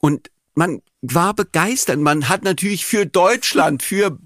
[0.00, 1.98] Und man war begeistert.
[1.98, 4.18] Man hat natürlich für Deutschland, für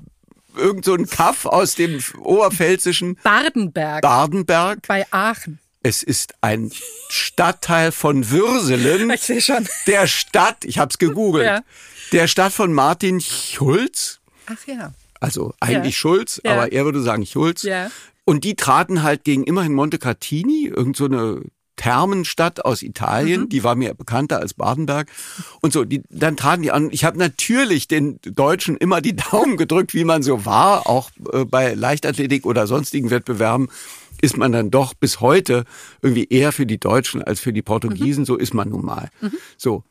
[0.56, 4.02] irgend so ein Kaff aus dem oberpfälzischen Badenberg.
[4.02, 4.86] Badenberg.
[4.86, 5.58] Bei Aachen.
[5.84, 6.72] Es ist ein
[7.10, 9.10] Stadtteil von Würselen.
[9.10, 9.68] Ich sehe schon.
[9.86, 11.44] Der Stadt, ich habe es gegoogelt.
[11.44, 11.60] Ja.
[12.10, 14.20] Der Stadt von Martin Schulz.
[14.46, 14.94] Ach ja.
[15.20, 15.98] Also eigentlich ja.
[15.98, 16.52] Schulz, ja.
[16.52, 17.64] aber er würde sagen Schulz.
[17.64, 17.90] Ja.
[18.24, 21.42] Und die traten halt gegen immerhin Montecatini, irgend so eine
[21.76, 23.48] Thermenstadt aus Italien, mhm.
[23.50, 25.10] die war mir bekannter als Badenberg
[25.60, 26.88] und so, die, dann traten die an.
[26.92, 31.44] Ich habe natürlich den Deutschen immer die Daumen gedrückt, wie man so war, auch äh,
[31.44, 33.68] bei Leichtathletik oder sonstigen Wettbewerben
[34.24, 35.64] ist man dann doch bis heute
[36.00, 38.26] irgendwie eher für die Deutschen als für die Portugiesen, mhm.
[38.26, 39.10] so ist man nun mal.
[39.20, 39.32] Mhm.
[39.58, 39.84] So.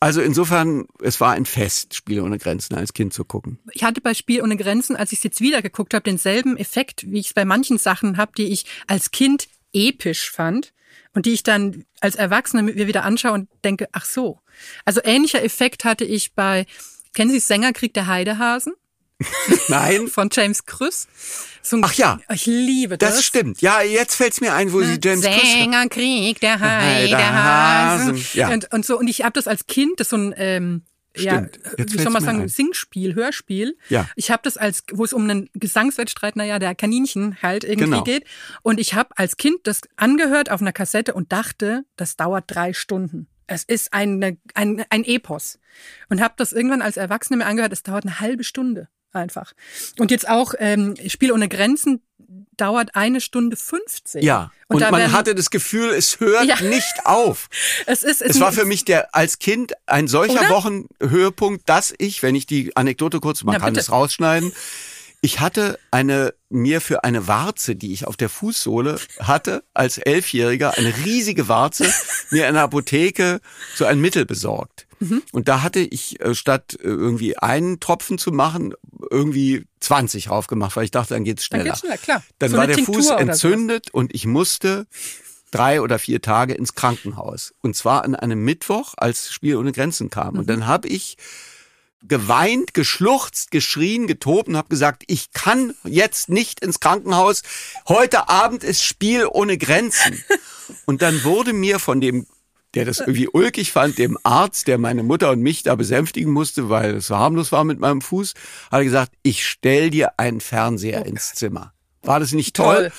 [0.00, 3.58] Also insofern, es war ein Fest, Spiele ohne Grenzen als Kind zu gucken.
[3.72, 7.04] Ich hatte bei Spiel ohne Grenzen, als ich es jetzt wieder geguckt habe, denselben Effekt,
[7.10, 10.72] wie ich es bei manchen Sachen habe, die ich als Kind episch fand
[11.14, 14.40] und die ich dann als Erwachsene mir wieder anschaue und denke, ach so.
[14.86, 16.64] Also ähnlicher Effekt hatte ich bei,
[17.12, 18.72] kennen Sie Sängerkrieg der Heidehasen?
[19.68, 20.08] Nein.
[20.08, 21.08] Von James Krüss.
[21.62, 22.20] So Ach ja.
[22.32, 23.16] Ich liebe das.
[23.16, 23.60] Das stimmt.
[23.60, 25.52] Ja, jetzt fällt's mir ein, wo Sie James Krüss...
[25.52, 28.24] Sängerkrieg der Heidehasen.
[28.34, 28.48] Ja.
[28.50, 30.34] Und, und so, und ich habe das als Kind, das ist so ein...
[30.36, 30.82] Ähm,
[31.14, 31.58] Stimmt.
[31.64, 32.48] Ja, Jetzt wie soll man sagen, ein.
[32.48, 33.76] Singspiel, Hörspiel.
[33.88, 34.08] Ja.
[34.14, 38.04] Ich habe das als, wo es um einen Gesangswettstreit, naja, der Kaninchen halt irgendwie genau.
[38.04, 38.24] geht.
[38.62, 42.72] Und ich habe als Kind das angehört auf einer Kassette und dachte, das dauert drei
[42.72, 43.26] Stunden.
[43.48, 45.58] Es ist eine, ein, ein Epos.
[46.08, 49.52] Und habe das irgendwann als Erwachsene mir angehört, es dauert eine halbe Stunde einfach.
[49.98, 52.02] Und jetzt auch ähm, Spiel ohne Grenzen
[52.56, 54.22] dauert eine Stunde 50.
[54.22, 56.60] Ja, und, und man werden, hatte das Gefühl, es hört ja.
[56.60, 57.48] nicht auf.
[57.86, 60.50] es ist, es, es war für mich der als Kind ein solcher oder?
[60.50, 63.80] Wochenhöhepunkt, dass ich, wenn ich die Anekdote kurz, man Na, kann bitte.
[63.80, 64.52] es rausschneiden,
[65.20, 70.76] ich hatte eine, mir für eine Warze, die ich auf der Fußsohle hatte, als Elfjähriger,
[70.76, 71.92] eine riesige Warze,
[72.30, 73.40] mir in der Apotheke
[73.74, 74.87] so ein Mittel besorgt.
[75.00, 75.22] Mhm.
[75.32, 78.74] Und da hatte ich äh, statt äh, irgendwie einen Tropfen zu machen,
[79.10, 81.64] irgendwie 20 raufgemacht, weil ich dachte, dann geht's schneller.
[81.64, 82.22] Dann, geht's schneller, klar.
[82.38, 84.86] dann so war der Tinktur Fuß entzündet und ich musste
[85.50, 87.54] drei oder vier Tage ins Krankenhaus.
[87.62, 90.34] Und zwar an einem Mittwoch, als Spiel ohne Grenzen kam.
[90.34, 90.40] Mhm.
[90.40, 91.16] Und dann habe ich
[92.02, 97.42] geweint, geschluchzt, geschrien, getobt und habe gesagt, ich kann jetzt nicht ins Krankenhaus.
[97.88, 100.22] Heute Abend ist Spiel ohne Grenzen.
[100.84, 102.26] Und dann wurde mir von dem
[102.78, 106.68] der das irgendwie ulkig fand, dem Arzt, der meine Mutter und mich da besänftigen musste,
[106.68, 108.34] weil es so harmlos war mit meinem Fuß,
[108.70, 111.72] hat er gesagt, ich stell dir einen Fernseher oh ins Zimmer.
[112.02, 112.76] War das nicht toll?
[112.76, 112.92] toll?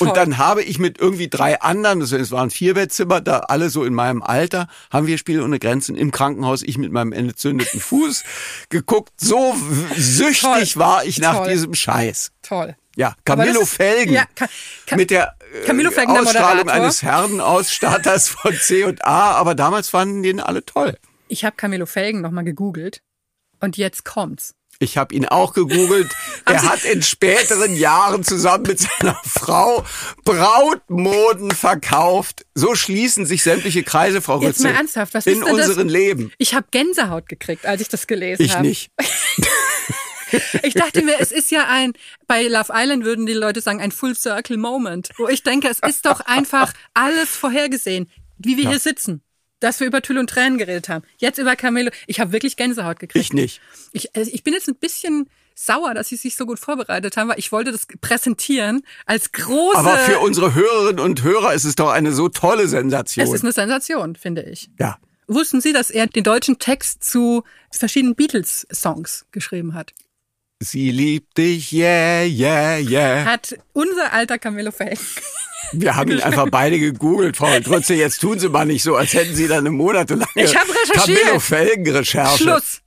[0.00, 0.16] Und Toll.
[0.16, 3.84] dann habe ich mit irgendwie drei anderen, also es waren vier Bettzimmer, da alle so
[3.84, 8.22] in meinem Alter, haben wir Spiele ohne Grenzen im Krankenhaus, ich mit meinem entzündeten Fuß
[8.70, 9.12] geguckt.
[9.20, 9.54] So
[9.96, 10.82] süchtig Toll.
[10.82, 12.30] war ich nach diesem Scheiß.
[12.42, 12.76] Toll.
[12.96, 14.46] Ja, Camillo Felgen ja, Ka
[14.86, 19.88] Ka mit der äh, Felgen, Ausstrahlung der eines Herrenausstatters von C und A, aber damals
[19.88, 20.98] fanden den alle toll.
[21.28, 23.02] Ich habe Camillo Felgen nochmal gegoogelt
[23.60, 24.54] und jetzt kommt's.
[24.80, 26.10] Ich habe ihn auch gegoogelt.
[26.44, 29.84] er hat in späteren Jahren zusammen mit seiner Frau
[30.24, 32.44] Brautmoden verkauft.
[32.54, 34.48] So schließen sich sämtliche Kreise, Frau Rützel.
[34.48, 35.92] Jetzt mal ernsthaft, was in ist denn unserem das?
[35.92, 36.32] Leben.
[36.38, 38.44] Ich habe Gänsehaut gekriegt, als ich das gelesen habe.
[38.44, 38.62] Ich hab.
[38.62, 38.90] nicht.
[40.62, 41.92] ich dachte mir, es ist ja ein,
[42.26, 45.78] bei Love Island würden die Leute sagen, ein Full Circle Moment, wo ich denke, es
[45.80, 48.70] ist doch einfach alles vorhergesehen, wie wir ja.
[48.70, 49.22] hier sitzen
[49.60, 51.04] dass wir über Tüll und Tränen geredet haben.
[51.16, 51.90] Jetzt über Camelo.
[52.06, 53.24] Ich habe wirklich Gänsehaut gekriegt.
[53.24, 53.62] Ich nicht.
[53.92, 57.28] Ich, also ich bin jetzt ein bisschen sauer, dass sie sich so gut vorbereitet haben,
[57.28, 59.78] weil ich wollte das präsentieren als große.
[59.78, 63.26] Aber für unsere Hörerinnen und Hörer ist es doch eine so tolle Sensation.
[63.26, 64.68] Es ist eine Sensation, finde ich.
[64.78, 64.98] Ja.
[65.26, 69.94] Wussten Sie, dass er den deutschen Text zu verschiedenen Beatles-Songs geschrieben hat?
[70.64, 73.24] Sie liebt dich, yeah, yeah, yeah.
[73.26, 74.98] Hat unser alter Camillo Felgen.
[75.72, 79.12] Wir haben ihn einfach beide gegoogelt, Frau Trotzdem, jetzt tun Sie mal nicht so, als
[79.12, 81.18] hätten Sie da eine monatelange Ich hab recherchiert.
[81.18, 82.42] Camillo Felgen-Recherche.
[82.42, 82.82] Schluss.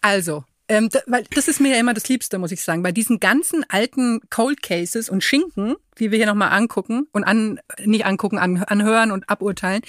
[0.00, 2.82] also, ähm, da, weil das ist mir ja immer das Liebste, muss ich sagen.
[2.82, 7.60] Bei diesen ganzen alten Cold Cases und Schinken, die wir hier nochmal angucken und an,
[7.84, 9.82] nicht angucken, an, anhören und aburteilen,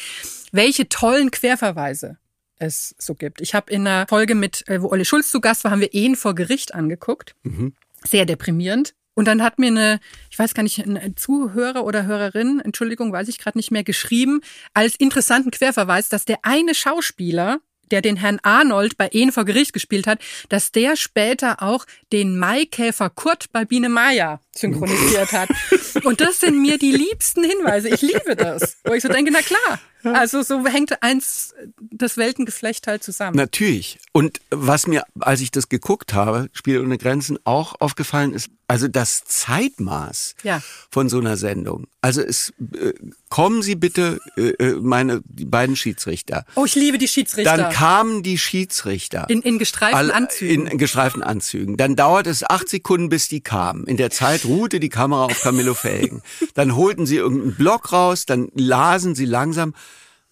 [0.51, 2.17] welche tollen Querverweise
[2.59, 3.41] es so gibt.
[3.41, 5.93] Ich habe in einer Folge mit, äh, wo Olle Schulz zu Gast war, haben wir
[5.93, 7.35] Ehen vor Gericht angeguckt.
[7.43, 7.73] Mhm.
[8.03, 8.93] Sehr deprimierend.
[9.17, 9.99] Und dann hat mir eine,
[10.29, 14.41] ich weiß gar nicht, ein Zuhörer oder Hörerin, Entschuldigung, weiß ich gerade nicht mehr, geschrieben,
[14.75, 19.73] als interessanten Querverweis, dass der eine Schauspieler, der den Herrn Arnold bei Ehen vor Gericht
[19.73, 25.49] gespielt hat, dass der später auch den Maikäfer Kurt bei Biene Maya synchronisiert hat.
[26.03, 27.89] Und das sind mir die liebsten Hinweise.
[27.89, 28.77] Ich liebe das.
[28.83, 29.79] Wo ich so denke, na klar.
[30.03, 33.35] Also so hängt eins das Weltengeflecht halt zusammen.
[33.35, 33.99] Natürlich.
[34.13, 38.87] Und was mir, als ich das geguckt habe, Spiele ohne Grenzen, auch aufgefallen ist, also
[38.87, 40.61] das Zeitmaß Ja.
[40.91, 41.87] von so einer Sendung.
[42.01, 42.93] Also es äh,
[43.29, 46.45] kommen Sie bitte, äh, äh, meine die beiden Schiedsrichter.
[46.55, 47.57] Oh, ich liebe die Schiedsrichter.
[47.57, 49.25] Dann kamen die Schiedsrichter.
[49.29, 50.67] in, in gestreiften Anzügen.
[50.67, 51.75] In gestreiften Anzügen.
[51.77, 53.85] Dann dauerte es acht Sekunden, bis die kamen.
[53.87, 56.21] In der Zeit ruhte die Kamera auf Camillo Felgen.
[56.53, 59.73] Dann holten sie irgendeinen Block raus, dann lasen sie langsam.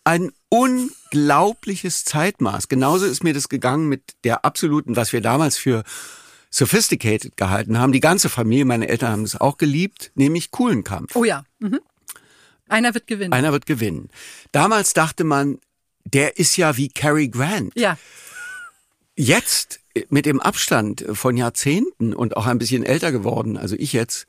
[0.04, 2.68] Ein unglaubliches Zeitmaß.
[2.68, 5.84] Genauso ist mir das gegangen mit der absoluten, was wir damals für
[6.50, 7.92] sophisticated gehalten haben.
[7.92, 11.16] Die ganze Familie, meine Eltern haben das auch geliebt, nämlich Kuhlenkampf.
[11.16, 11.44] oh ja.
[11.60, 11.80] Mhm.
[12.68, 13.34] Einer wird gewinnen.
[13.34, 14.10] Einer wird gewinnen.
[14.52, 15.60] Damals dachte man,
[16.06, 17.74] der ist ja wie Cary Grant.
[17.76, 17.98] ja.
[19.18, 24.28] Jetzt mit dem Abstand von Jahrzehnten und auch ein bisschen älter geworden, also ich jetzt,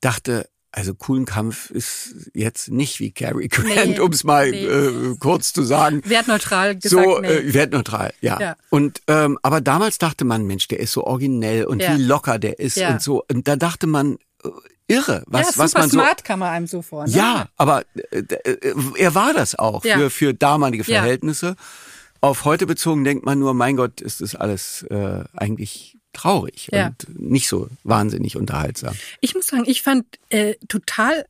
[0.00, 4.64] dachte, also coolen Kampf ist jetzt nicht wie Cary Grant, Nee, um es mal nee.
[4.64, 6.02] äh, kurz zu sagen.
[6.04, 7.04] Wertneutral gesagt.
[7.04, 7.28] So nee.
[7.28, 8.40] äh, wertneutral, ja.
[8.40, 8.56] Ja.
[8.70, 11.96] Und ähm, aber damals dachte man, Mensch, der ist so originell und Ja.
[11.96, 12.90] wie locker der ist Ja.
[12.90, 13.24] und so.
[13.30, 14.48] Und da dachte man, äh,
[14.88, 17.04] irre, was ja, super was man so smart kam man einem so vor.
[17.06, 17.12] Ne?
[17.12, 21.04] ja, aber äh, äh, er war das auch für, für damalige Ja.
[22.24, 26.86] Auf heute bezogen denkt man nur, mein Gott, ist das alles äh, eigentlich traurig Ja.
[26.86, 28.96] und nicht so wahnsinnig unterhaltsam.
[29.20, 31.26] Ich muss sagen, ich fand äh, total,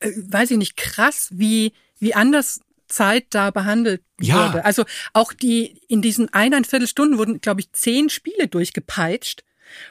[0.00, 4.48] äh, weiß ich nicht, krass, wie, wie anders Zeit da behandelt Ja.
[4.48, 4.64] wurde.
[4.64, 9.44] Also auch die, in diesen eineinviertel Stunden wurden, glaube ich, zehn Spiele durchgepeitscht.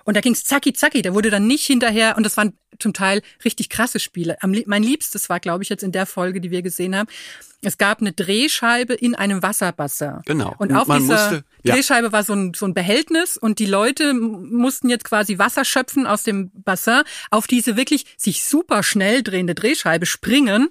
[0.03, 3.21] Und da ging's zacki zacki, da wurde dann nicht hinterher, und das waren zum Teil
[3.43, 4.37] richtig krasse Spiele.
[4.41, 7.07] Am, mein Liebstes war, glaube ich, jetzt in der Folge, die wir gesehen haben,
[7.63, 10.19] es gab eine Drehscheibe in einem Wasserbassin.
[10.25, 10.53] Genau.
[10.59, 10.99] Und Und auf dieser
[11.31, 11.73] musste- ja.
[11.73, 16.05] Drehscheibe war so ein, so ein Behältnis und die Leute mussten jetzt quasi Wasser schöpfen
[16.05, 17.01] aus dem Bassin,
[17.31, 20.69] auf diese wirklich sich super schnell drehende Drehscheibe springen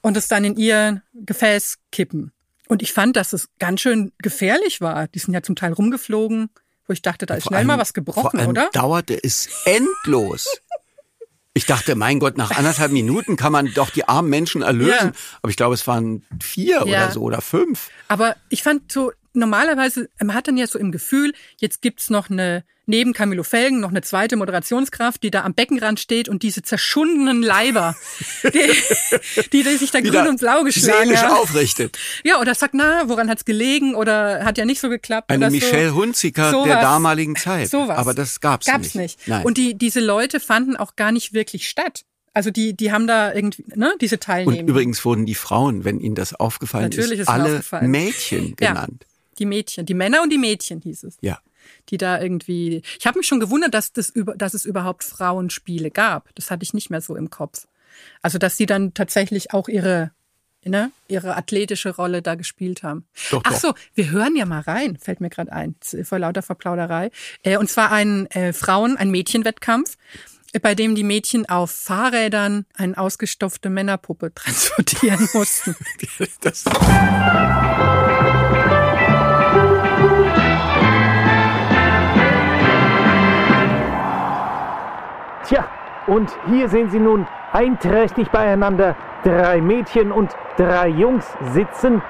[0.00, 2.32] und es dann in ihr Gefäß kippen.
[2.68, 5.08] Und ich fand, dass es ganz schön gefährlich war.
[5.08, 6.48] Die sind ja zum Teil rumgeflogen,
[6.92, 8.68] wo ich dachte, da ist Vor schnell allem- mal was vor gebrochen, allem oder?
[8.74, 10.46] dauerte es endlos.
[11.54, 14.90] Ich dachte, mein Gott, nach anderthalb Minuten kann man doch die armen Menschen erlösen.
[15.08, 15.12] Ja.
[15.42, 17.04] Aber ich glaube, es waren vier Ja.
[17.04, 17.88] oder so oder fünf.
[18.08, 22.30] Aber ich fand so, normalerweise, man hat dann ja so im Gefühl, jetzt gibt's noch
[22.30, 26.62] eine, neben Camilo Felgen, noch eine zweite Moderationskraft, die da am Beckenrand steht und diese
[26.62, 27.94] zerschundenen Leiber,
[28.42, 28.72] die,
[29.52, 31.32] die, die sich da grün und blau geschlagen seelisch haben.
[31.36, 31.98] aufrichtet.
[32.24, 35.30] Ja, oder sagt, na, woran hat's gelegen oder hat ja nicht so geklappt.
[35.30, 35.56] Eine oder so.
[35.56, 36.66] Michelle Hunziker Sowas.
[36.68, 37.70] der damaligen Zeit.
[37.70, 37.98] Sowas.
[37.98, 39.18] Aber das gab's, Gab's nicht.
[39.18, 39.28] nicht.
[39.28, 39.44] Nein.
[39.44, 42.04] Und die, diese Leute fanden auch gar nicht wirklich statt.
[42.34, 44.66] Also die, die haben da irgendwie, ne, diese Und Teilnehmer.
[44.68, 47.90] übrigens wurden die Frauen, wenn Ihnen das aufgefallen Natürlich ist, ist alle aufgefallen.
[47.90, 48.86] Mädchen Ja.
[49.42, 51.18] Die Mädchen, die Männer und die Mädchen hieß es.
[51.20, 51.40] Ja.
[51.88, 52.82] die da irgendwie.
[52.98, 56.32] Ich habe mich schon gewundert, dass, das dass es überhaupt Frauenspiele gab.
[56.36, 57.66] Das hatte ich nicht mehr so im Kopf.
[58.22, 60.12] Also dass sie dann tatsächlich auch ihre
[60.64, 63.04] ne, ihre athletische Rolle da gespielt haben.
[63.30, 63.60] Doch, Ach doch.
[63.60, 65.74] so, wir hören ja mal rein, fällt mir gerade ein,
[66.04, 67.10] vor lauter Verplauderei.
[67.42, 69.96] Äh, und zwar ein äh, Frauen, ein Mädchenwettkampf,
[70.52, 75.74] äh, bei dem die Mädchen auf Fahrrädern eine ausgestopfte Männerpuppe transportieren mussten.
[76.42, 76.64] Das,
[86.06, 92.02] und hier sehen Sie nun einträchtig beieinander drei Mädchen und drei Jungs sitzen.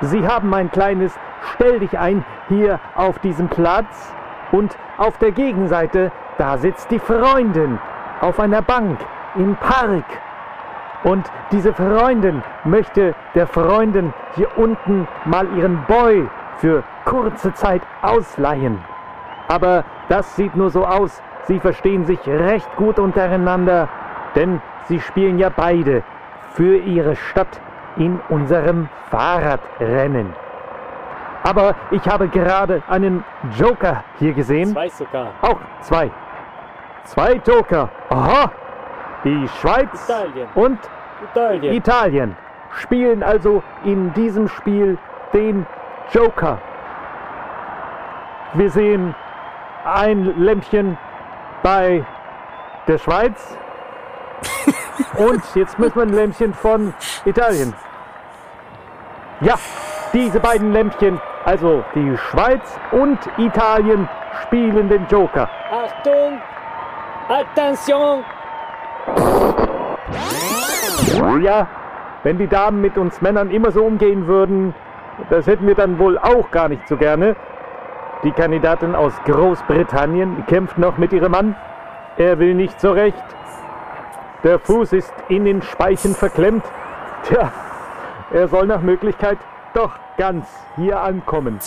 [0.00, 1.18] Sie haben ein kleines
[1.54, 4.14] Stell dich ein hier auf diesem Platz.
[4.52, 7.78] Und auf der Gegenseite, da sitzt die Freundin
[8.20, 8.98] auf einer Bank
[9.34, 10.04] im Park.
[11.04, 16.28] Und diese Freundin möchte der Freundin hier unten mal ihren Boy
[16.58, 18.78] für kurze Zeit ausleihen.
[19.48, 21.22] Aber das sieht nur so aus.
[21.44, 23.88] Sie verstehen sich recht gut untereinander,
[24.34, 26.02] denn sie spielen ja beide
[26.54, 27.60] für ihre Stadt
[27.96, 30.34] in unserem Fahrradrennen.
[31.42, 33.24] Aber ich habe gerade einen
[33.56, 34.68] Joker hier gesehen.
[34.68, 35.28] Zwei sogar.
[35.42, 36.10] Auch zwei.
[37.04, 37.88] Zwei Joker.
[38.10, 38.50] Aha.
[39.24, 40.48] Die Schweiz Italien.
[40.54, 40.78] und
[41.30, 41.74] Italien.
[41.74, 42.36] Italien
[42.72, 44.98] spielen also in diesem Spiel
[45.32, 45.66] den
[46.12, 46.58] Joker.
[48.54, 49.14] Wir sehen
[49.84, 50.96] ein Lämpchen
[51.62, 52.04] bei
[52.86, 53.56] der Schweiz
[55.16, 56.94] und jetzt müssen wir ein Lämpchen von
[57.24, 57.74] Italien.
[59.40, 59.54] Ja,
[60.12, 64.08] diese beiden Lämpchen, also die Schweiz und Italien,
[64.42, 65.48] spielen den Joker.
[65.70, 66.40] Achtung!
[67.28, 68.24] Attention!
[71.40, 71.66] Ja,
[72.22, 74.74] wenn die Damen mit uns Männern immer so umgehen würden,
[75.30, 77.36] das hätten wir dann wohl auch gar nicht so gerne.
[78.24, 81.56] Die Kandidatin aus Großbritannien kämpft noch mit ihrem Mann.
[82.16, 83.16] Er will nicht so recht.
[84.44, 86.64] Der Fuß ist in den Speichen verklemmt.
[87.26, 87.52] Tja,
[88.32, 89.38] er soll nach Möglichkeit
[89.74, 90.46] doch ganz
[90.76, 91.58] hier ankommen.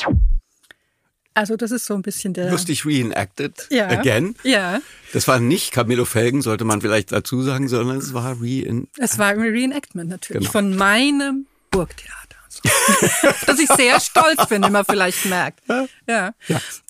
[1.33, 2.49] Also das ist so ein bisschen der...
[2.49, 3.87] Lustig reenacted Ja.
[3.89, 4.35] again.
[4.43, 4.79] Ja,
[5.11, 8.87] Das war nicht Camillo Felgen, sollte man vielleicht dazu sagen, sondern es war rein.
[8.97, 10.51] es war ein Reenactment natürlich Genau.
[10.51, 12.13] von meinem Burgtheater.
[13.24, 15.61] Auf das ich sehr stolz bin, wie man vielleicht merkt.
[16.07, 16.34] Ja.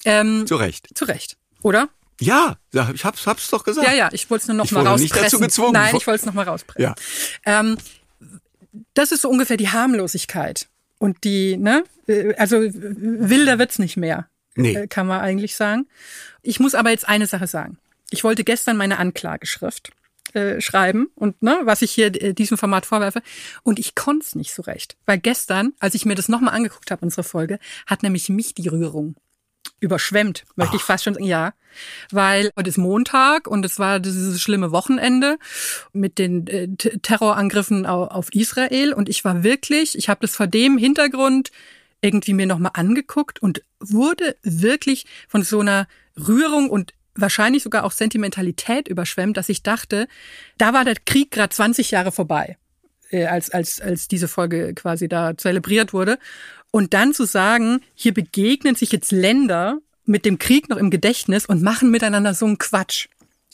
[0.06, 0.88] Ähm, Zu Recht.
[0.98, 1.90] zu Recht, oder?
[2.22, 3.86] Ja, ja, ich hab's, hab's doch gesagt.
[3.88, 5.16] Ja, ja, ich wollte es nur noch Ich mal wurde rauspressen.
[5.16, 5.74] nicht dazu gezwungen.
[5.74, 6.82] Nein, ich wollte es noch mal rauspressen.
[6.82, 6.96] Ja.
[7.46, 7.78] Ähm,
[8.94, 10.68] das ist so ungefähr die Harmlosigkeit.
[10.98, 14.76] Und die, ne, äh, also wilder wird's nicht mehr, Nee.
[14.76, 15.88] äh, kann man eigentlich sagen.
[16.42, 17.78] Ich muss aber jetzt eine Sache sagen.
[18.12, 19.92] Ich wollte gestern meine Anklageschrift
[20.36, 23.22] äh, schreiben und ne, was ich hier äh, diesem Format vorwerfe.
[23.64, 24.98] Und ich konnte es nicht so recht.
[25.06, 28.68] Weil gestern, als ich mir das nochmal angeguckt habe, unsere Folge, hat nämlich mich die
[28.68, 29.16] Rührung
[29.80, 31.54] überschwemmt, möchte ich fast schon sagen, ja.
[32.12, 35.38] Weil heute ist Montag und es war dieses schlimme Wochenende
[35.92, 40.48] mit den äh, Terrorangriffen au- auf Israel und ich war wirklich, ich habe das vor
[40.48, 41.52] dem Hintergrund
[42.02, 47.92] irgendwie mir nochmal angeguckt und wurde wirklich von so einer Rührung und wahrscheinlich sogar auch
[47.92, 50.08] Sentimentalität überschwemmt, dass ich dachte,
[50.58, 52.58] da war der Krieg gerade 20 Jahre vorbei,
[53.10, 56.20] äh, als, als, als diese Folge quasi da zelebriert wurde.
[56.72, 61.46] Und dann zu sagen, hier begegnen sich jetzt Länder mit dem Krieg noch im Gedächtnis
[61.46, 63.08] und machen miteinander so einen Quatsch.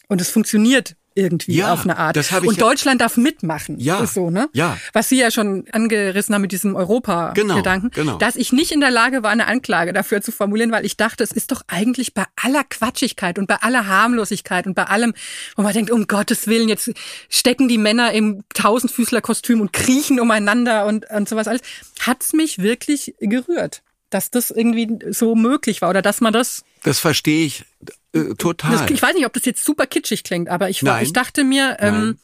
[0.08, 2.16] Und es funktioniert irgendwie Ja, auf eine Art.
[2.18, 3.80] und ja- Deutschland darf mitmachen.
[3.80, 4.50] Ja, Ist so, ne?
[4.54, 4.78] ja.
[4.94, 7.92] Was Sie ja schon angerissen haben mit diesem Europa-Gedanken.
[7.92, 8.18] Genau, genau.
[8.18, 11.24] Dass ich nicht in der Lage war, eine Anklage dafür zu formulieren, weil ich dachte,
[11.24, 15.14] es ist doch eigentlich bei aller Quatschigkeit und bei aller Harmlosigkeit und bei allem,
[15.56, 16.92] wo man denkt, um Gottes Willen, jetzt
[17.30, 21.62] stecken die Männer im Tausendfüßlerkostüm und kriechen umeinander und, und sowas alles,
[22.00, 27.00] hat's mich wirklich gerührt, dass das irgendwie so möglich war oder dass man das Das
[27.00, 27.66] verstehe ich
[28.14, 28.72] äh, total.
[28.78, 31.04] das, ich weiß nicht, ob das jetzt super kitschig klingt, aber ich, Nein.
[31.04, 32.18] ich dachte mir, ähm,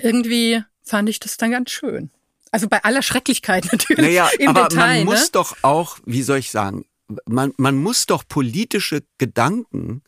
[0.00, 2.10] irgendwie fand ich das dann ganz schön.
[2.50, 5.04] Also bei aller Schrecklichkeit natürlich Naja, im aber Detail.
[5.04, 5.28] man muss ne?
[5.32, 6.84] doch auch, wie soll ich sagen,
[7.26, 10.02] man, man muss doch politische Gedanken,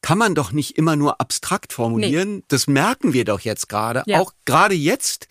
[0.00, 2.42] kann man doch nicht immer nur abstrakt formulieren.
[2.48, 4.02] Das merken wir doch jetzt gerade.
[4.06, 4.18] Ja.
[4.20, 5.28] Auch gerade jetzt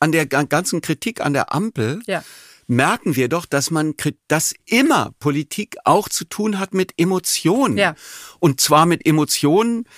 [0.00, 2.00] an der ga- ganzen Kritik an der Ampel.
[2.06, 2.24] Ja.
[2.68, 3.94] Merken wir doch, dass man,
[4.28, 7.76] dass immer Politik auch zu tun hat mit Emotionen.
[7.76, 7.94] Ja.
[8.38, 9.88] Und zwar mit Emotionen,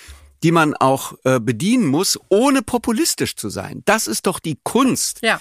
[0.41, 3.83] die man auch äh, bedienen muss, ohne populistisch zu sein.
[3.85, 5.39] Das ist doch die Kunst Ja,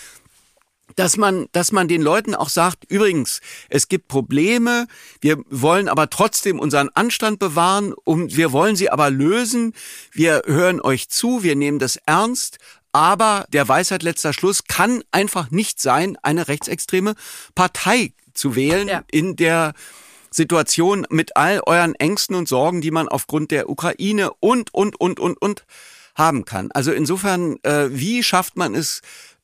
[0.97, 4.87] dass man, dass man den Leuten auch sagt, übrigens, es gibt Probleme,
[5.21, 9.75] wir wollen aber trotzdem unseren Anstand bewahren, um, wir wollen sie aber lösen,
[10.13, 12.59] wir hören euch zu, wir nehmen das ernst,
[12.93, 17.15] aber der Weisheit letzter Schluss kann einfach nicht sein, eine rechtsextreme
[17.55, 19.03] Partei zu wählen Ja.
[19.11, 19.75] in der
[20.31, 25.19] Situation mit all euren Ängsten und Sorgen, die man aufgrund der Ukraine und, und, und,
[25.19, 25.65] und, und
[26.15, 26.71] haben kann.
[26.73, 29.01] Also insofern, äh, wie schafft man es,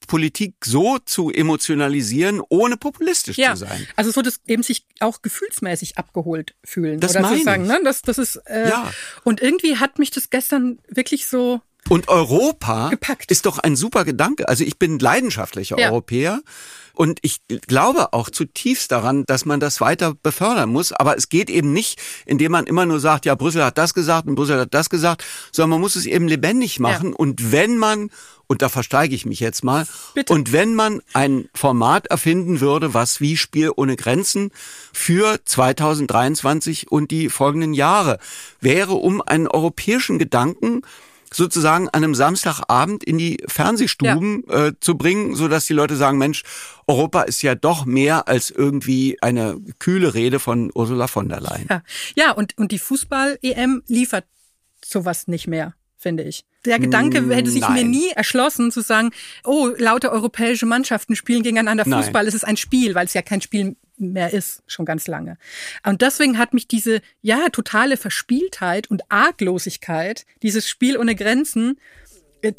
[0.07, 3.53] Politik so zu emotionalisieren, ohne populistisch ja.
[3.55, 3.89] zu sein?
[3.97, 7.63] Also so das eben sich auch gefühlsmäßig abgeholt fühlen Das oder meine sozusagen.
[7.65, 7.69] ich.
[7.69, 7.81] Ne?
[7.83, 8.93] Das, das ist äh, Ja.
[9.25, 13.31] und irgendwie hat mich das gestern wirklich so Und Europa Gepackt.
[13.31, 14.49] ist doch ein super Gedanke.
[14.49, 15.91] Also ich bin leidenschaftlicher Ja.
[15.91, 16.41] Europäer
[16.95, 20.93] und ich glaube auch zutiefst daran, dass man das weiter befördern muss.
[20.93, 24.27] Aber es geht eben nicht, indem man immer nur sagt, ja, Brüssel hat das gesagt
[24.27, 25.23] und Brüssel hat das gesagt,
[25.53, 27.13] sondern man muss es eben lebendig machen.
[27.13, 28.11] Und wenn man,
[28.49, 30.33] und da versteige ich mich jetzt mal, Bitte.
[30.33, 34.51] und wenn man ein Format erfinden würde, was wie Spiel ohne Grenzen
[34.93, 38.19] für 2023 und die folgenden Jahre
[38.61, 40.83] wäre, um einen europäischen Gedanken
[41.33, 44.67] sozusagen an einem Samstagabend in die Fernsehstuben ja.
[44.67, 46.43] äh, zu bringen, so dass die Leute sagen, Mensch,
[46.87, 51.67] Europa ist ja doch mehr als irgendwie eine kühle Rede von Ursula von der Leyen.
[51.69, 51.83] Ja,
[52.15, 54.25] ja und, und die Fußball-EM liefert
[54.85, 56.45] sowas nicht mehr, finde ich.
[56.65, 57.75] Der Gedanke hätte sich Nein.
[57.75, 59.11] mir nie erschlossen, zu sagen,
[59.45, 62.23] oh, lauter europäische Mannschaften spielen gegeneinander Fußball.
[62.23, 62.27] Nein.
[62.27, 65.39] Es ist ein Spiel, weil es ja kein Spiel mehr ist, schon ganz lange.
[65.85, 71.79] Und deswegen hat mich diese, ja, totale Verspieltheit und Arglosigkeit, dieses Spiel ohne Grenzen,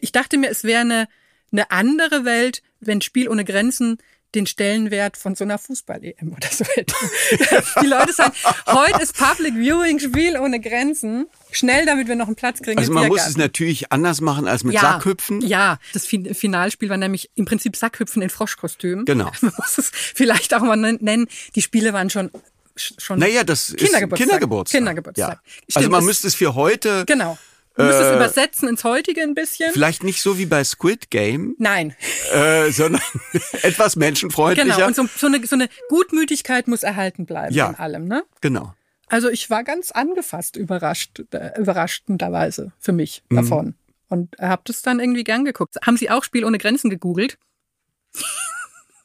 [0.02, 1.08] ich dachte mir, es wäre eine,
[1.52, 3.98] eine andere Welt, wenn Spiel ohne Grenzen
[4.38, 6.96] den Stellenwert von so einer Fußball-EM oder so hätte.
[7.82, 8.34] Die Leute sagen,
[8.68, 11.28] heute ist Public Viewing Spiel ohne Grenzen.
[11.52, 12.78] Schnell, damit wir noch einen Platz kriegen.
[12.78, 15.42] Also man muss es natürlich anders machen als mit ja, Sackhüpfen.
[15.42, 19.06] Ja, das Finalspiel war nämlich im Prinzip Sackhüpfen in Froschkostüm.
[19.06, 19.32] Genau.
[19.42, 21.28] Man muss es vielleicht auch mal nennen.
[21.56, 22.32] Die Spiele waren schon
[22.76, 24.12] schon naja, das Kindergeburtstag.
[24.12, 24.78] ist Kindergeburtstag.
[24.78, 25.40] Kindergeburtstag.
[25.44, 25.52] Ja.
[25.64, 27.38] Stimmt, also man müsste es für heute genau.
[27.78, 29.72] Du müsstest äh, es übersetzen ins heutige ein bisschen.
[29.72, 31.56] Vielleicht nicht so wie bei Squid Game.
[31.60, 31.96] Nein.
[32.34, 33.02] Äh, sondern
[33.62, 34.76] etwas menschenfreundlicher.
[34.76, 38.24] Genau, und so, so, eine, so eine Gutmütigkeit muss erhalten bleiben ja, in allem, ne?
[38.42, 38.74] Genau.
[39.08, 43.36] Also ich war ganz angefasst, überrascht, äh, überraschenderweise für mich mhm.
[43.36, 43.76] davon.
[44.10, 45.76] Und habe das dann irgendwie gern geguckt.
[45.86, 47.38] Haben Sie auch Spiel ohne Grenzen gegoogelt?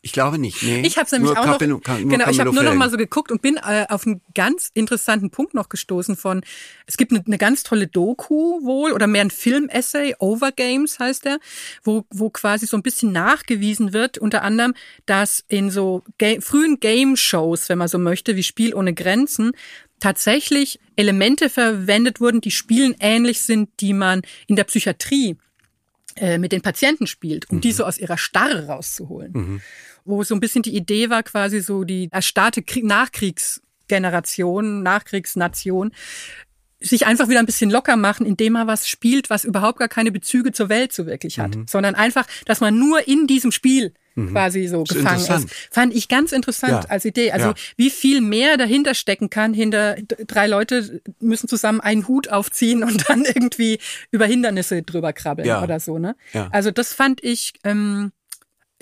[0.05, 0.65] Ich glaube nicht.
[0.65, 0.83] Nee.
[0.85, 1.59] Ich habe nämlich nur auch noch.
[1.59, 4.21] Camino, Cam, genau, ich habe nur noch mal so geguckt und bin äh, auf einen
[4.35, 6.43] ganz interessanten Punkt noch gestoßen von.
[6.87, 11.39] Es gibt eine, eine ganz tolle Doku wohl oder mehr ein Film-Essay, Overgames heißt der,
[11.85, 14.75] wo wo quasi so ein bisschen nachgewiesen wird, unter anderem,
[15.07, 19.53] dass in so ga frühen Game-Shows, wenn man so möchte, wie Spiel ohne Grenzen,
[20.01, 25.37] tatsächlich Elemente verwendet wurden, die Spielen ähnlich sind, die man in der Psychiatrie
[26.39, 27.61] mit den Patienten spielt, um mhm.
[27.63, 29.33] die so aus ihrer Starre rauszuholen.
[29.33, 29.61] Mhm
[30.05, 35.93] wo so ein bisschen die Idee war, quasi so die erstarrte Nachkriegsgeneration, Nachkriegsnation,
[36.81, 40.11] sich einfach wieder ein bisschen locker machen, indem man was spielt, was überhaupt gar keine
[40.11, 41.67] Bezüge zur Welt so wirklich hat, mhm.
[41.69, 44.33] sondern einfach, dass man nur in diesem Spiel mhm.
[44.33, 45.55] quasi so ist gefangen ist.
[45.71, 46.91] Fand ich ganz interessant ja.
[46.91, 47.33] als Idee.
[47.33, 47.55] Also ja.
[47.77, 49.97] wie viel mehr dahinter stecken kann, hinter
[50.27, 53.79] drei Leute müssen zusammen einen Hut aufziehen und dann irgendwie
[54.11, 55.63] über Hindernisse drüber krabbeln ja.
[55.63, 55.99] oder so.
[55.99, 56.17] Ne?
[56.51, 58.13] Also das fand ich ähm,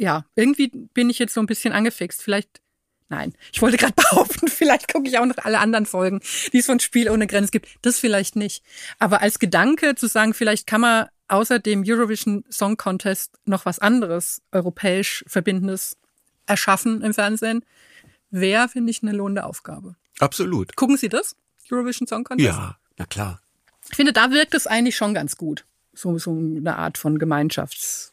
[0.00, 2.22] ja, irgendwie bin ich jetzt so ein bisschen angefixt.
[2.22, 2.60] Vielleicht,
[3.08, 6.20] nein, ich wollte gerade behaupten, vielleicht gucke ich auch noch alle anderen Folgen,
[6.52, 7.68] die es von Spiel ohne Grenzen gibt.
[7.82, 8.64] Das vielleicht nicht.
[8.98, 13.78] Aber als Gedanke zu sagen, vielleicht kann man außer dem Eurovision Song Contest noch was
[13.78, 15.96] anderes, europäisch Verbindendes
[16.46, 17.64] erschaffen im Fernsehen,
[18.30, 19.96] wäre, finde ich, eine lohnende Aufgabe.
[20.18, 20.76] Absolut.
[20.76, 21.36] Gucken Sie das?
[21.70, 22.46] Eurovision Song Contest?
[22.46, 23.40] Ja, na klar.
[23.88, 25.64] Ich finde, da wirkt es eigentlich schon ganz gut.
[25.92, 28.10] So, so eine Art von Gemeinschafts-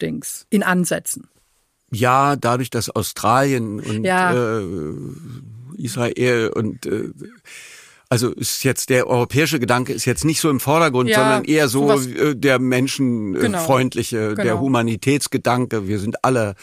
[0.00, 1.28] Dings in Ansätzen.
[1.90, 4.58] Ja, dadurch, dass Australien und ja.
[4.58, 4.94] äh,
[5.76, 7.10] Israel und äh,
[8.08, 11.68] also ist jetzt der europäische Gedanke ist jetzt nicht so im Vordergrund, ja, sondern eher
[11.68, 14.34] so äh, der menschenfreundliche, genau.
[14.34, 14.60] der genau.
[14.60, 15.88] Humanitätsgedanke.
[15.88, 16.54] Wir sind alle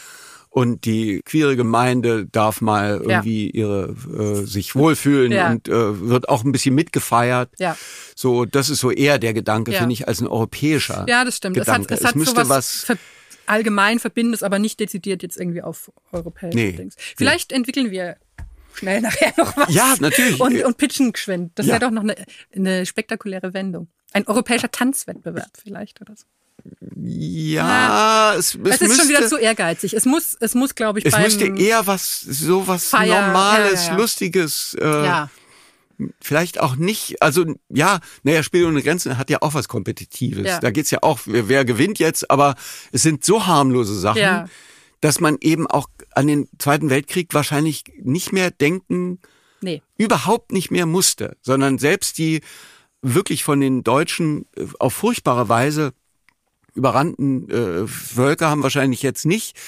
[0.52, 3.64] und die queere Gemeinde darf mal irgendwie ja.
[3.64, 5.50] ihre äh, sich wohlfühlen ja.
[5.50, 7.50] und äh, wird auch ein bisschen mitgefeiert.
[7.58, 7.76] Ja.
[8.14, 9.78] So, das ist so eher der Gedanke, ja.
[9.78, 11.06] finde ich, als ein europäischer.
[11.08, 11.56] Ja, das stimmt.
[11.56, 11.94] Gedanke.
[11.94, 12.98] Es hat, es, es müsste was, was
[13.46, 16.96] allgemein verbinden es aber nicht dezidiert jetzt irgendwie auf europäische nee, Dings.
[17.16, 17.56] Vielleicht nee.
[17.56, 18.16] entwickeln wir
[18.76, 19.72] schnell nachher noch was.
[19.72, 20.40] Ja, natürlich.
[20.40, 21.52] Und, und pitchen geschwind.
[21.54, 21.72] Das ja.
[21.72, 22.16] wäre doch noch eine,
[22.54, 23.88] eine spektakuläre Wendung.
[24.12, 26.24] Ein europäischer Tanzwettbewerb vielleicht oder so.
[26.96, 29.94] Ja, es, es, es ist müsste, schon wieder zu ehrgeizig.
[29.94, 33.92] Es muss, es muss, glaube ich, es müsste eher was, so was Feier, Normales, ja,
[33.92, 34.76] ja, Lustiges.
[34.80, 35.30] Äh, ja
[36.20, 40.46] vielleicht auch nicht, also ja, naja, Spiel ohne Grenzen hat ja auch was Kompetitives.
[40.46, 40.60] Ja.
[40.60, 42.54] Da geht's ja auch, wer, wer, gewinnt jetzt, aber
[42.92, 44.46] es sind so harmlose Sachen, ja.
[45.02, 49.18] Dass man eben auch an den Zweiten Weltkrieg wahrscheinlich nicht mehr denken,
[49.60, 49.82] nee.
[49.98, 52.40] überhaupt nicht mehr musste, sondern selbst die
[53.02, 55.92] wirklich von den Deutschen äh, auf furchtbare Weise
[56.74, 59.58] überrannten äh, Völker haben wahrscheinlich jetzt nicht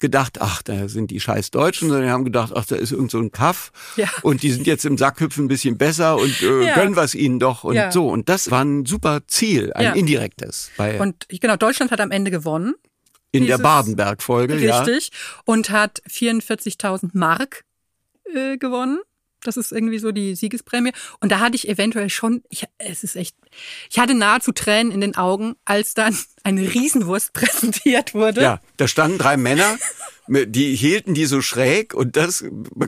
[0.00, 3.12] gedacht, ach, da sind die scheiß Deutschen, sondern die haben gedacht, ach, da ist irgend
[3.12, 4.08] so ein Kaff ja.
[4.22, 6.74] und die sind jetzt im Sackhüpfen ein bisschen besser und äh, ja.
[6.74, 7.92] gönnen wir es ihnen doch und ja.
[7.92, 8.08] so.
[8.08, 10.72] Und das war ein super Ziel, ein indirektes.
[10.98, 12.74] und genau, Deutschland hat am Ende gewonnen.
[13.32, 14.80] In der Badenberg-Folge, ja.
[14.80, 15.10] Richtig.
[15.44, 17.64] Und hat 44.000 Mark
[18.34, 19.00] äh, gewonnen.
[19.44, 20.92] Das ist irgendwie so die Siegesprämie.
[21.20, 23.36] Und da hatte ich eventuell schon, ich, es ist echt,
[23.90, 28.42] ich hatte nahezu Tränen in den Augen, als dann eine Riesenwurst präsentiert wurde.
[28.42, 29.78] Ja, da standen drei Männer,
[30.28, 32.44] die hielten die so schräg und das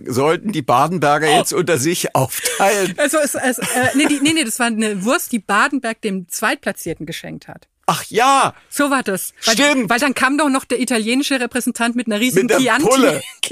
[0.06, 2.94] sollten die Badenberger jetzt unter sich aufteilen.
[2.98, 6.28] Also es, es, äh, nee, die, nee, nee, das war eine Wurst, die Badenberg dem
[6.28, 7.68] Zweitplatzierten geschenkt hat.
[7.86, 9.34] Ach ja, So war das.
[9.44, 9.90] Weil, Stimmt.
[9.90, 13.20] Weil dann kam doch noch der italienische Repräsentant mit einer riesigen Mit Pulle.
[13.20, 13.22] Chianti,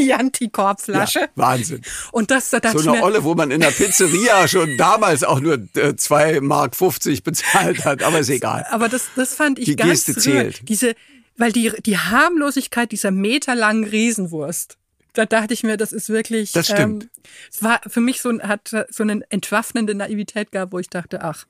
[0.49, 1.21] Chianti-Korbflasche.
[1.21, 1.83] ja Wahnsinn.
[2.13, 5.41] Und das, da dachte So eine Olle, wo man in der Pizzeria schon damals auch
[5.41, 8.67] nur äh, 2 Mark 50 bezahlt hat, aber ist egal.
[8.71, 10.55] aber das, das fand ich Die ganz Geste rührend.
[10.57, 10.69] zählt.
[10.69, 10.95] Diese,
[11.37, 14.79] weil die, die Harmlosigkeit dieser meterlangen Riesenwurst,
[15.15, 16.53] da dachte ich mir, das ist wirklich.
[16.53, 17.03] Das stimmt.
[17.05, 17.11] Ähm,
[17.53, 21.23] es war für mich so, ein- hat so eine entwaffnende Naivität gehabt, wo ich dachte,
[21.23, 21.45] ach.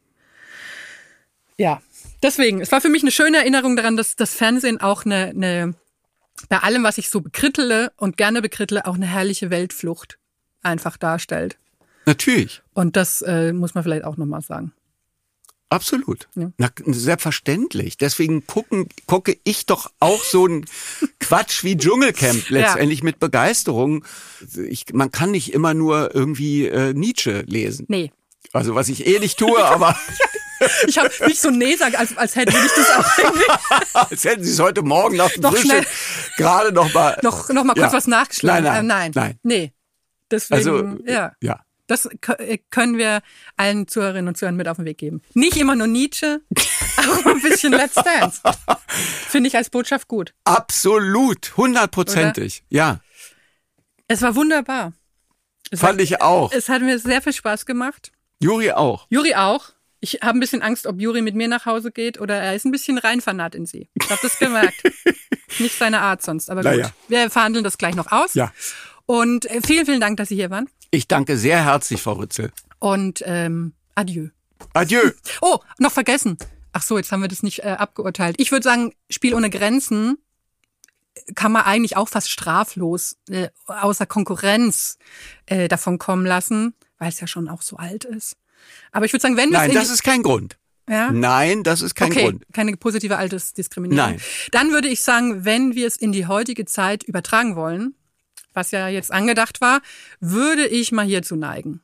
[1.59, 1.81] Ja.
[2.23, 5.74] Deswegen, es war für mich eine schöne Erinnerung daran, dass das Fernsehen auch eine, eine
[6.49, 10.19] bei allem, was ich so bekrittele und gerne bekrittele, auch eine herrliche Weltflucht
[10.62, 11.59] einfach darstellt.
[12.07, 12.62] Natürlich.
[12.74, 14.73] Und das äh, muss man vielleicht auch nochmal sagen.
[15.69, 16.28] Absolut.
[16.35, 16.53] Ja.
[16.59, 17.97] Na, selbstverständlich.
[17.97, 20.66] Deswegen gucken, gucke ich doch auch so einen
[21.19, 24.05] Quatsch wie Dschungelcamp letztendlich mit Begeisterung.
[24.69, 27.86] Ich, man kann nicht immer nur irgendwie äh, Nietzsche lesen.
[27.89, 28.12] Nee.
[28.53, 29.97] Also was ich eh nicht tue, aber
[30.86, 34.52] Ich habe nicht so nee sagen, als, als hätte ich das auch als hätten Sie
[34.52, 35.86] es heute Morgen nach dem Noch Frühstück
[36.36, 37.93] gerade noch mal noch, noch mal kurz Ja.
[37.93, 38.64] was nachgeschlagen.
[38.64, 39.12] Nein, nein, äh, nein.
[39.14, 39.39] nein.
[39.43, 39.72] Nee.
[40.30, 41.32] Deswegen, Also ja.
[41.40, 41.60] ja.
[41.89, 42.06] Das
[42.39, 43.20] äh, können wir
[43.56, 45.20] allen Zuhörerinnen und Zuhörern mit auf den Weg geben.
[45.34, 46.40] Nicht immer nur Nietzsche,
[46.97, 48.40] auch ein bisschen Let's Dance.
[49.28, 50.32] Finde ich als Botschaft gut.
[50.44, 52.64] Absolut, hundertprozentig.
[52.70, 53.01] Ja,
[54.09, 54.93] Es war wunderbar.
[55.70, 56.52] Es fand hat, ich auch.
[56.52, 58.12] Es hat mir sehr viel Spaß gemacht.
[58.40, 59.06] Juri auch.
[59.10, 59.70] Juri auch.
[60.05, 62.65] Ich habe ein bisschen Angst, ob Juri mit mir nach Hause geht oder er ist
[62.65, 63.89] ein bisschen rein fanat in sie.
[63.95, 64.83] Ich habe das gemerkt.
[65.61, 66.93] Nicht seine Art sonst, aber Na gut.
[67.07, 68.35] Wir verhandeln das gleich noch aus.
[68.35, 68.53] Ja.
[69.07, 70.69] Und äh, vielen, vielen Dank, dass Sie hier waren.
[70.91, 72.51] Ich danke sehr herzlich, Frau Rützel.
[72.81, 74.31] Und ähm, adieu.
[74.74, 75.12] Adieu.
[75.41, 76.37] Oh, noch vergessen.
[76.73, 78.37] Ach so, jetzt haben wir das nicht äh, abgeurteilt.
[78.41, 80.19] Ich würde sagen, Spiel ohne Grenzen
[81.37, 84.99] kann man eigentlich auch fast straflos äh, außer Konkurrenz
[85.47, 88.37] äh, davon kommen lassen, weil es ja schon auch so alt ist.
[88.93, 90.56] Aber ich würde sagen, wenn wir Nein, es in das ist kein Grund.
[90.89, 91.10] ja?
[91.12, 92.44] Nein, das ist kein okay, Grund.
[92.52, 94.10] keine positive Altersdiskriminierung.
[94.12, 94.20] Nein.
[94.51, 97.94] Dann würde ich sagen, wenn wir es in die heutige Zeit übertragen wollen,
[98.55, 99.80] was ja jetzt angedacht war,
[100.20, 101.80] würde ich mal hierzu neigen.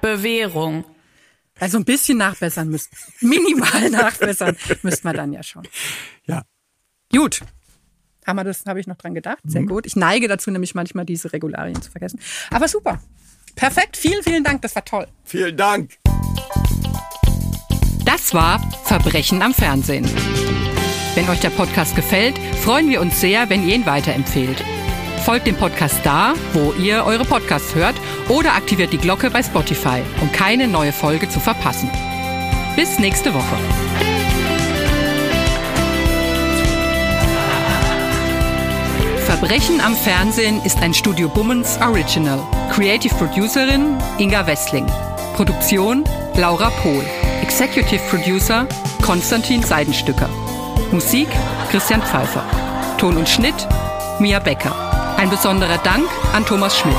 [0.00, 0.84] Bewährung.
[1.60, 2.90] Also ein bisschen nachbessern müsst,
[3.20, 5.66] minimal nachbessern müsste man dann ja schon.
[6.26, 6.42] Ja.
[7.10, 7.40] Gut.
[8.24, 9.38] Haben wir das, habe ich noch dran gedacht.
[9.44, 9.66] Sehr Mhm.
[9.68, 9.86] gut.
[9.86, 12.20] Ich neige dazu, nämlich manchmal diese Regularien zu vergessen.
[12.50, 13.00] Aber super.
[13.58, 13.96] Perfekt.
[13.96, 14.62] Vielen, vielen Dank.
[14.62, 15.06] Das war toll.
[15.24, 15.98] Vielen Dank.
[18.04, 20.08] Das war Verbrechen am Fernsehen.
[21.14, 24.62] Wenn euch der Podcast gefällt, freuen wir uns sehr, wenn ihr ihn weiterempfehlt.
[25.24, 27.96] Folgt dem Podcast da, wo ihr eure Podcasts hört
[28.28, 31.90] oder aktiviert die Glocke bei Spotify, um keine neue Folge zu verpassen.
[32.76, 34.07] Bis nächste Woche.
[39.38, 42.40] Verbrechen am Fernsehen ist ein Studio Bummens Original.
[42.72, 44.84] Creative Producerin Inga Wessling.
[45.36, 46.02] Produktion
[46.34, 47.04] Laura Pohl.
[47.40, 48.66] Executive Producer
[49.00, 50.28] Konstantin Seidenstücker.
[50.90, 51.28] Musik
[51.70, 52.42] Christian Pfeiffer.
[52.98, 53.68] Ton und Schnitt
[54.18, 54.74] Mia Becker.
[55.16, 56.96] Ein besonderer Dank an Thomas Schmidt.